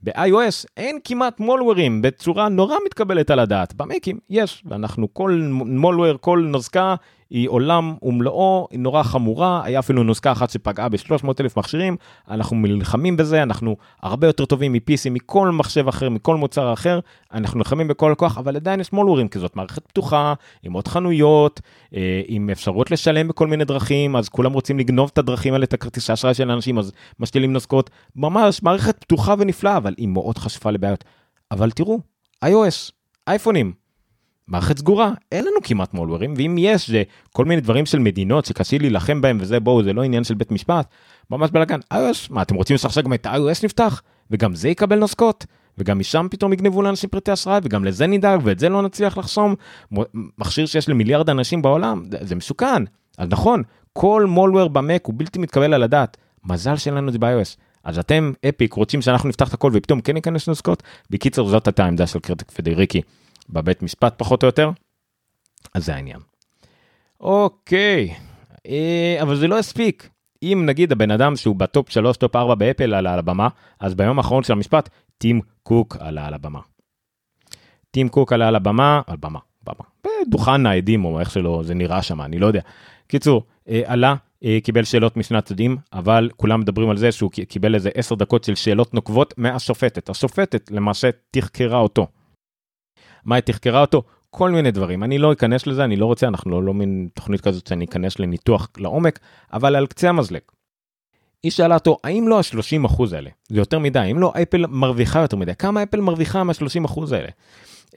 ב-iOS 0.03 0.65
אין 0.77 0.99
כמעט 1.03 1.39
מולוורים 1.39 2.01
בצורה 2.01 2.49
נורא 2.49 2.75
מתקבלת 2.85 3.29
על 3.29 3.39
הדעת, 3.39 3.73
במקים 3.73 4.19
יש, 4.29 4.63
ואנחנו 4.65 5.13
כל 5.13 5.41
מולוור, 5.51 6.17
כל 6.17 6.45
נוזקה 6.49 6.95
היא 7.29 7.49
עולם 7.49 7.95
ומלואו, 8.01 8.67
היא 8.71 8.79
נורא 8.79 9.03
חמורה, 9.03 9.61
היה 9.63 9.79
אפילו 9.79 10.03
נוזקה 10.03 10.31
אחת 10.31 10.49
שפגעה 10.49 10.89
ב-300 10.89 11.27
אלף 11.39 11.57
מכשירים, 11.57 11.97
אנחנו 12.29 12.57
נלחמים 12.57 13.17
בזה, 13.17 13.43
אנחנו 13.43 13.75
הרבה 14.03 14.27
יותר 14.27 14.45
טובים 14.45 14.73
מ-PC, 14.73 15.09
מכל 15.09 15.49
מחשב 15.49 15.87
אחר, 15.87 16.09
מכל 16.09 16.35
מוצר 16.35 16.73
אחר, 16.73 16.99
אנחנו 17.33 17.57
נלחמים 17.57 17.87
בכל 17.87 18.11
הכוח, 18.11 18.37
אבל 18.37 18.55
עדיין 18.55 18.79
יש 18.79 18.93
מולוורים, 18.93 19.27
כי 19.27 19.39
זאת 19.39 19.55
מערכת 19.55 19.87
פתוחה, 19.87 20.33
עם 20.63 20.73
עוד 20.73 20.87
חנויות, 20.87 21.61
אה, 21.95 22.21
עם 22.27 22.49
אפשרות 22.49 22.91
לשלם 22.91 23.27
בכל 23.27 23.47
מיני 23.47 23.65
דרכים, 23.65 24.15
אז 24.15 24.29
כולם 24.29 24.53
רוצים 24.53 24.79
לגנוב 24.79 25.09
את 25.13 25.17
הדרכים 25.17 25.53
האלה, 25.53 25.63
את 25.63 25.73
הכרטיסי 25.73 26.13
אשראי 26.13 26.33
של 26.33 26.49
האנשים, 26.51 26.77
אז 26.77 26.91
משתילים 27.19 27.53
נוזקות, 27.53 27.89
ממש 28.15 28.63
מערכת 28.63 28.97
פתוחה 28.99 29.35
ונפלאה, 29.37 29.77
אבל 29.77 29.93
היא 29.97 30.07
מאוד 30.07 30.37
חשפה 30.37 30.71
לבעיות. 30.71 31.03
אבל 31.51 31.71
תראו, 31.71 31.99
iOS, 32.45 32.91
אייפונים, 33.27 33.84
מערכת 34.47 34.77
סגורה, 34.77 35.11
אין 35.31 35.45
לנו 35.45 35.57
כמעט 35.63 35.93
מולוורים, 35.93 36.33
ואם 36.37 36.55
יש 36.59 36.89
זה 36.89 37.03
כל 37.33 37.45
מיני 37.45 37.61
דברים 37.61 37.85
של 37.85 37.99
מדינות 37.99 38.45
שקשה 38.45 38.77
להילחם 38.77 39.21
בהם 39.21 39.37
וזה 39.41 39.59
בואו 39.59 39.83
זה 39.83 39.93
לא 39.93 40.03
עניין 40.03 40.23
של 40.23 40.33
בית 40.33 40.51
משפט, 40.51 40.87
ממש 41.31 41.51
בלאגן, 41.51 41.79
iOS, 41.93 42.27
מה 42.29 42.41
אתם 42.41 42.55
רוצים 42.55 42.77
שעכשיו 42.77 43.03
גם 43.03 43.13
את 43.13 43.25
ה-iOS 43.25 43.63
נפתח? 43.63 44.01
וגם 44.31 44.55
זה 44.55 44.69
יקבל 44.69 44.99
נוסקות? 44.99 45.45
וגם 45.77 45.99
משם 45.99 46.27
פתאום 46.31 46.53
יגנבו 46.53 46.81
לאנשים 46.81 47.09
פרטי 47.09 47.33
אשראי 47.33 47.59
וגם 47.63 47.85
לזה 47.85 48.07
נדאג 48.07 48.39
ואת 48.43 48.59
זה 48.59 48.69
לא 48.69 48.81
נצליח 48.81 49.17
לחסום. 49.17 49.55
מכשיר 50.37 50.65
שיש 50.65 50.89
למיליארד 50.89 51.29
אנשים 51.29 51.61
בעולם, 51.61 52.03
זה, 52.11 52.17
זה 52.21 52.35
מסוכן. 52.35 52.83
אז 53.17 53.29
נכון, 53.29 53.63
כל 53.93 54.25
malware 54.27 54.69
במק 54.69 55.05
הוא 55.05 55.15
בלתי 55.17 55.39
מתקבל 55.39 55.73
על 55.73 55.83
הדעת. 55.83 56.17
מזל 56.45 56.75
שלנו 56.75 57.11
זה 57.11 57.19
ב-iOS. 57.19 57.57
אז 57.83 57.99
אתם, 57.99 58.31
Epic, 58.49 58.73
רוצים 58.73 59.01
שאנחנו 59.01 59.29
נפתח 59.29 59.49
את 59.49 59.53
הכל 59.53 59.71
ופתאום 59.73 60.01
כן 60.01 60.13
ניכנס 60.13 60.47
לנוסקות? 60.47 60.83
בקיצור, 61.09 61.49
זאת 61.49 61.67
הייתה 61.67 61.83
העמדה 61.83 62.07
של 62.07 62.19
קרייג 62.19 62.51
פדריגי 62.51 63.01
בבית 63.49 63.83
משפט 63.83 64.13
פחות 64.17 64.43
או 64.43 64.45
יותר. 64.45 64.71
אז 65.73 65.85
זה 65.85 65.95
העניין. 65.95 66.19
אוקיי, 67.19 68.13
אה, 68.67 69.17
אבל 69.21 69.35
זה 69.35 69.47
לא 69.47 69.59
הספיק. 69.59 70.09
אם 70.43 70.63
נגיד 70.65 70.91
הבן 70.91 71.11
אדם 71.11 71.35
שהוא 71.35 71.55
ב 71.55 71.63
top 71.63 71.89
3, 71.89 72.17
top 72.17 72.35
4 72.35 72.55
באפל 72.55 72.93
על 72.93 73.07
הבמה, 73.07 73.47
אז 73.79 73.95
ביום 73.95 74.17
האחרון 74.17 74.43
של 74.43 74.53
המשפט, 74.53 74.89
טים 75.17 75.41
קוק 75.63 75.97
עלה 75.99 76.27
על 76.27 76.33
הבמה. 76.33 76.59
טים 77.91 78.09
קוק 78.09 78.33
עלה 78.33 78.47
על 78.47 78.55
הבמה, 78.55 79.01
על 79.07 79.17
במה, 79.19 79.39
במה, 79.63 80.13
בדוכן 80.27 80.65
העדים 80.65 81.05
או 81.05 81.19
איך 81.19 81.31
שלא 81.31 81.61
זה 81.65 81.73
נראה 81.73 82.01
שם, 82.01 82.21
אני 82.21 82.39
לא 82.39 82.47
יודע. 82.47 82.61
קיצור, 83.07 83.43
אה, 83.69 83.81
עלה, 83.85 84.15
אה, 84.43 84.57
קיבל 84.63 84.83
שאלות 84.83 85.17
משני 85.17 85.37
הצדדים, 85.37 85.77
אבל 85.93 86.29
כולם 86.37 86.59
מדברים 86.59 86.89
על 86.89 86.97
זה 86.97 87.11
שהוא 87.11 87.31
קיבל 87.47 87.75
איזה 87.75 87.89
10 87.93 88.15
דקות 88.15 88.43
של 88.43 88.55
שאלות 88.55 88.93
נוקבות 88.93 89.33
מהשופטת. 89.37 90.09
השופטת 90.09 90.71
למעשה 90.71 91.09
תחקרה 91.31 91.79
אותו. 91.79 92.07
מה 93.25 93.35
היא 93.35 93.41
תחקרה 93.41 93.81
אותו? 93.81 94.03
כל 94.29 94.51
מיני 94.51 94.71
דברים. 94.71 95.03
אני 95.03 95.17
לא 95.17 95.33
אכנס 95.33 95.67
לזה, 95.67 95.83
אני 95.83 95.95
לא 95.95 96.05
רוצה, 96.05 96.27
אנחנו 96.27 96.51
לא, 96.51 96.63
לא 96.63 96.73
מין 96.73 97.07
תוכנית 97.13 97.41
כזאת 97.41 97.67
שאני 97.67 97.85
אכנס 97.85 98.19
לניתוח 98.19 98.69
לעומק, 98.77 99.19
אבל 99.53 99.75
על 99.75 99.87
קצה 99.87 100.09
המזלג. 100.09 100.41
היא 101.43 101.51
שאלה 101.51 101.75
אותו, 101.75 101.97
האם 102.03 102.27
לא 102.27 102.39
ה-30% 102.39 103.03
האלה, 103.15 103.29
זה 103.49 103.59
יותר 103.59 103.79
מדי, 103.79 103.99
האם 103.99 104.19
לא 104.19 104.33
אפל 104.41 104.65
מרוויחה 104.69 105.19
יותר 105.19 105.37
מדי, 105.37 105.55
כמה 105.55 105.83
אפל 105.83 106.01
מרוויחה 106.01 106.43
מה-30% 106.43 107.01
האלה? 107.11 107.27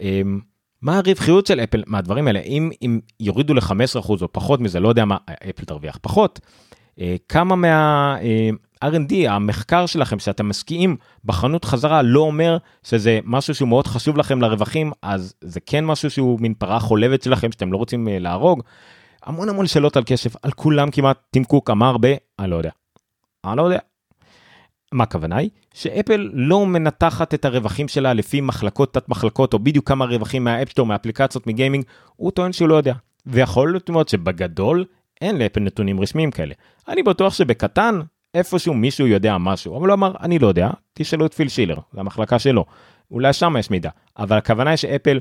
אמ, 0.00 0.40
מה 0.82 0.98
הרווחיות 0.98 1.46
של 1.46 1.60
אפל 1.60 1.82
מהדברים 1.86 2.26
האלה, 2.26 2.40
אם, 2.40 2.70
אם 2.82 3.00
יורידו 3.20 3.54
ל-15% 3.54 4.08
או 4.08 4.32
פחות 4.32 4.60
מזה, 4.60 4.80
לא 4.80 4.88
יודע 4.88 5.04
מה, 5.04 5.16
אפל 5.50 5.64
תרוויח 5.64 5.98
פחות, 6.02 6.40
אה, 7.00 7.16
כמה 7.28 7.56
מה... 7.56 8.16
R&D, 8.84 9.28
המחקר 9.28 9.86
שלכם 9.86 10.18
שאתם 10.18 10.48
משקיעים 10.48 10.96
בחנות 11.24 11.64
חזרה 11.64 12.02
לא 12.02 12.20
אומר 12.20 12.56
שזה 12.82 13.18
משהו 13.24 13.54
שהוא 13.54 13.68
מאוד 13.68 13.86
חשוב 13.86 14.16
לכם 14.16 14.40
לרווחים, 14.40 14.92
אז 15.02 15.34
זה 15.40 15.60
כן 15.60 15.84
משהו 15.84 16.10
שהוא 16.10 16.40
מין 16.40 16.54
פרה 16.54 16.80
חולבת 16.80 17.22
שלכם 17.22 17.52
שאתם 17.52 17.72
לא 17.72 17.76
רוצים 17.76 18.08
אה, 18.08 18.18
להרוג. 18.18 18.62
המון 19.24 19.48
המון 19.48 19.66
שאלות 19.66 19.96
על 19.96 20.02
קשב, 20.06 20.30
על 20.42 20.50
כולם 20.50 20.90
כמעט, 20.90 21.18
טים 21.30 21.44
קוק 21.44 21.70
אמר 21.70 21.96
ב... 22.00 22.14
אני 22.38 22.50
לא 22.50 22.56
יודע. 22.56 22.70
אני 23.44 23.56
לא 23.56 23.62
יודע. 23.62 23.78
מה 24.92 25.04
הכוונה 25.04 25.36
היא? 25.36 25.50
שאפל 25.74 26.30
לא 26.32 26.66
מנתחת 26.66 27.34
את 27.34 27.44
הרווחים 27.44 27.88
שלה 27.88 28.14
לפי 28.14 28.40
מחלקות 28.40 28.94
תת 28.94 29.08
מחלקות 29.08 29.54
או 29.54 29.58
בדיוק 29.58 29.88
כמה 29.88 30.04
רווחים 30.04 30.44
מה-App 30.44 30.67
Store 30.67 30.86
מאפליקציות 30.86 31.46
מ 31.46 31.52
gaming 31.52 31.84
הוא 32.16 32.30
טוען 32.30 32.52
שהוא 32.52 32.68
לא 32.68 32.74
יודע. 32.74 32.94
ויכול 33.26 33.72
להיות 33.72 33.90
מאוד 33.90 34.08
שבגדול 34.08 34.84
אין 35.20 35.38
לאפל 35.38 35.60
נתונים 35.60 36.00
רשמיים 36.00 36.30
כאלה. 36.30 36.54
אני 36.88 37.02
בטוח 37.02 37.34
שבקטן 37.34 38.00
איפשהו 38.34 38.74
מישהו 38.74 39.06
יודע 39.06 39.38
משהו 39.38 39.78
אבל 39.78 39.88
הוא 39.88 39.94
אמר 39.94 40.12
אני 40.20 40.38
לא 40.38 40.46
יודע 40.46 40.70
תשאלו 40.94 41.26
את 41.26 41.34
פיל 41.34 41.48
שילר 41.48 41.76
זה 41.92 42.00
המחלקה 42.00 42.38
שלו 42.38 42.64
אולי 43.10 43.32
שם 43.32 43.54
יש 43.58 43.70
מידע 43.70 43.90
אבל 44.18 44.36
הכוונה 44.36 44.70
היא 44.70 44.76
שאפל 44.76 45.20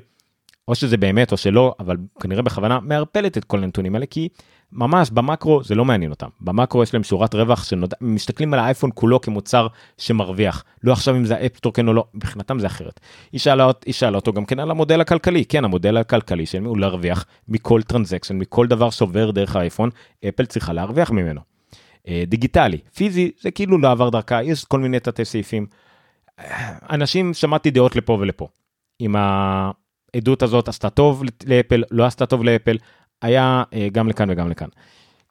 או 0.67 0.75
שזה 0.75 0.97
באמת 0.97 1.31
או 1.31 1.37
שלא 1.37 1.75
אבל 1.79 1.97
כנראה 2.19 2.41
בכוונה 2.41 2.79
מערפלת 2.79 3.37
את 3.37 3.43
כל 3.43 3.63
הנתונים 3.63 3.95
האלה 3.95 4.05
כי 4.05 4.29
ממש 4.71 5.09
במקרו 5.09 5.63
זה 5.63 5.75
לא 5.75 5.85
מעניין 5.85 6.11
אותם 6.11 6.27
במקרו 6.41 6.83
יש 6.83 6.93
להם 6.93 7.03
שורת 7.03 7.35
רווח 7.35 7.63
שמסתכלים 7.63 8.53
על 8.53 8.59
האייפון 8.59 8.89
כולו 8.93 9.21
כמוצר 9.21 9.67
שמרוויח 9.97 10.63
לא 10.83 10.91
עכשיו 10.91 11.15
אם 11.15 11.25
זה 11.25 11.35
ה-App 11.35 11.54
Store 11.54 11.73
כן 11.73 11.87
או 11.87 11.93
לא 11.93 12.05
מבחינתם 12.13 12.59
זה 12.59 12.67
אחרת. 12.67 12.99
היא 13.31 13.39
שאלה, 13.39 13.71
היא 13.85 13.93
שאלה 13.93 14.15
אותו 14.15 14.33
גם 14.33 14.45
כן 14.45 14.59
על 14.59 14.71
המודל 14.71 15.01
הכלכלי 15.01 15.45
כן 15.45 15.65
המודל 15.65 15.97
הכלכלי 15.97 16.45
שלהם 16.45 16.65
הוא 16.65 16.77
להרוויח 16.77 17.25
מכל 17.47 17.81
transaction 17.81 18.37
מכל 18.37 18.67
דבר 18.67 18.89
שעובר 18.89 19.31
דרך 19.31 19.55
האייפון 19.55 19.89
אפל 20.27 20.45
צריכה 20.45 20.73
להרוויח 20.73 21.11
ממנו. 21.11 21.56
אה, 22.07 22.23
דיגיטלי 22.27 22.77
פיזי 22.95 23.31
זה 23.41 23.51
כאילו 23.51 23.77
לא 23.77 23.91
עבר 23.91 24.09
דרכה 24.09 24.43
יש 24.43 24.65
כל 24.65 24.79
מיני 24.79 24.99
תתי 24.99 25.25
סעיפים. 25.25 25.65
אנשים 26.89 27.33
שמעתי 27.33 27.71
דעות 27.71 27.95
לפה 27.95 28.17
ולפה. 28.21 28.47
עם 28.99 29.15
העדות 29.15 30.43
הזאת 30.43 30.67
עשתה 30.67 30.89
טוב 30.89 31.23
לאפל 31.45 31.83
לא 31.91 32.05
עשתה 32.05 32.25
טוב 32.25 32.43
לאפל 32.43 32.77
היה 33.21 33.63
אה, 33.73 33.87
גם 33.91 34.09
לכאן 34.09 34.29
וגם 34.29 34.49
לכאן. 34.49 34.67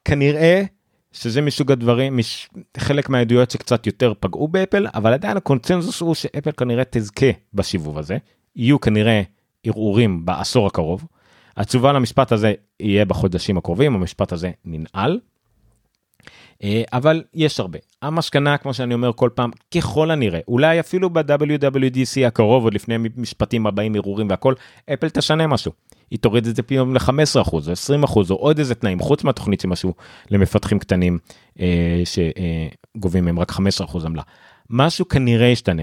כנראה 0.05 0.63
שזה 1.13 1.43
מסוג 1.43 1.73
הדברים, 1.73 2.17
מש... 2.17 2.49
חלק 2.77 3.09
מהעדויות 3.09 3.51
שקצת 3.51 3.87
יותר 3.87 4.13
פגעו 4.21 4.49
באפל, 4.49 4.87
אבל 4.95 5.13
עדיין 5.13 5.37
הקונצנזוס 5.37 6.01
הוא 6.01 6.15
שאפל 6.15 6.53
כנראה 6.53 6.83
תזכה 6.91 7.27
בשיבוב 7.55 7.99
הזה, 7.99 8.17
יהיו 8.57 8.81
כנראה 8.81 9.23
ערעורים 9.65 10.25
בעשור 10.25 10.67
הקרוב. 10.67 11.05
התשובה 11.57 11.93
למשפט 11.93 12.33
הזה 12.33 12.53
יהיה 12.81 13.05
בחודשים 13.05 13.59
הקרובים, 13.59 13.95
המשפט 13.95 14.33
הזה 14.33 14.51
ננעל. 14.65 15.21
אה, 16.65 16.83
אבל 16.93 17.23
יש 17.35 17.61
הרבה. 17.61 17.79
המשכנה, 18.03 18.57
כמו 18.57 18.75
שאני 18.75 18.95
אומר 18.95 19.11
כל 19.13 19.31
פעם, 19.35 19.51
ככל 19.75 20.11
הנראה, 20.11 20.41
אולי 20.49 20.81
אפילו 20.81 21.11
ב-WWDC 21.11 22.27
הקרוב, 22.27 22.65
עוד 22.65 22.75
לפני 22.75 22.97
משפטים 23.17 23.67
הבאים, 23.67 23.95
ערעורים 23.95 24.31
והכל, 24.31 24.55
אפל 24.93 25.09
תשנה 25.09 25.47
משהו. 25.47 25.73
היא 26.11 26.19
תוריד 26.19 26.47
את 26.47 26.57
זה 26.57 26.63
פתאום 26.63 26.95
ל-15% 26.95 27.53
או 27.53 27.59
20% 28.05 28.31
או 28.31 28.35
עוד 28.35 28.59
איזה 28.59 28.75
תנאים, 28.75 29.01
חוץ 29.01 29.25
מהתוכנית 29.25 29.61
שמשהו 29.61 29.95
למפתחים 30.31 30.79
קטנים 30.79 31.19
אה, 31.61 32.03
שגובים 32.05 33.25
מהם 33.25 33.39
רק 33.39 33.53
15% 33.53 33.57
עמלה. 34.05 34.23
משהו 34.71 35.09
כנראה 35.09 35.47
ישתנה 35.47 35.83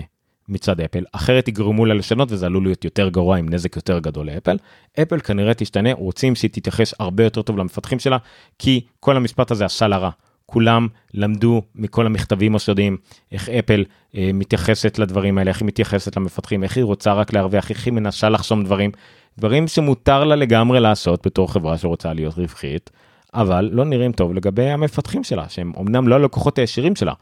מצד 0.49 0.81
אפל, 0.81 1.03
אחרת 1.11 1.47
יגרמו 1.47 1.85
לה 1.85 1.93
לשנות 1.93 2.31
וזה 2.31 2.45
עלול 2.45 2.63
להיות 2.63 2.85
יותר 2.85 3.09
גרוע 3.09 3.37
עם 3.37 3.49
נזק 3.49 3.75
יותר 3.75 3.99
גדול 3.99 4.25
לאפל. 4.25 4.57
אפל 5.01 5.19
כנראה 5.19 5.53
תשתנה, 5.53 5.93
רוצים 5.93 6.35
שהיא 6.35 6.51
תתייחס 6.51 6.93
הרבה 6.99 7.23
יותר 7.23 7.41
טוב 7.41 7.57
למפתחים 7.57 7.99
שלה, 7.99 8.17
כי 8.59 8.81
כל 8.99 9.17
המשפט 9.17 9.51
הזה 9.51 9.65
עשה 9.65 9.87
לה 9.87 9.97
רע. 9.97 10.09
כולם 10.53 10.87
למדו 11.13 11.61
מכל 11.75 12.05
המכתבים 12.05 12.55
הסודיים 12.55 12.97
איך 13.31 13.49
אפל 13.49 13.83
אה, 14.15 14.31
מתייחסת 14.33 14.99
לדברים 14.99 15.37
האלה, 15.37 15.49
איך 15.49 15.61
היא 15.61 15.67
מתייחסת 15.67 16.17
למפתחים, 16.17 16.63
איך 16.63 16.77
היא 16.77 16.83
רוצה 16.83 17.13
רק 17.13 17.33
להרוויח, 17.33 17.69
איך 17.69 17.85
היא 17.85 17.93
מנסה 17.93 18.29
לחסום 18.29 18.63
דברים, 18.63 18.91
דברים 19.37 19.67
שמותר 19.67 20.23
לה 20.23 20.35
לגמרי 20.35 20.79
לעשות 20.79 21.25
בתור 21.27 21.53
חברה 21.53 21.77
שרוצה 21.77 22.13
להיות 22.13 22.37
רווחית, 22.37 22.89
אבל 23.33 23.69
לא 23.71 23.85
נראים 23.85 24.11
טוב 24.11 24.33
לגבי 24.33 24.69
המפתחים 24.69 25.23
שלה, 25.23 25.49
שהם 25.49 25.71
אמנם 25.79 26.07
לא 26.07 26.15
הלקוחות 26.15 26.59
הישירים 26.59 26.95
שלה, 26.95 27.13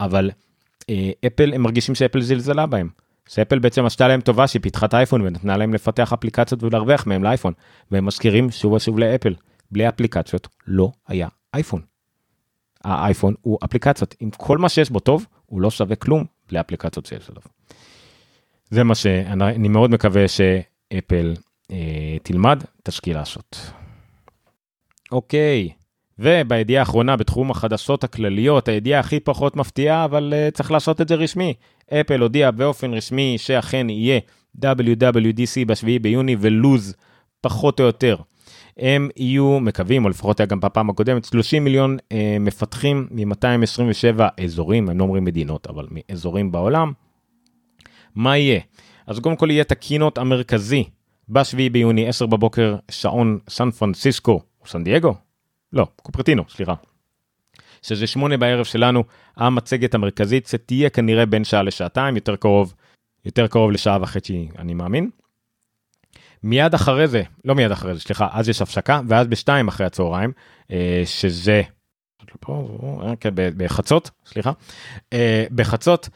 אבל 0.00 0.30
אה, 0.90 1.10
אפל, 1.26 1.54
הם 1.54 1.62
מרגישים 1.62 1.94
שאפל 1.94 2.20
זלזלה 2.20 2.66
בהם. 2.66 2.88
שאפל 3.28 3.58
בעצם 3.58 3.84
עשתה 3.84 4.08
להם 4.08 4.20
טובה 4.20 4.46
שהיא 4.46 4.62
פיתחה 4.62 4.86
את 4.86 4.94
האייפון 4.94 5.20
ונתנה 5.20 5.56
להם 5.56 5.74
לפתח 5.74 6.12
אפליקציות 6.12 6.62
ולהרוויח 6.62 7.06
מהם 7.06 7.24
לאייפון, 7.24 7.52
והם 7.90 8.06
מזכירים 8.06 8.50
שוב 8.50 8.72
ושוב 8.72 8.98
לאפל, 8.98 9.34
בלי 9.70 9.88
אפליקציות 9.88 10.48
לא 10.66 10.90
היה 11.08 11.28
אייפון. 11.54 11.87
האייפון 12.84 13.34
הוא 13.40 13.58
אפליקציות, 13.64 14.14
עם 14.20 14.30
כל 14.30 14.58
מה 14.58 14.68
שיש 14.68 14.90
בו 14.90 15.00
טוב, 15.00 15.26
הוא 15.46 15.60
לא 15.60 15.70
שווה 15.70 15.96
כלום 15.96 16.24
בלי 16.48 16.60
אפליקציות 16.60 17.06
שיש 17.06 17.30
עליו. 17.30 17.42
זה 18.70 18.84
מה 18.84 18.94
שאני 18.94 19.68
מאוד 19.68 19.90
מקווה 19.90 20.28
שאפל 20.28 21.34
אה, 21.70 22.16
תלמד, 22.22 22.62
תשקיע 22.82 23.14
לעשות. 23.14 23.70
אוקיי, 25.12 25.68
ובידיעה 26.18 26.80
האחרונה 26.80 27.16
בתחום 27.16 27.50
החדשות 27.50 28.04
הכלליות, 28.04 28.68
הידיעה 28.68 29.00
הכי 29.00 29.20
פחות 29.20 29.56
מפתיעה, 29.56 30.04
אבל 30.04 30.34
uh, 30.36 30.50
צריך 30.50 30.70
לעשות 30.70 31.00
את 31.00 31.08
זה 31.08 31.14
רשמי. 31.14 31.54
אפל 31.92 32.20
הודיע 32.20 32.50
באופן 32.50 32.94
רשמי 32.94 33.34
שאכן 33.38 33.90
יהיה 33.90 34.20
WWDC 34.62 35.64
ב-7 35.66 36.02
ביוני 36.02 36.36
ולוז 36.40 36.94
פחות 37.40 37.80
או 37.80 37.84
יותר. 37.84 38.16
הם 38.78 39.08
יהיו 39.16 39.60
מקווים, 39.60 40.04
או 40.04 40.08
לפחות 40.10 40.40
היה 40.40 40.46
גם 40.46 40.60
בפעם 40.60 40.90
הקודמת, 40.90 41.24
30 41.24 41.64
מיליון 41.64 41.96
uh, 41.96 42.14
מפתחים 42.40 43.08
מ-227 43.10 44.44
אזורים, 44.44 44.88
הם 44.88 44.98
לא 44.98 45.04
אומרים 45.04 45.24
מדינות, 45.24 45.66
אבל 45.66 45.86
מאזורים 45.90 46.52
בעולם. 46.52 46.92
מה 48.14 48.36
יהיה? 48.36 48.60
אז 49.06 49.18
קודם 49.18 49.36
כל 49.36 49.50
יהיה 49.50 49.62
את 49.62 49.72
הקינות 49.72 50.18
המרכזי 50.18 50.84
ב-7 51.28 51.72
ביוני 51.72 52.08
10 52.08 52.26
בבוקר 52.26 52.76
שעון 52.90 53.38
סן 53.48 53.70
פרנסיסקו 53.70 54.40
או 54.60 54.66
סן 54.66 54.84
דייגו? 54.84 55.14
לא, 55.72 55.86
קופרטינו, 56.02 56.44
סליחה. 56.48 56.74
שזה 57.82 58.06
8 58.06 58.36
בערב 58.36 58.64
שלנו, 58.64 59.04
המצגת 59.36 59.94
המרכזית 59.94 60.46
שתהיה 60.46 60.90
כנראה 60.90 61.26
בין 61.26 61.44
שעה 61.44 61.62
לשעתיים, 61.62 62.16
יותר 62.16 62.36
קרוב, 62.36 62.74
יותר 63.24 63.46
קרוב 63.46 63.70
לשעה 63.70 63.98
וחצי 64.02 64.48
אני 64.58 64.74
מאמין. 64.74 65.10
מיד 66.42 66.74
אחרי 66.74 67.08
זה, 67.08 67.22
לא 67.44 67.54
מיד 67.54 67.70
אחרי 67.70 67.94
זה, 67.94 68.00
סליחה, 68.00 68.28
אז 68.32 68.48
יש 68.48 68.62
הפסקה, 68.62 69.00
ואז 69.08 69.26
בשתיים 69.26 69.68
אחרי 69.68 69.86
הצהריים, 69.86 70.32
אה, 70.70 71.02
שזה, 71.04 71.62
כן, 73.20 73.30
בחצות, 73.34 74.10
סליחה, 74.26 74.52
אה, 75.12 75.44
בחצות, 75.54 76.08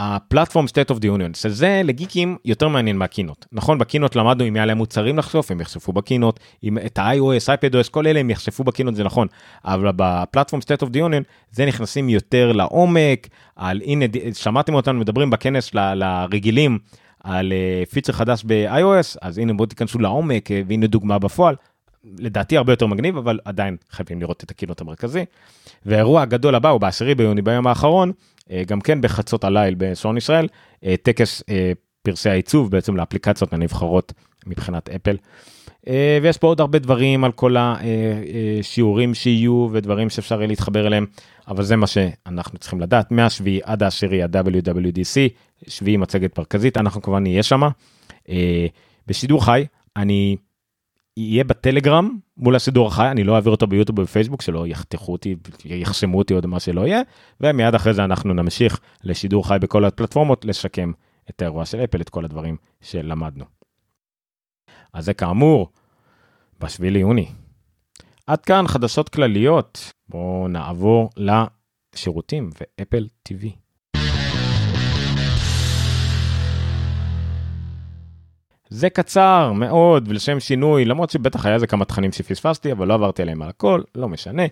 הפלטפורם 0.00 0.64
state 0.66 0.94
of 0.94 0.98
the 0.98 1.04
union. 1.04 1.36
שזה 1.36 1.80
לגיקים 1.84 2.36
יותר 2.44 2.68
מעניין 2.68 2.96
מהקינות 2.96 3.46
נכון 3.52 3.78
בקינות 3.78 4.16
למדנו 4.16 4.48
אם 4.48 4.56
היה 4.56 4.66
להם 4.66 4.78
מוצרים 4.78 5.18
לחשוף 5.18 5.50
הם 5.50 5.60
יחשפו 5.60 5.92
בקינות 5.92 6.40
אם 6.64 6.78
את 6.78 6.98
ה-iOS, 6.98 7.46
iPadOS 7.46 7.90
כל 7.90 8.06
אלה 8.06 8.20
הם 8.20 8.30
יחשפו 8.30 8.64
בקינות 8.64 8.94
זה 8.94 9.04
נכון. 9.04 9.26
אבל 9.64 9.92
בפלטפורם 9.96 10.62
state 10.62 10.86
of 10.86 10.88
the 10.88 10.96
union 10.96 11.22
זה 11.50 11.66
נכנסים 11.66 12.08
יותר 12.08 12.52
לעומק 12.52 13.28
על 13.56 13.80
הנה 13.84 14.04
שמעתם 14.34 14.74
אותנו 14.74 15.00
מדברים 15.00 15.30
בכנס 15.30 15.74
ל, 15.74 15.94
לרגילים 15.94 16.78
על 17.24 17.52
פיצ'ר 17.90 18.12
חדש 18.12 18.44
ב-iOS 18.46 19.18
אז 19.22 19.38
הנה 19.38 19.52
בואו 19.52 19.68
תיכנסו 19.68 19.98
לעומק 19.98 20.48
והנה 20.66 20.86
דוגמה 20.86 21.18
בפועל 21.18 21.54
לדעתי 22.18 22.56
הרבה 22.56 22.72
יותר 22.72 22.86
מגניב 22.86 23.16
אבל 23.16 23.38
עדיין 23.44 23.76
חייבים 23.90 24.20
לראות 24.20 24.44
את 24.44 24.50
הקינות 24.50 24.80
המרכזי. 24.80 25.24
והאירוע 25.86 26.22
הגדול 26.22 26.54
הבא 26.54 26.68
הוא 26.68 26.80
בעשירי 26.80 27.14
ביוני 27.14 27.42
ביום 27.42 27.66
האחרון 27.66 28.12
אה, 28.50 28.62
גם 28.66 28.80
כן 28.80 29.00
בחצות 29.00 29.44
הליל 29.44 29.74
בשעון 29.78 30.16
ישראל 30.16 30.48
אה, 30.84 30.94
טקס 31.02 31.42
אה, 31.50 31.72
פרסי 32.02 32.30
העיצוב 32.30 32.70
בעצם 32.70 32.96
לאפליקציות 32.96 33.52
הנבחרות 33.52 34.12
מבחינת 34.46 34.88
אפל. 34.88 35.16
ויש 36.22 36.38
פה 36.38 36.46
עוד 36.46 36.60
הרבה 36.60 36.78
דברים 36.78 37.24
על 37.24 37.32
כל 37.32 37.56
השיעורים 37.58 39.14
שיהיו 39.14 39.68
ודברים 39.72 40.10
שאפשר 40.10 40.36
להתחבר 40.36 40.86
אליהם 40.86 41.06
אבל 41.48 41.62
זה 41.62 41.76
מה 41.76 41.86
שאנחנו 41.86 42.58
צריכים 42.58 42.80
לדעת 42.80 43.10
מהשביעי 43.10 43.60
עד 43.64 43.82
העשירי 43.82 44.22
ה-WWDC 44.22 45.32
שביעי 45.66 45.96
מצגת 45.96 46.38
מרכזית 46.38 46.76
אנחנו 46.76 47.02
כמובן 47.02 47.22
נהיה 47.22 47.42
שם 47.42 47.62
בשידור 49.06 49.44
חי 49.44 49.66
אני 49.96 50.36
יהיה 51.16 51.44
בטלגרם 51.44 52.18
מול 52.36 52.56
השידור 52.56 52.86
החי 52.86 53.08
אני 53.10 53.24
לא 53.24 53.34
אעביר 53.36 53.52
אותו 53.52 53.66
ביוטיוב 53.66 53.98
ובפייסבוק 53.98 54.42
שלא 54.42 54.66
יחתכו 54.66 55.12
אותי 55.12 55.36
יחסמו 55.64 56.18
אותי 56.18 56.34
עוד 56.34 56.46
מה 56.46 56.60
שלא 56.60 56.86
יהיה 56.86 57.00
ומיד 57.40 57.74
אחרי 57.74 57.94
זה 57.94 58.04
אנחנו 58.04 58.34
נמשיך 58.34 58.80
לשידור 59.04 59.48
חי 59.48 59.56
בכל 59.60 59.84
הפלטפורמות 59.84 60.44
לשקם 60.44 60.92
את 61.30 61.42
האירוע 61.42 61.64
של 61.64 61.84
אפל 61.84 62.00
את 62.00 62.08
כל 62.08 62.24
הדברים 62.24 62.56
שלמדנו. 62.80 63.44
אז 64.92 65.04
זה 65.04 65.14
כאמור 65.14 65.72
בשביל 66.60 66.92
ליוני. 66.92 67.28
עד 68.26 68.44
כאן 68.44 68.68
חדשות 68.68 69.08
כלליות 69.08 69.92
בואו 70.08 70.48
נעבור 70.48 71.10
לשירותים 71.16 72.50
ואפל 72.60 73.08
TV. 73.28 73.67
זה 78.70 78.90
קצר 78.90 79.52
מאוד 79.52 80.08
ולשם 80.08 80.40
שינוי 80.40 80.84
למרות 80.84 81.10
שבטח 81.10 81.46
היה 81.46 81.54
איזה 81.54 81.66
כמה 81.66 81.84
תכנים 81.84 82.12
שפספסתי 82.12 82.72
אבל 82.72 82.88
לא 82.88 82.94
עברתי 82.94 83.22
עליהם 83.22 83.42
על 83.42 83.48
הכל 83.48 83.82
לא 83.94 84.08
משנה. 84.08 84.42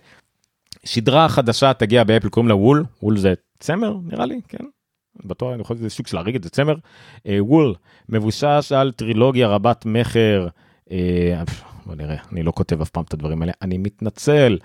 שדרה 0.83 1.29
חדשה 1.29 1.73
תגיע 1.73 2.03
באפל 2.03 2.29
קוראים 2.29 2.49
לה 2.49 2.55
וול 2.55 2.85
וול 3.03 3.17
זה 3.17 3.33
צמר 3.59 3.97
נראה 4.03 4.25
לי 4.25 4.39
כן. 4.47 4.65
בטוח 5.25 5.53
אני 5.53 5.63
חושב 5.63 5.79
שזה 5.79 5.89
סוג 5.89 6.07
של 6.07 6.17
להריג 6.17 6.35
את 6.35 6.43
זה 6.43 6.49
צמר. 6.49 6.75
וול 7.27 7.75
מבושש 8.09 8.71
על 8.75 8.91
טרילוגיה 8.91 9.47
רבת 9.47 9.85
מכר. 9.85 10.47
אה, 10.91 11.43
בוא 11.85 11.95
נראה 11.95 12.15
אני 12.31 12.43
לא 12.43 12.51
כותב 12.51 12.81
אף 12.81 12.89
פעם 12.89 13.03
את 13.03 13.13
הדברים 13.13 13.41
האלה 13.41 13.53
אני 13.61 13.77
מתנצל. 13.77 14.57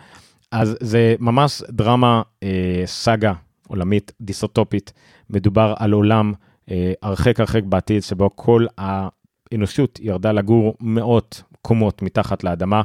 אז 0.50 0.76
זה 0.80 1.14
ממש 1.18 1.62
דרמה 1.68 2.22
אה, 2.42 2.82
סאגה 2.86 3.32
עולמית 3.68 4.12
דיסוטופית 4.20 4.92
מדובר 5.30 5.74
על 5.76 5.92
עולם 5.92 6.32
אה, 6.70 6.92
הרחק 7.02 7.40
הרחק 7.40 7.62
בעתיד 7.62 8.02
שבו 8.02 8.30
כל 8.36 8.66
ה... 8.80 9.08
האנושות 9.52 9.98
ירדה 10.02 10.32
לגור 10.32 10.74
מאות 10.80 11.42
קומות 11.62 12.02
מתחת 12.02 12.44
לאדמה, 12.44 12.82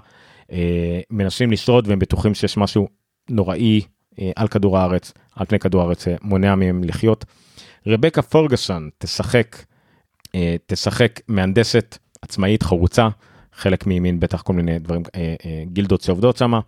אה, 0.51 0.99
מנסים 1.09 1.51
לשרוד 1.51 1.87
והם 1.87 1.99
בטוחים 1.99 2.35
שיש 2.35 2.57
משהו 2.57 2.87
נוראי 3.29 3.81
אה, 4.19 4.31
על 4.35 4.47
כדור 4.47 4.77
הארץ, 4.77 5.13
על 5.35 5.45
פני 5.45 5.59
כדור 5.59 5.81
הארץ, 5.81 6.05
מונע 6.21 6.55
מהם 6.55 6.83
לחיות. 6.83 7.25
רבקה 7.87 8.21
פורגסון 8.21 8.89
תשחק, 8.97 9.57
אה, 10.35 10.55
תשחק 10.65 11.19
מהנדסת 11.27 11.97
עצמאית 12.21 12.63
חרוצה, 12.63 13.07
חלק 13.53 13.87
מימין 13.87 14.19
בטח 14.19 14.41
כל 14.41 14.53
מיני 14.53 14.79
דברים, 14.79 15.03
גילדות 15.65 16.01
שעובדות 16.01 16.37
שמה. 16.37 16.59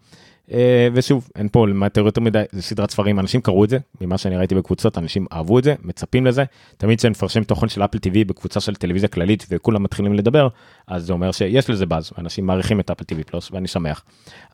אה, 0.52 0.88
ושוב 0.94 1.30
אין 1.36 1.50
פה 1.52 1.68
למטר 1.68 2.02
יותר 2.02 2.22
מדי 2.22 2.44
זה 2.52 2.62
סדרת 2.62 2.92
ספרים 2.92 3.20
אנשים 3.20 3.42
קראו 3.42 3.64
את 3.64 3.70
זה 3.70 3.78
ממה 4.02 4.18
שאני 4.18 4.38
ראיתי 4.38 4.56
בקבוצות 4.56 4.98
אנשים 4.98 5.26
אהבו 5.34 5.60
את 5.60 5.64
זה 5.64 5.76
מצפים 5.84 6.26
לזה 6.26 6.44
תמיד 6.78 7.00
כשאני 7.00 7.12
מפרשם 7.12 7.44
תוכן 7.44 7.70
של 7.70 7.84
אפל 7.84 7.98
טיווי 7.98 8.24
בקבוצה 8.24 8.60
של 8.60 8.76
טלוויזיה 8.76 9.10
כללית 9.10 9.46
וכולם 9.50 9.84
מתחילים 9.84 10.14
לדבר 10.14 10.48
אז 10.88 11.06
זה 11.06 11.14
אומר 11.14 11.32
שיש 11.32 11.70
לזה 11.70 11.86
באז 11.86 12.12
אנשים 12.18 12.46
מעריכים 12.46 12.80
את 12.80 12.92
אפל 12.92 13.04
טיווי 13.04 13.24
פלוס 13.24 13.52
ואני 13.52 13.68
שמח 13.68 14.04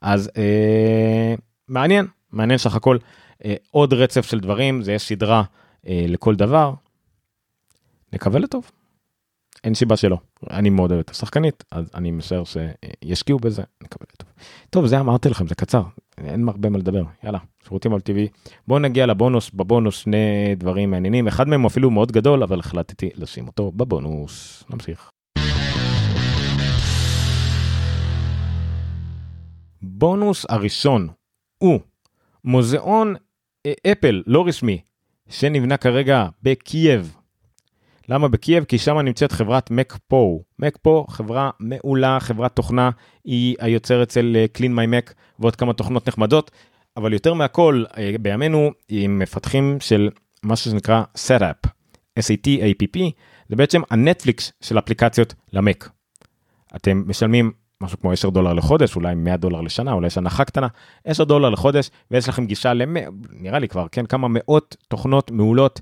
אז 0.02 0.30
אה, 0.36 1.34
מעניין 1.68 2.06
מעניין 2.32 2.58
סך 2.58 2.74
הכל 2.74 2.98
אה, 3.44 3.54
עוד 3.70 3.92
רצף 3.92 4.26
של 4.26 4.40
דברים 4.40 4.82
זה 4.82 4.92
יש 4.92 5.02
סדרה 5.02 5.42
אה, 5.88 6.04
לכל 6.08 6.34
דבר. 6.34 6.74
נקווה 8.12 8.40
לטוב. 8.40 8.70
אין 9.64 9.74
סיבה 9.74 9.96
שלא. 9.96 10.18
אני 10.50 10.70
מאוד 10.70 10.90
אוהב 10.92 11.00
את 11.00 11.10
השחקנית, 11.10 11.64
אז 11.70 11.90
אני 11.94 12.10
משער 12.10 12.42
שישקיעו 12.44 13.38
בזה, 13.38 13.62
נקבל 13.82 14.06
טוב. 14.16 14.28
טוב, 14.70 14.86
זה 14.86 15.00
אמרתי 15.00 15.28
לכם, 15.28 15.46
זה 15.46 15.54
קצר, 15.54 15.82
אין 16.18 16.48
הרבה 16.48 16.70
מה 16.70 16.78
לדבר. 16.78 17.02
יאללה, 17.24 17.38
שירותים 17.64 17.94
על 17.94 18.00
טבעי. 18.00 18.28
בואו 18.68 18.78
נגיע 18.78 19.06
לבונוס, 19.06 19.50
בבונוס 19.50 19.96
שני 19.98 20.54
דברים 20.56 20.90
מעניינים, 20.90 21.28
אחד 21.28 21.48
מהם 21.48 21.66
אפילו 21.66 21.90
מאוד 21.90 22.12
גדול, 22.12 22.42
אבל 22.42 22.60
החלטתי 22.60 23.10
לשים 23.14 23.46
אותו 23.46 23.72
בבונוס. 23.72 24.64
נמשיך. 24.70 25.10
בונוס 29.82 30.46
הראשון 30.48 31.08
הוא 31.58 31.80
מוזיאון 32.44 33.14
אה, 33.66 33.72
אפל 33.92 34.22
לא 34.26 34.46
רשמי 34.46 34.80
שנבנה 35.28 35.76
כרגע 35.76 36.28
בקייב 36.42 37.16
למה 38.08 38.28
בקייב? 38.28 38.64
כי 38.64 38.78
שם 38.78 38.98
נמצאת 38.98 39.32
חברת 39.32 39.70
MacPaw. 39.70 40.42
MacPaw 40.58 41.06
חברה 41.08 41.50
מעולה, 41.60 42.20
חברת 42.20 42.56
תוכנה, 42.56 42.90
היא 43.24 43.56
היוצרת 43.60 44.08
של 44.08 44.36
אה, 44.36 44.46
Clean 44.58 44.70
My 44.70 45.10
Mac 45.10 45.12
ועוד 45.38 45.56
כמה 45.56 45.72
תוכנות 45.72 46.08
נחמדות, 46.08 46.50
אבל 46.96 47.12
יותר 47.12 47.34
מהכל 47.34 47.84
אה, 47.98 48.14
בימינו 48.20 48.70
הם 48.88 49.18
מפתחים 49.18 49.76
של 49.80 50.10
מה 50.42 50.56
שנקרא 50.56 51.02
Setapp, 51.16 51.68
S-E-T-A-P-P, 52.18 52.98
זה 53.48 53.56
בעצם 53.56 53.80
הנטפליקס 53.90 54.52
של 54.60 54.78
אפליקציות 54.78 55.34
למק. 55.52 55.88
אתם 56.76 57.02
משלמים 57.06 57.52
משהו 57.80 58.00
כמו 58.00 58.12
10 58.12 58.30
דולר 58.30 58.52
לחודש, 58.52 58.96
אולי 58.96 59.14
100 59.14 59.36
דולר 59.36 59.60
לשנה, 59.60 59.92
אולי 59.92 60.06
יש 60.06 60.18
הנחה 60.18 60.44
קטנה, 60.44 60.66
10 61.04 61.24
דולר 61.24 61.50
לחודש, 61.50 61.90
ויש 62.10 62.28
לכם 62.28 62.46
גישה 62.46 62.74
למ... 62.74 62.96
נראה 63.30 63.58
לי 63.58 63.68
כבר, 63.68 63.86
כן, 63.92 64.06
כמה 64.06 64.28
מאות 64.30 64.76
תוכנות 64.88 65.30
מעולות 65.30 65.80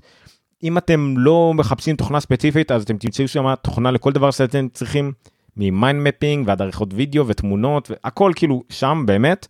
אם 0.65 0.77
אתם 0.77 1.13
לא 1.17 1.53
מחפשים 1.55 1.95
תוכנה 1.95 2.19
ספציפית 2.19 2.71
אז 2.71 2.83
אתם 2.83 2.97
תמצאו 2.97 3.27
שם 3.27 3.53
תוכנה 3.61 3.91
לכל 3.91 4.11
דבר 4.11 4.31
שאתם 4.31 4.67
צריכים 4.73 5.11
מ 5.57 5.67
mind 5.67 6.07
mapping 6.07 6.47
ועד 6.47 6.61
עריכות 6.61 6.89
וידאו 6.93 7.27
ותמונות 7.27 7.91
והכל 7.91 8.31
כאילו 8.35 8.63
שם 8.69 9.03
באמת. 9.07 9.47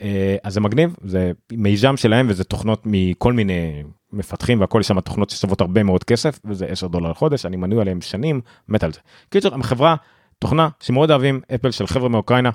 אה, 0.00 0.36
אז 0.44 0.54
זה 0.54 0.60
מגניב 0.60 0.96
זה 1.04 1.32
מיזם 1.52 1.96
שלהם 1.96 2.26
וזה 2.28 2.44
תוכנות 2.44 2.82
מכל 2.84 3.32
מיני 3.32 3.82
מפתחים 4.12 4.60
והכל 4.60 4.82
שם 4.82 5.00
תוכנות 5.00 5.30
ששוות 5.30 5.60
הרבה 5.60 5.82
מאוד 5.82 6.04
כסף 6.04 6.40
וזה 6.44 6.66
10 6.66 6.88
דולר 6.88 7.10
לחודש 7.10 7.46
אני 7.46 7.56
מנוי 7.56 7.80
עליהם 7.80 8.00
שנים 8.00 8.40
מת 8.68 8.84
על 8.84 8.92
זה. 8.92 9.00
קיצור 9.30 9.54
הם 9.54 9.62
חברה 9.62 9.96
תוכנה 10.38 10.68
שמאוד 10.80 11.10
אוהבים 11.10 11.40
אפל 11.54 11.70
של 11.70 11.86
חברה 11.86 12.08
מאוקראינה 12.08 12.50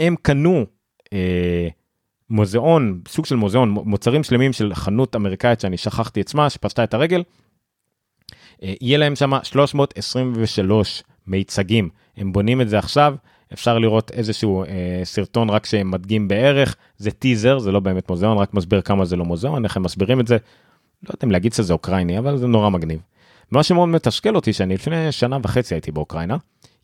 הם 0.00 0.14
קנו. 0.22 0.66
אה, 1.12 1.68
מוזיאון, 2.30 3.00
סוג 3.08 3.26
של 3.26 3.36
מוזיאון, 3.36 3.70
מוצרים 3.70 4.24
שלמים 4.24 4.52
של 4.52 4.74
חנות 4.74 5.16
אמריקאית 5.16 5.60
שאני 5.60 5.76
שכחתי 5.76 6.22
שמה, 6.30 6.50
שפשטה 6.50 6.84
את 6.84 6.94
הרגל. 6.94 7.22
אה, 8.62 8.74
יהיה 8.80 8.98
להם 8.98 9.16
שם 9.16 9.30
323 9.42 11.02
מיצגים, 11.26 11.88
הם 12.16 12.32
בונים 12.32 12.60
את 12.60 12.68
זה 12.68 12.78
עכשיו, 12.78 13.14
אפשר 13.52 13.78
לראות 13.78 14.10
איזשהו 14.10 14.64
אה, 14.64 15.00
סרטון 15.04 15.50
רק 15.50 15.66
שהם 15.66 15.90
מדגים 15.90 16.28
בערך, 16.28 16.76
זה 16.96 17.10
טיזר, 17.10 17.58
זה 17.58 17.72
לא 17.72 17.80
באמת 17.80 18.10
מוזיאון, 18.10 18.38
רק 18.38 18.54
מסביר 18.54 18.80
כמה 18.80 19.04
זה 19.04 19.16
לא 19.16 19.24
מוזיאון, 19.24 19.64
איך 19.64 19.76
הם 19.76 19.82
מסבירים 19.82 20.20
את 20.20 20.26
זה. 20.26 20.36
לא 21.02 21.08
יודע 21.08 21.26
אם 21.26 21.30
להגיד 21.30 21.52
שזה 21.52 21.72
אוקראיני, 21.72 22.18
אבל 22.18 22.36
זה 22.36 22.46
נורא 22.46 22.70
מגניב. 22.70 23.00
מה 23.50 23.62
שמאוד 23.62 23.88
מתשקל 23.88 24.36
אותי, 24.36 24.52
שאני 24.52 24.74
לפני 24.74 25.12
שנה 25.12 25.38
וחצי 25.42 25.74
הייתי 25.74 25.92
באוקראינה, 25.92 26.36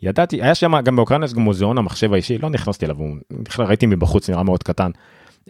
ידעתי, 0.03 0.43
היה 0.43 0.55
שם 0.55 0.81
גם 0.81 0.97
באוקראינה 0.97 1.25
יש 1.25 1.35
גם 1.35 1.43
מוזיאון 1.43 1.79
המחשב 1.79 2.13
האישי, 2.13 2.39
לא 2.39 2.51
נכנסתי 2.51 2.87
אליו, 2.87 2.97
ראיתי 3.59 3.87
מבחוץ, 3.87 4.31
נראה 4.31 4.43
מאוד 4.43 4.63
קטן. 4.63 4.91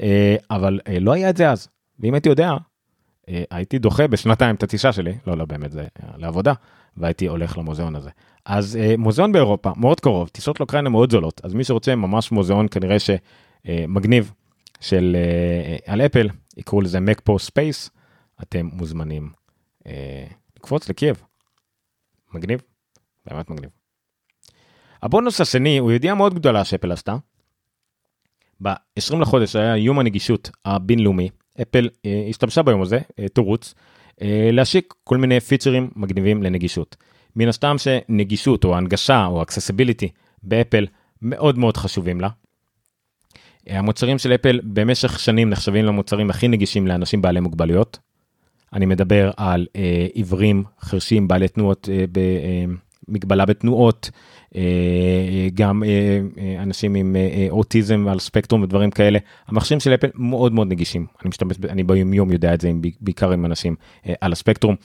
אה, 0.00 0.36
אבל 0.50 0.80
אה, 0.88 0.98
לא 0.98 1.12
היה 1.12 1.30
את 1.30 1.36
זה 1.36 1.50
אז, 1.50 1.68
ואם 1.98 2.14
הייתי 2.14 2.28
יודע, 2.28 2.52
אה, 3.28 3.42
הייתי 3.50 3.78
דוחה 3.78 4.06
בשנתיים 4.06 4.54
את 4.54 4.62
הטיסה 4.62 4.92
שלי, 4.92 5.12
לא, 5.26 5.36
לא 5.36 5.44
באמת, 5.44 5.72
זה 5.72 5.86
לעבודה, 6.16 6.52
והייתי 6.96 7.26
הולך 7.26 7.58
למוזיאון 7.58 7.96
הזה. 7.96 8.10
אז 8.44 8.78
מוזיאון 8.98 9.32
באירופה, 9.32 9.72
מאוד 9.76 10.00
קרוב, 10.00 10.28
טיסות 10.28 10.60
לאוקראינה 10.60 10.88
מאוד 10.88 11.10
זולות, 11.12 11.40
אז 11.44 11.54
מי 11.54 11.64
שרוצה 11.64 11.94
ממש 11.94 12.32
מוזיאון 12.32 12.66
כנראה 12.70 12.96
שמגניב 12.98 14.32
של 14.80 15.16
על 15.86 16.00
אפל, 16.00 16.28
יקראו 16.56 16.80
לזה 16.80 17.00
מקפוספייס, 17.00 17.90
אתם 18.42 18.68
מוזמנים 18.72 19.30
לקפוץ 20.56 20.88
לקייב. 20.88 21.22
מגניב, 22.34 22.62
באמת 23.26 23.50
מגניב. 23.50 23.70
הבונוס 25.02 25.40
השני 25.40 25.78
הוא 25.78 25.92
ידיעה 25.92 26.14
מאוד 26.14 26.34
גדולה 26.34 26.64
שאפל 26.64 26.92
עשתה, 26.92 27.16
ב-20 28.62 29.16
לחודש 29.20 29.56
היה 29.56 29.76
יום 29.76 29.98
הנגישות 29.98 30.50
הבינלאומי, 30.64 31.28
אפל 31.62 31.88
אה, 32.06 32.26
השתמשה 32.28 32.62
ביום 32.62 32.82
הזה, 32.82 32.98
אה, 33.18 33.28
תירוץ, 33.28 33.74
להשיק 34.52 34.94
כל 35.04 35.16
מיני 35.16 35.40
פיצ'רים 35.40 35.90
מגניבים 35.96 36.42
לנגישות. 36.42 36.96
מן 37.36 37.48
הסתם 37.48 37.76
שנגישות 37.78 38.64
או 38.64 38.76
הנגשה 38.76 39.26
או 39.26 39.42
accessibility 39.42 40.08
באפל 40.42 40.86
מאוד 41.22 41.58
מאוד 41.58 41.76
חשובים 41.76 42.20
לה. 42.20 42.28
המוצרים 43.66 44.18
של 44.18 44.34
אפל 44.34 44.60
במשך 44.64 45.18
שנים 45.18 45.50
נחשבים 45.50 45.84
למוצרים 45.84 46.30
הכי 46.30 46.48
נגישים 46.48 46.86
לאנשים 46.86 47.22
בעלי 47.22 47.40
מוגבלויות. 47.40 47.98
אני 48.72 48.86
מדבר 48.86 49.30
על 49.36 49.66
אה, 49.76 50.06
עיוורים, 50.14 50.64
חרשים, 50.80 51.28
בעלי 51.28 51.48
תנועות, 51.48 51.88
אה, 51.92 52.04
במגבלה 52.12 52.38
אה, 52.44 52.80
בתנועות, 53.08 54.10
אה, 54.56 55.48
גם 55.54 55.84
אה, 55.84 56.20
אה, 56.38 56.62
אנשים 56.62 56.94
עם 56.94 57.16
אוטיזם 57.50 58.08
על 58.08 58.18
ספקטרום 58.18 58.62
ודברים 58.62 58.90
כאלה. 58.90 59.18
המכשירים 59.46 59.80
של 59.80 59.94
אפל 59.94 60.08
מאוד 60.14 60.52
מאוד 60.52 60.68
נגישים. 60.68 61.06
אני 61.22 61.28
משתמש, 61.28 61.56
אני 61.68 61.84
ביום 61.84 62.32
יודע 62.32 62.54
את 62.54 62.60
זה 62.60 62.70
בעיקר 63.00 63.30
עם 63.30 63.46
אנשים 63.46 63.76
על 64.20 64.32
הספקטרום, 64.32 64.76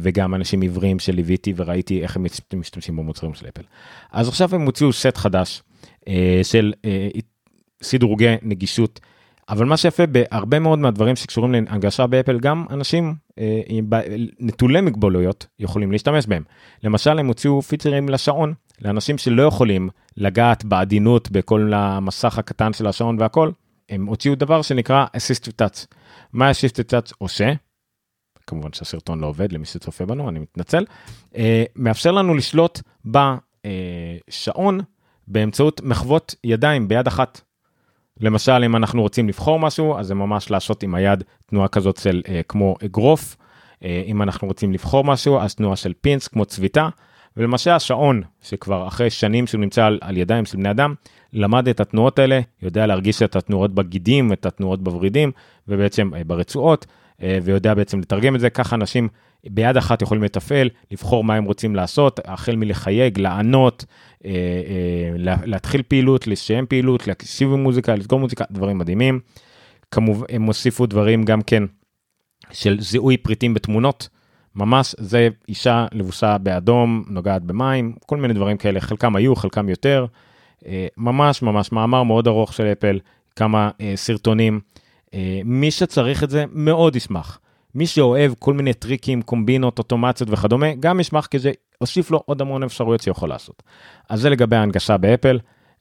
וגם 0.00 0.34
אנשים 0.34 0.60
עיוורים 0.60 0.98
שליוויתי 0.98 1.52
וראיתי 1.56 2.02
איך 2.02 2.16
הם 2.16 2.26
משתמשים 2.56 2.96
במוצרים 2.96 3.34
של 3.34 3.46
אפל. 3.48 3.62
אז 4.12 4.28
עכשיו 4.28 4.54
הם 4.54 4.66
הוציאו 4.66 4.92
סט 4.92 5.16
חדש 5.16 5.62
של 6.42 6.72
סידורגי 7.82 8.34
נגישות. 8.42 9.00
אבל 9.48 9.66
מה 9.66 9.76
שיפה 9.76 10.06
בהרבה 10.06 10.58
מאוד 10.58 10.78
מהדברים 10.78 11.16
שקשורים 11.16 11.52
להנגשה 11.52 12.06
באפל, 12.06 12.38
גם 12.38 12.66
אנשים 12.70 13.14
אה, 13.38 13.60
נטולי 14.40 14.80
מגבלויות 14.80 15.46
יכולים 15.58 15.92
להשתמש 15.92 16.26
בהם. 16.26 16.42
למשל, 16.84 17.18
הם 17.18 17.26
הוציאו 17.26 17.62
פיצ'רים 17.62 18.08
לשעון, 18.08 18.54
לאנשים 18.80 19.18
שלא 19.18 19.42
יכולים 19.42 19.88
לגעת 20.16 20.64
בעדינות 20.64 21.30
בכל 21.30 21.72
המסך 21.74 22.38
הקטן 22.38 22.72
של 22.72 22.86
השעון 22.86 23.20
והכל, 23.20 23.50
הם 23.88 24.06
הוציאו 24.06 24.34
דבר 24.34 24.62
שנקרא 24.62 25.06
Assistive 25.16 25.62
Touch. 25.62 25.86
מה 26.32 26.50
Assistive 26.50 26.90
Touch 26.90 27.12
עושה? 27.18 27.52
כמובן 28.46 28.72
שהסרטון 28.72 29.20
לא 29.20 29.26
עובד 29.26 29.52
למי 29.52 29.64
שצופה 29.64 30.06
בנו, 30.06 30.28
אני 30.28 30.38
מתנצל. 30.38 30.84
אה, 31.36 31.64
מאפשר 31.76 32.12
לנו 32.12 32.34
לשלוט 32.34 32.80
בשעון 33.04 34.80
באמצעות 35.28 35.80
מחוות 35.84 36.34
ידיים 36.44 36.88
ביד 36.88 37.06
אחת. 37.06 37.40
למשל 38.20 38.62
אם 38.64 38.76
אנחנו 38.76 39.02
רוצים 39.02 39.28
לבחור 39.28 39.58
משהו 39.58 39.98
אז 39.98 40.06
זה 40.06 40.14
ממש 40.14 40.50
לעשות 40.50 40.82
עם 40.82 40.94
היד 40.94 41.24
תנועה 41.46 41.68
כזאת 41.68 41.96
של 41.96 42.22
אה, 42.28 42.40
כמו 42.48 42.76
אגרוף. 42.84 43.36
אה, 43.84 44.02
אם 44.06 44.22
אנחנו 44.22 44.48
רוצים 44.48 44.72
לבחור 44.72 45.04
משהו 45.04 45.38
אז 45.40 45.54
תנועה 45.54 45.76
של 45.76 45.92
פינס 46.00 46.28
כמו 46.28 46.44
צביטה. 46.44 46.88
ולמשל 47.36 47.70
השעון 47.70 48.22
שכבר 48.42 48.88
אחרי 48.88 49.10
שנים 49.10 49.46
שהוא 49.46 49.60
נמצא 49.60 49.84
על, 49.84 49.98
על 50.00 50.16
ידיים 50.16 50.44
של 50.44 50.56
בני 50.56 50.70
אדם 50.70 50.94
למד 51.32 51.68
את 51.68 51.80
התנועות 51.80 52.18
האלה 52.18 52.40
יודע 52.62 52.86
להרגיש 52.86 53.22
את 53.22 53.36
התנועות 53.36 53.74
בגידים 53.74 54.32
את 54.32 54.46
התנועות 54.46 54.82
בוורידים 54.82 55.32
ובעצם 55.68 56.14
אה, 56.14 56.24
ברצועות 56.24 56.86
ויודע 57.42 57.74
בעצם 57.74 58.00
לתרגם 58.00 58.34
את 58.34 58.40
זה 58.40 58.50
ככה 58.50 58.76
אנשים 58.76 59.08
ביד 59.46 59.76
אחת 59.76 60.02
יכולים 60.02 60.22
לתפעל, 60.22 60.68
לבחור 60.90 61.24
מה 61.24 61.34
הם 61.34 61.44
רוצים 61.44 61.76
לעשות, 61.76 62.20
החל 62.24 62.56
מלחייג, 62.56 63.18
לענות, 63.18 63.84
אה, 64.24 64.30
אה, 64.30 65.36
להתחיל 65.44 65.82
פעילות, 65.88 66.26
לסיים 66.26 66.66
פעילות, 66.66 67.06
להקשיב 67.06 67.48
מוזיקה, 67.48 67.94
לסגור 67.94 68.20
מוזיקה, 68.20 68.44
דברים 68.50 68.78
מדהימים. 68.78 69.20
כמובן, 69.90 70.26
הם 70.28 70.42
הוסיפו 70.42 70.86
דברים 70.86 71.24
גם 71.24 71.42
כן 71.42 71.62
של 72.52 72.80
זיהוי 72.80 73.16
פריטים 73.16 73.54
בתמונות. 73.54 74.08
ממש 74.54 74.94
זה 74.98 75.28
אישה 75.48 75.86
לבושה 75.92 76.38
באדום, 76.38 77.04
נוגעת 77.08 77.42
במים, 77.42 77.94
כל 78.06 78.16
מיני 78.16 78.34
דברים 78.34 78.56
כאלה, 78.56 78.80
חלקם 78.80 79.16
היו, 79.16 79.36
חלקם 79.36 79.68
יותר. 79.68 80.06
אה, 80.66 80.86
ממש 80.96 81.42
ממש 81.42 81.72
מאמר 81.72 82.02
מאוד 82.02 82.26
ארוך 82.26 82.52
של 82.52 82.64
אפל, 82.64 82.98
כמה 83.36 83.70
אה, 83.80 83.92
סרטונים. 83.96 84.60
אה, 85.14 85.40
מי 85.44 85.70
שצריך 85.70 86.24
את 86.24 86.30
זה 86.30 86.44
מאוד 86.52 86.96
ישמח. 86.96 87.40
מי 87.74 87.86
שאוהב 87.86 88.32
כל 88.38 88.54
מיני 88.54 88.74
טריקים, 88.74 89.22
קומבינות, 89.22 89.78
אוטומציות 89.78 90.30
וכדומה, 90.30 90.74
גם 90.80 91.00
ישמח 91.00 91.26
כי 91.26 91.38
זה 91.38 91.52
הוסיף 91.78 92.10
לו 92.10 92.22
עוד 92.26 92.40
המון 92.40 92.62
אפשרויות 92.62 93.00
שיכול 93.00 93.28
לעשות. 93.28 93.62
אז 94.08 94.20
זה 94.20 94.30
לגבי 94.30 94.56
ההנגשה 94.56 94.96
באפל, 94.96 95.38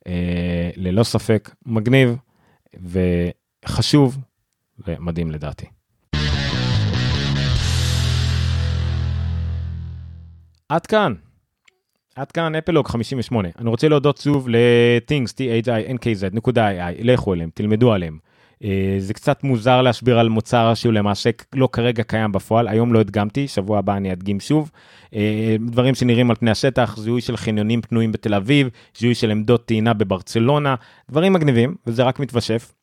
אה, 0.08 0.70
ללא 0.76 1.04
ספק 1.04 1.56
מגניב 1.66 2.18
וחשוב 3.66 4.18
ומדהים 4.88 5.32
לדעתי. 5.32 5.66
עד 10.70 10.86
כאן. 10.86 11.14
עד 12.16 12.32
כאן 12.32 12.56
אפלוג 12.56 12.88
58. 12.88 13.50
אני 13.60 13.70
רוצה 13.70 13.88
להודות 13.88 14.18
שוב 14.18 14.50
ל-things, 14.50 15.30
t-h-i-n-k-z.ai, 15.30 17.04
לכו 17.04 17.34
אליהם, 17.34 17.50
תלמדו 17.54 17.94
עליהם. 17.94 18.18
אה, 18.64 18.96
זה 19.00 19.14
קצת 19.14 19.44
מוזר 19.44 19.82
להסביר 19.82 20.20
על 20.20 20.30
מוצר 20.30 20.74
שהוא 20.74 20.94
למעשה 20.94 21.30
לא 21.54 21.70
כרגע 21.72 22.04
קיים 22.04 22.32
בפועל, 22.32 22.68
היום 22.68 22.94
לא 22.94 23.00
הדגמתי, 23.00 23.48
שבוע 23.48 23.80
הבא 23.80 23.98
אני 23.98 24.14
אדגים 24.14 24.40
שוב. 24.40 24.72
אה, 25.16 25.56
דברים 25.60 25.96
שנראים 25.96 26.30
על 26.30 26.36
פני 26.36 26.52
השטח, 26.52 26.98
זיהוי 26.98 27.22
של 27.22 27.38
חניונים 27.38 27.82
פנויים 27.82 28.12
בתל 28.12 28.34
אביב, 28.34 28.70
זיהוי 28.98 29.16
של 29.16 29.32
עמדות 29.32 29.66
טעינה 29.66 29.94
בברצלונה, 29.94 30.76
דברים 31.10 31.34
מגניבים, 31.34 31.76
וזה 31.88 32.04
רק 32.04 32.20
מתווסף. 32.20 32.77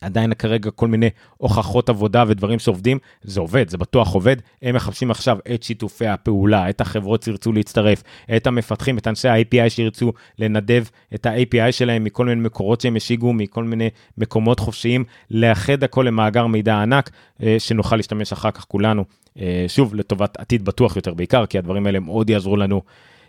עדיין 0.00 0.34
כרגע 0.34 0.70
כל 0.70 0.88
מיני 0.88 1.10
הוכחות 1.36 1.88
עבודה 1.88 2.24
ודברים 2.28 2.58
שעובדים, 2.58 2.98
זה 3.22 3.40
עובד, 3.40 3.68
זה 3.68 3.78
בטוח 3.78 4.14
עובד. 4.14 4.36
הם 4.62 4.74
מחפשים 4.74 5.10
עכשיו 5.10 5.38
את 5.54 5.62
שיתופי 5.62 6.06
הפעולה, 6.06 6.70
את 6.70 6.80
החברות 6.80 7.22
שירצו 7.22 7.52
להצטרף, 7.52 8.02
את 8.36 8.46
המפתחים, 8.46 8.98
את 8.98 9.08
אנשי 9.08 9.28
ה-API 9.28 9.68
שירצו 9.68 10.12
לנדב 10.38 10.84
את 11.14 11.26
ה-API 11.26 11.72
שלהם 11.72 12.04
מכל 12.04 12.26
מיני 12.26 12.40
מקורות 12.40 12.80
שהם 12.80 12.96
השיגו, 12.96 13.32
מכל 13.32 13.64
מיני 13.64 13.88
מקומות 14.18 14.60
חופשיים, 14.60 15.04
לאחד 15.30 15.84
הכל 15.84 16.02
למאגר 16.02 16.46
מידע 16.46 16.82
ענק, 16.82 17.10
אה, 17.42 17.56
שנוכל 17.58 17.96
להשתמש 17.96 18.32
אחר 18.32 18.50
כך 18.50 18.64
כולנו, 18.64 19.04
אה, 19.40 19.64
שוב, 19.68 19.94
לטובת 19.94 20.40
עתיד 20.40 20.64
בטוח 20.64 20.96
יותר 20.96 21.14
בעיקר, 21.14 21.46
כי 21.46 21.58
הדברים 21.58 21.86
האלה 21.86 22.00
מאוד 22.00 22.30
יעזרו 22.30 22.56
לנו. 22.56 22.82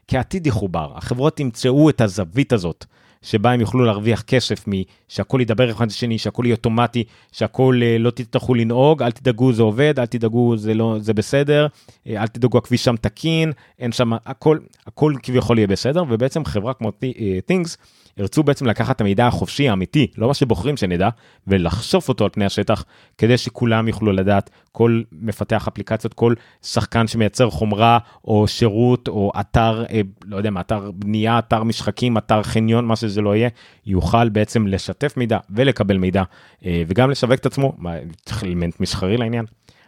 כי 0.08 0.18
העתיד 0.18 0.48
יחובר, 0.48 0.92
החברות 0.96 1.40
ימצאו 1.40 1.90
את 1.90 2.02
הזווית 2.02 2.54
הזאת. 2.54 2.86
שבה 3.22 3.52
הם 3.52 3.62
יוכלו 3.62 3.86
להרוויח 3.86 4.22
כסף 4.22 4.66
משהכול 4.68 5.42
ידבר 5.42 5.72
אחד 5.72 5.88
לשני, 5.88 6.18
שהכול 6.18 6.46
יהיה 6.46 6.56
אוטומטי, 6.56 7.04
שהכול 7.32 7.84
אה, 7.84 7.98
לא 8.00 8.12
תצטרכו 8.12 8.54
לנהוג, 8.54 9.04
אל 9.04 9.12
תדאגו 9.12 9.54
זה 9.54 9.64
עובד, 9.64 10.00
אל 10.00 10.06
תדאגו 10.06 10.58
זה 10.58 10.74
לא, 10.74 10.98
זה 11.00 11.14
בסדר, 11.14 11.68
אה, 12.08 12.22
אל 12.22 12.28
תדאגו 12.28 12.58
הכביש 12.58 12.84
שם 12.84 12.96
תקין, 12.96 13.52
אין 13.80 13.92
שם, 13.92 14.12
הכל, 14.26 14.58
הכל 14.88 15.14
כביכול 15.24 15.58
יהיה 15.58 15.68
בסדר, 15.68 16.04
ובעצם 16.10 16.46
חברה 16.46 16.74
כמו 16.74 16.92
אה, 17.04 17.40
Things 17.52 17.78
ירצו 18.18 18.44
בעצם 18.44 18.66
לקחת 18.66 18.96
את 18.96 19.02
המידע 19.02 19.28
החופשי 19.28 19.70
האמיתי, 19.70 20.08
לא 20.18 20.28
מה 20.28 20.34
שבוחרים 20.34 20.78
שנדע, 20.78 21.10
ולחשוף 21.48 22.10
אותו 22.10 22.24
על 22.24 22.30
פני 22.30 22.46
השטח, 22.46 22.84
כדי 23.18 23.38
שכולם 23.38 23.88
יוכלו 23.88 24.12
לדעת, 24.12 24.50
כל 24.72 25.02
מפתח 25.12 25.68
אפליקציות, 25.68 26.14
כל 26.14 26.34
שחקן 26.64 27.08
שמייצר 27.08 27.50
חומרה 27.50 27.98
או 28.26 28.48
שירות 28.48 29.08
או 29.08 29.32
אתר, 29.40 29.86
לא 30.26 30.38
יודע 30.38 30.50
מה, 30.50 30.62
אתר 30.62 30.92
בנייה, 30.92 31.40
אתר 31.40 31.64
משחקים, 31.64 32.18
אתר 32.18 32.44
חניון, 32.44 32.86
מה 32.86 32.96
לא 33.22 33.36
יהיה, 33.36 33.49
יוכל 33.86 34.30
בעצם 34.30 34.68
לשתף 34.68 35.18
מידע 35.18 35.38
ולקבל 35.49 35.97
מידע, 35.97 36.24
אה, 36.66 36.84
וגם 36.88 37.12
לשווק 37.12 37.39
את 37.39 37.45
עצמו, 37.45 37.78
צריך 38.26 38.43
אלמנט 38.43 38.80
מסחרי 38.80 39.18
לעניין. 39.18 39.45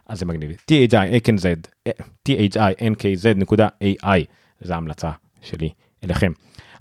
אז 0.08 0.20
זה 0.20 0.26
מגניב. 0.26 0.52
thinkz.ai, 2.30 4.20
זו 4.62 4.74
ההמלצה 4.74 5.12
שלי 5.42 5.70
אליכם. 6.04 6.32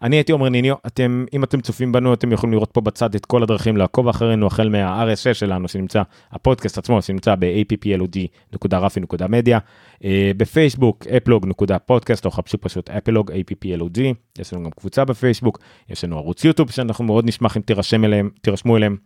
אני 0.02 0.16
הייתי 0.16 0.32
עומר 0.32 0.48
ניניו, 0.48 0.74
אתם, 0.86 1.24
אם 1.32 1.44
אתם 1.44 1.60
צופים 1.60 1.92
בנו, 1.92 2.14
אתם 2.14 2.32
יכולים 2.32 2.52
לראות 2.52 2.70
פה 2.70 2.80
בצד 2.80 3.14
את 3.14 3.26
כל 3.26 3.42
הדרכים 3.42 3.76
לעקוב 3.76 4.08
אחרינו, 4.08 4.46
החל 4.46 4.68
מה-RSS 4.68 5.34
שלנו, 5.34 5.68
שנמצא, 5.68 6.02
הפודקאסט 6.32 6.78
עצמו, 6.78 7.02
שנמצא 7.02 7.34
ב-applog.רפי.מדיה, 7.38 9.58
אה, 10.04 10.30
בפייסבוק, 10.36 11.06
אפלוג.פודקאסט, 11.06 12.26
או 12.26 12.30
חפשו 12.30 12.60
פשוט 12.60 12.90
אפלוג, 12.90 13.30
applog, 13.30 14.00
יש 14.38 14.52
לנו 14.52 14.64
גם 14.64 14.70
קבוצה 14.70 15.04
בפייסבוק, 15.04 15.58
יש 15.88 16.04
לנו 16.04 16.18
ערוץ 16.18 16.44
יוטיוב 16.44 16.70
שאנחנו 16.70 17.04
מאוד 17.04 17.26
נשמח 17.26 17.56
אם 17.56 17.62
תירשם 17.62 18.04
אליהם, 18.04 18.30
תירשמו 18.40 18.76
אליהם. 18.76 18.96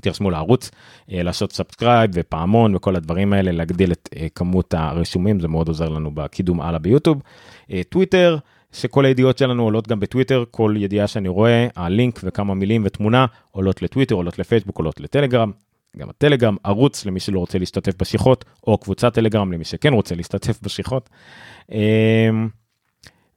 תירשמו 0.00 0.30
לערוץ, 0.30 0.70
אה, 1.12 1.22
לעשות 1.22 1.52
subscribe 1.52 2.10
ופעמון 2.14 2.74
וכל 2.74 2.96
הדברים 2.96 3.32
האלה, 3.32 3.52
להגדיל 3.52 3.92
את 3.92 4.08
אה, 4.16 4.26
כמות 4.34 4.74
הרשומים, 4.74 5.40
זה 5.40 5.48
מאוד 5.48 5.68
עוזר 5.68 5.88
לנו 5.88 6.10
בקידום 6.14 6.60
הלאה 6.60 6.78
ביוטיוב. 6.78 7.22
טוויטר, 7.88 8.38
שכל 8.76 9.04
הידיעות 9.04 9.38
שלנו 9.38 9.62
עולות 9.62 9.88
גם 9.88 10.00
בטוויטר, 10.00 10.44
כל 10.50 10.74
ידיעה 10.78 11.06
שאני 11.06 11.28
רואה, 11.28 11.68
הלינק 11.76 12.20
וכמה 12.24 12.54
מילים 12.54 12.82
ותמונה 12.84 13.26
עולות 13.50 13.82
לטוויטר, 13.82 14.14
עולות 14.14 14.38
לפייסבוק, 14.38 14.78
עולות 14.78 15.00
לטלגרם. 15.00 15.50
גם 15.96 16.08
הטלגרם, 16.08 16.56
ערוץ 16.64 17.06
למי 17.06 17.20
שלא 17.20 17.38
רוצה 17.38 17.58
להשתתף 17.58 17.92
בשיחות, 18.00 18.44
או 18.66 18.78
קבוצת 18.78 19.14
טלגרם 19.14 19.52
למי 19.52 19.64
שכן 19.64 19.92
רוצה 19.92 20.14
להשתתף 20.14 20.62
בשיחות. 20.62 21.10
אמ, 21.72 22.48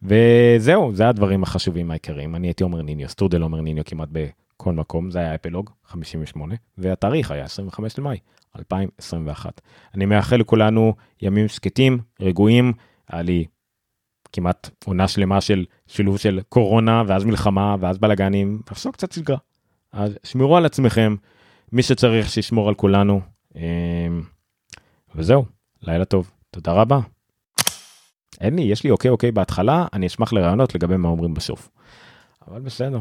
וזהו, 0.03 0.95
זה 0.95 1.09
הדברים 1.09 1.43
החשובים 1.43 1.91
העיקריים. 1.91 2.35
אני 2.35 2.47
הייתי 2.47 2.63
עומר 2.63 2.81
ניניו, 2.81 3.09
שטרודל 3.09 3.43
עומר 3.43 3.61
ניניו 3.61 3.83
כמעט 3.85 4.09
בכל 4.11 4.73
מקום, 4.73 5.11
זה 5.11 5.19
היה 5.19 5.35
אפלוג 5.35 5.69
58, 5.85 6.55
והתאריך 6.77 7.31
היה 7.31 7.43
25 7.43 7.99
למאי 7.99 8.17
2021. 8.59 9.61
אני 9.95 10.05
מאחל 10.05 10.35
לכולנו 10.35 10.93
ימים 11.21 11.47
שקטים, 11.47 11.99
רגועים, 12.21 12.73
היה 13.09 13.21
לי 13.21 13.45
כמעט 14.33 14.69
עונה 14.85 15.07
שלמה 15.07 15.41
של 15.41 15.65
שילוב 15.87 16.17
של 16.17 16.39
קורונה 16.49 17.03
ואז 17.07 17.25
מלחמה 17.25 17.75
ואז 17.79 17.97
בלאגנים 17.97 18.61
ועכשיו 18.67 18.91
קצת 18.91 19.11
שגרה. 19.11 19.37
אז 19.91 20.17
שמרו 20.23 20.57
על 20.57 20.65
עצמכם, 20.65 21.15
מי 21.71 21.83
שצריך 21.83 22.29
שישמור 22.29 22.69
על 22.69 22.75
כולנו. 22.75 23.21
אמ, 23.55 23.61
וזהו, 25.15 25.45
לילה 25.81 26.05
טוב, 26.05 26.31
תודה 26.51 26.71
רבה. 26.71 26.99
אין 28.41 28.55
לי, 28.55 28.61
יש 28.61 28.83
לי 28.83 28.89
אוקיי 28.91 29.11
אוקיי 29.11 29.31
בהתחלה, 29.31 29.87
אני 29.93 30.07
אשמח 30.07 30.33
לרעיונות 30.33 30.75
לגבי 30.75 30.97
מה 30.97 31.09
אומרים 31.09 31.33
בסוף. 31.33 31.69
אבל 32.47 32.61
בסדר. 32.61 32.99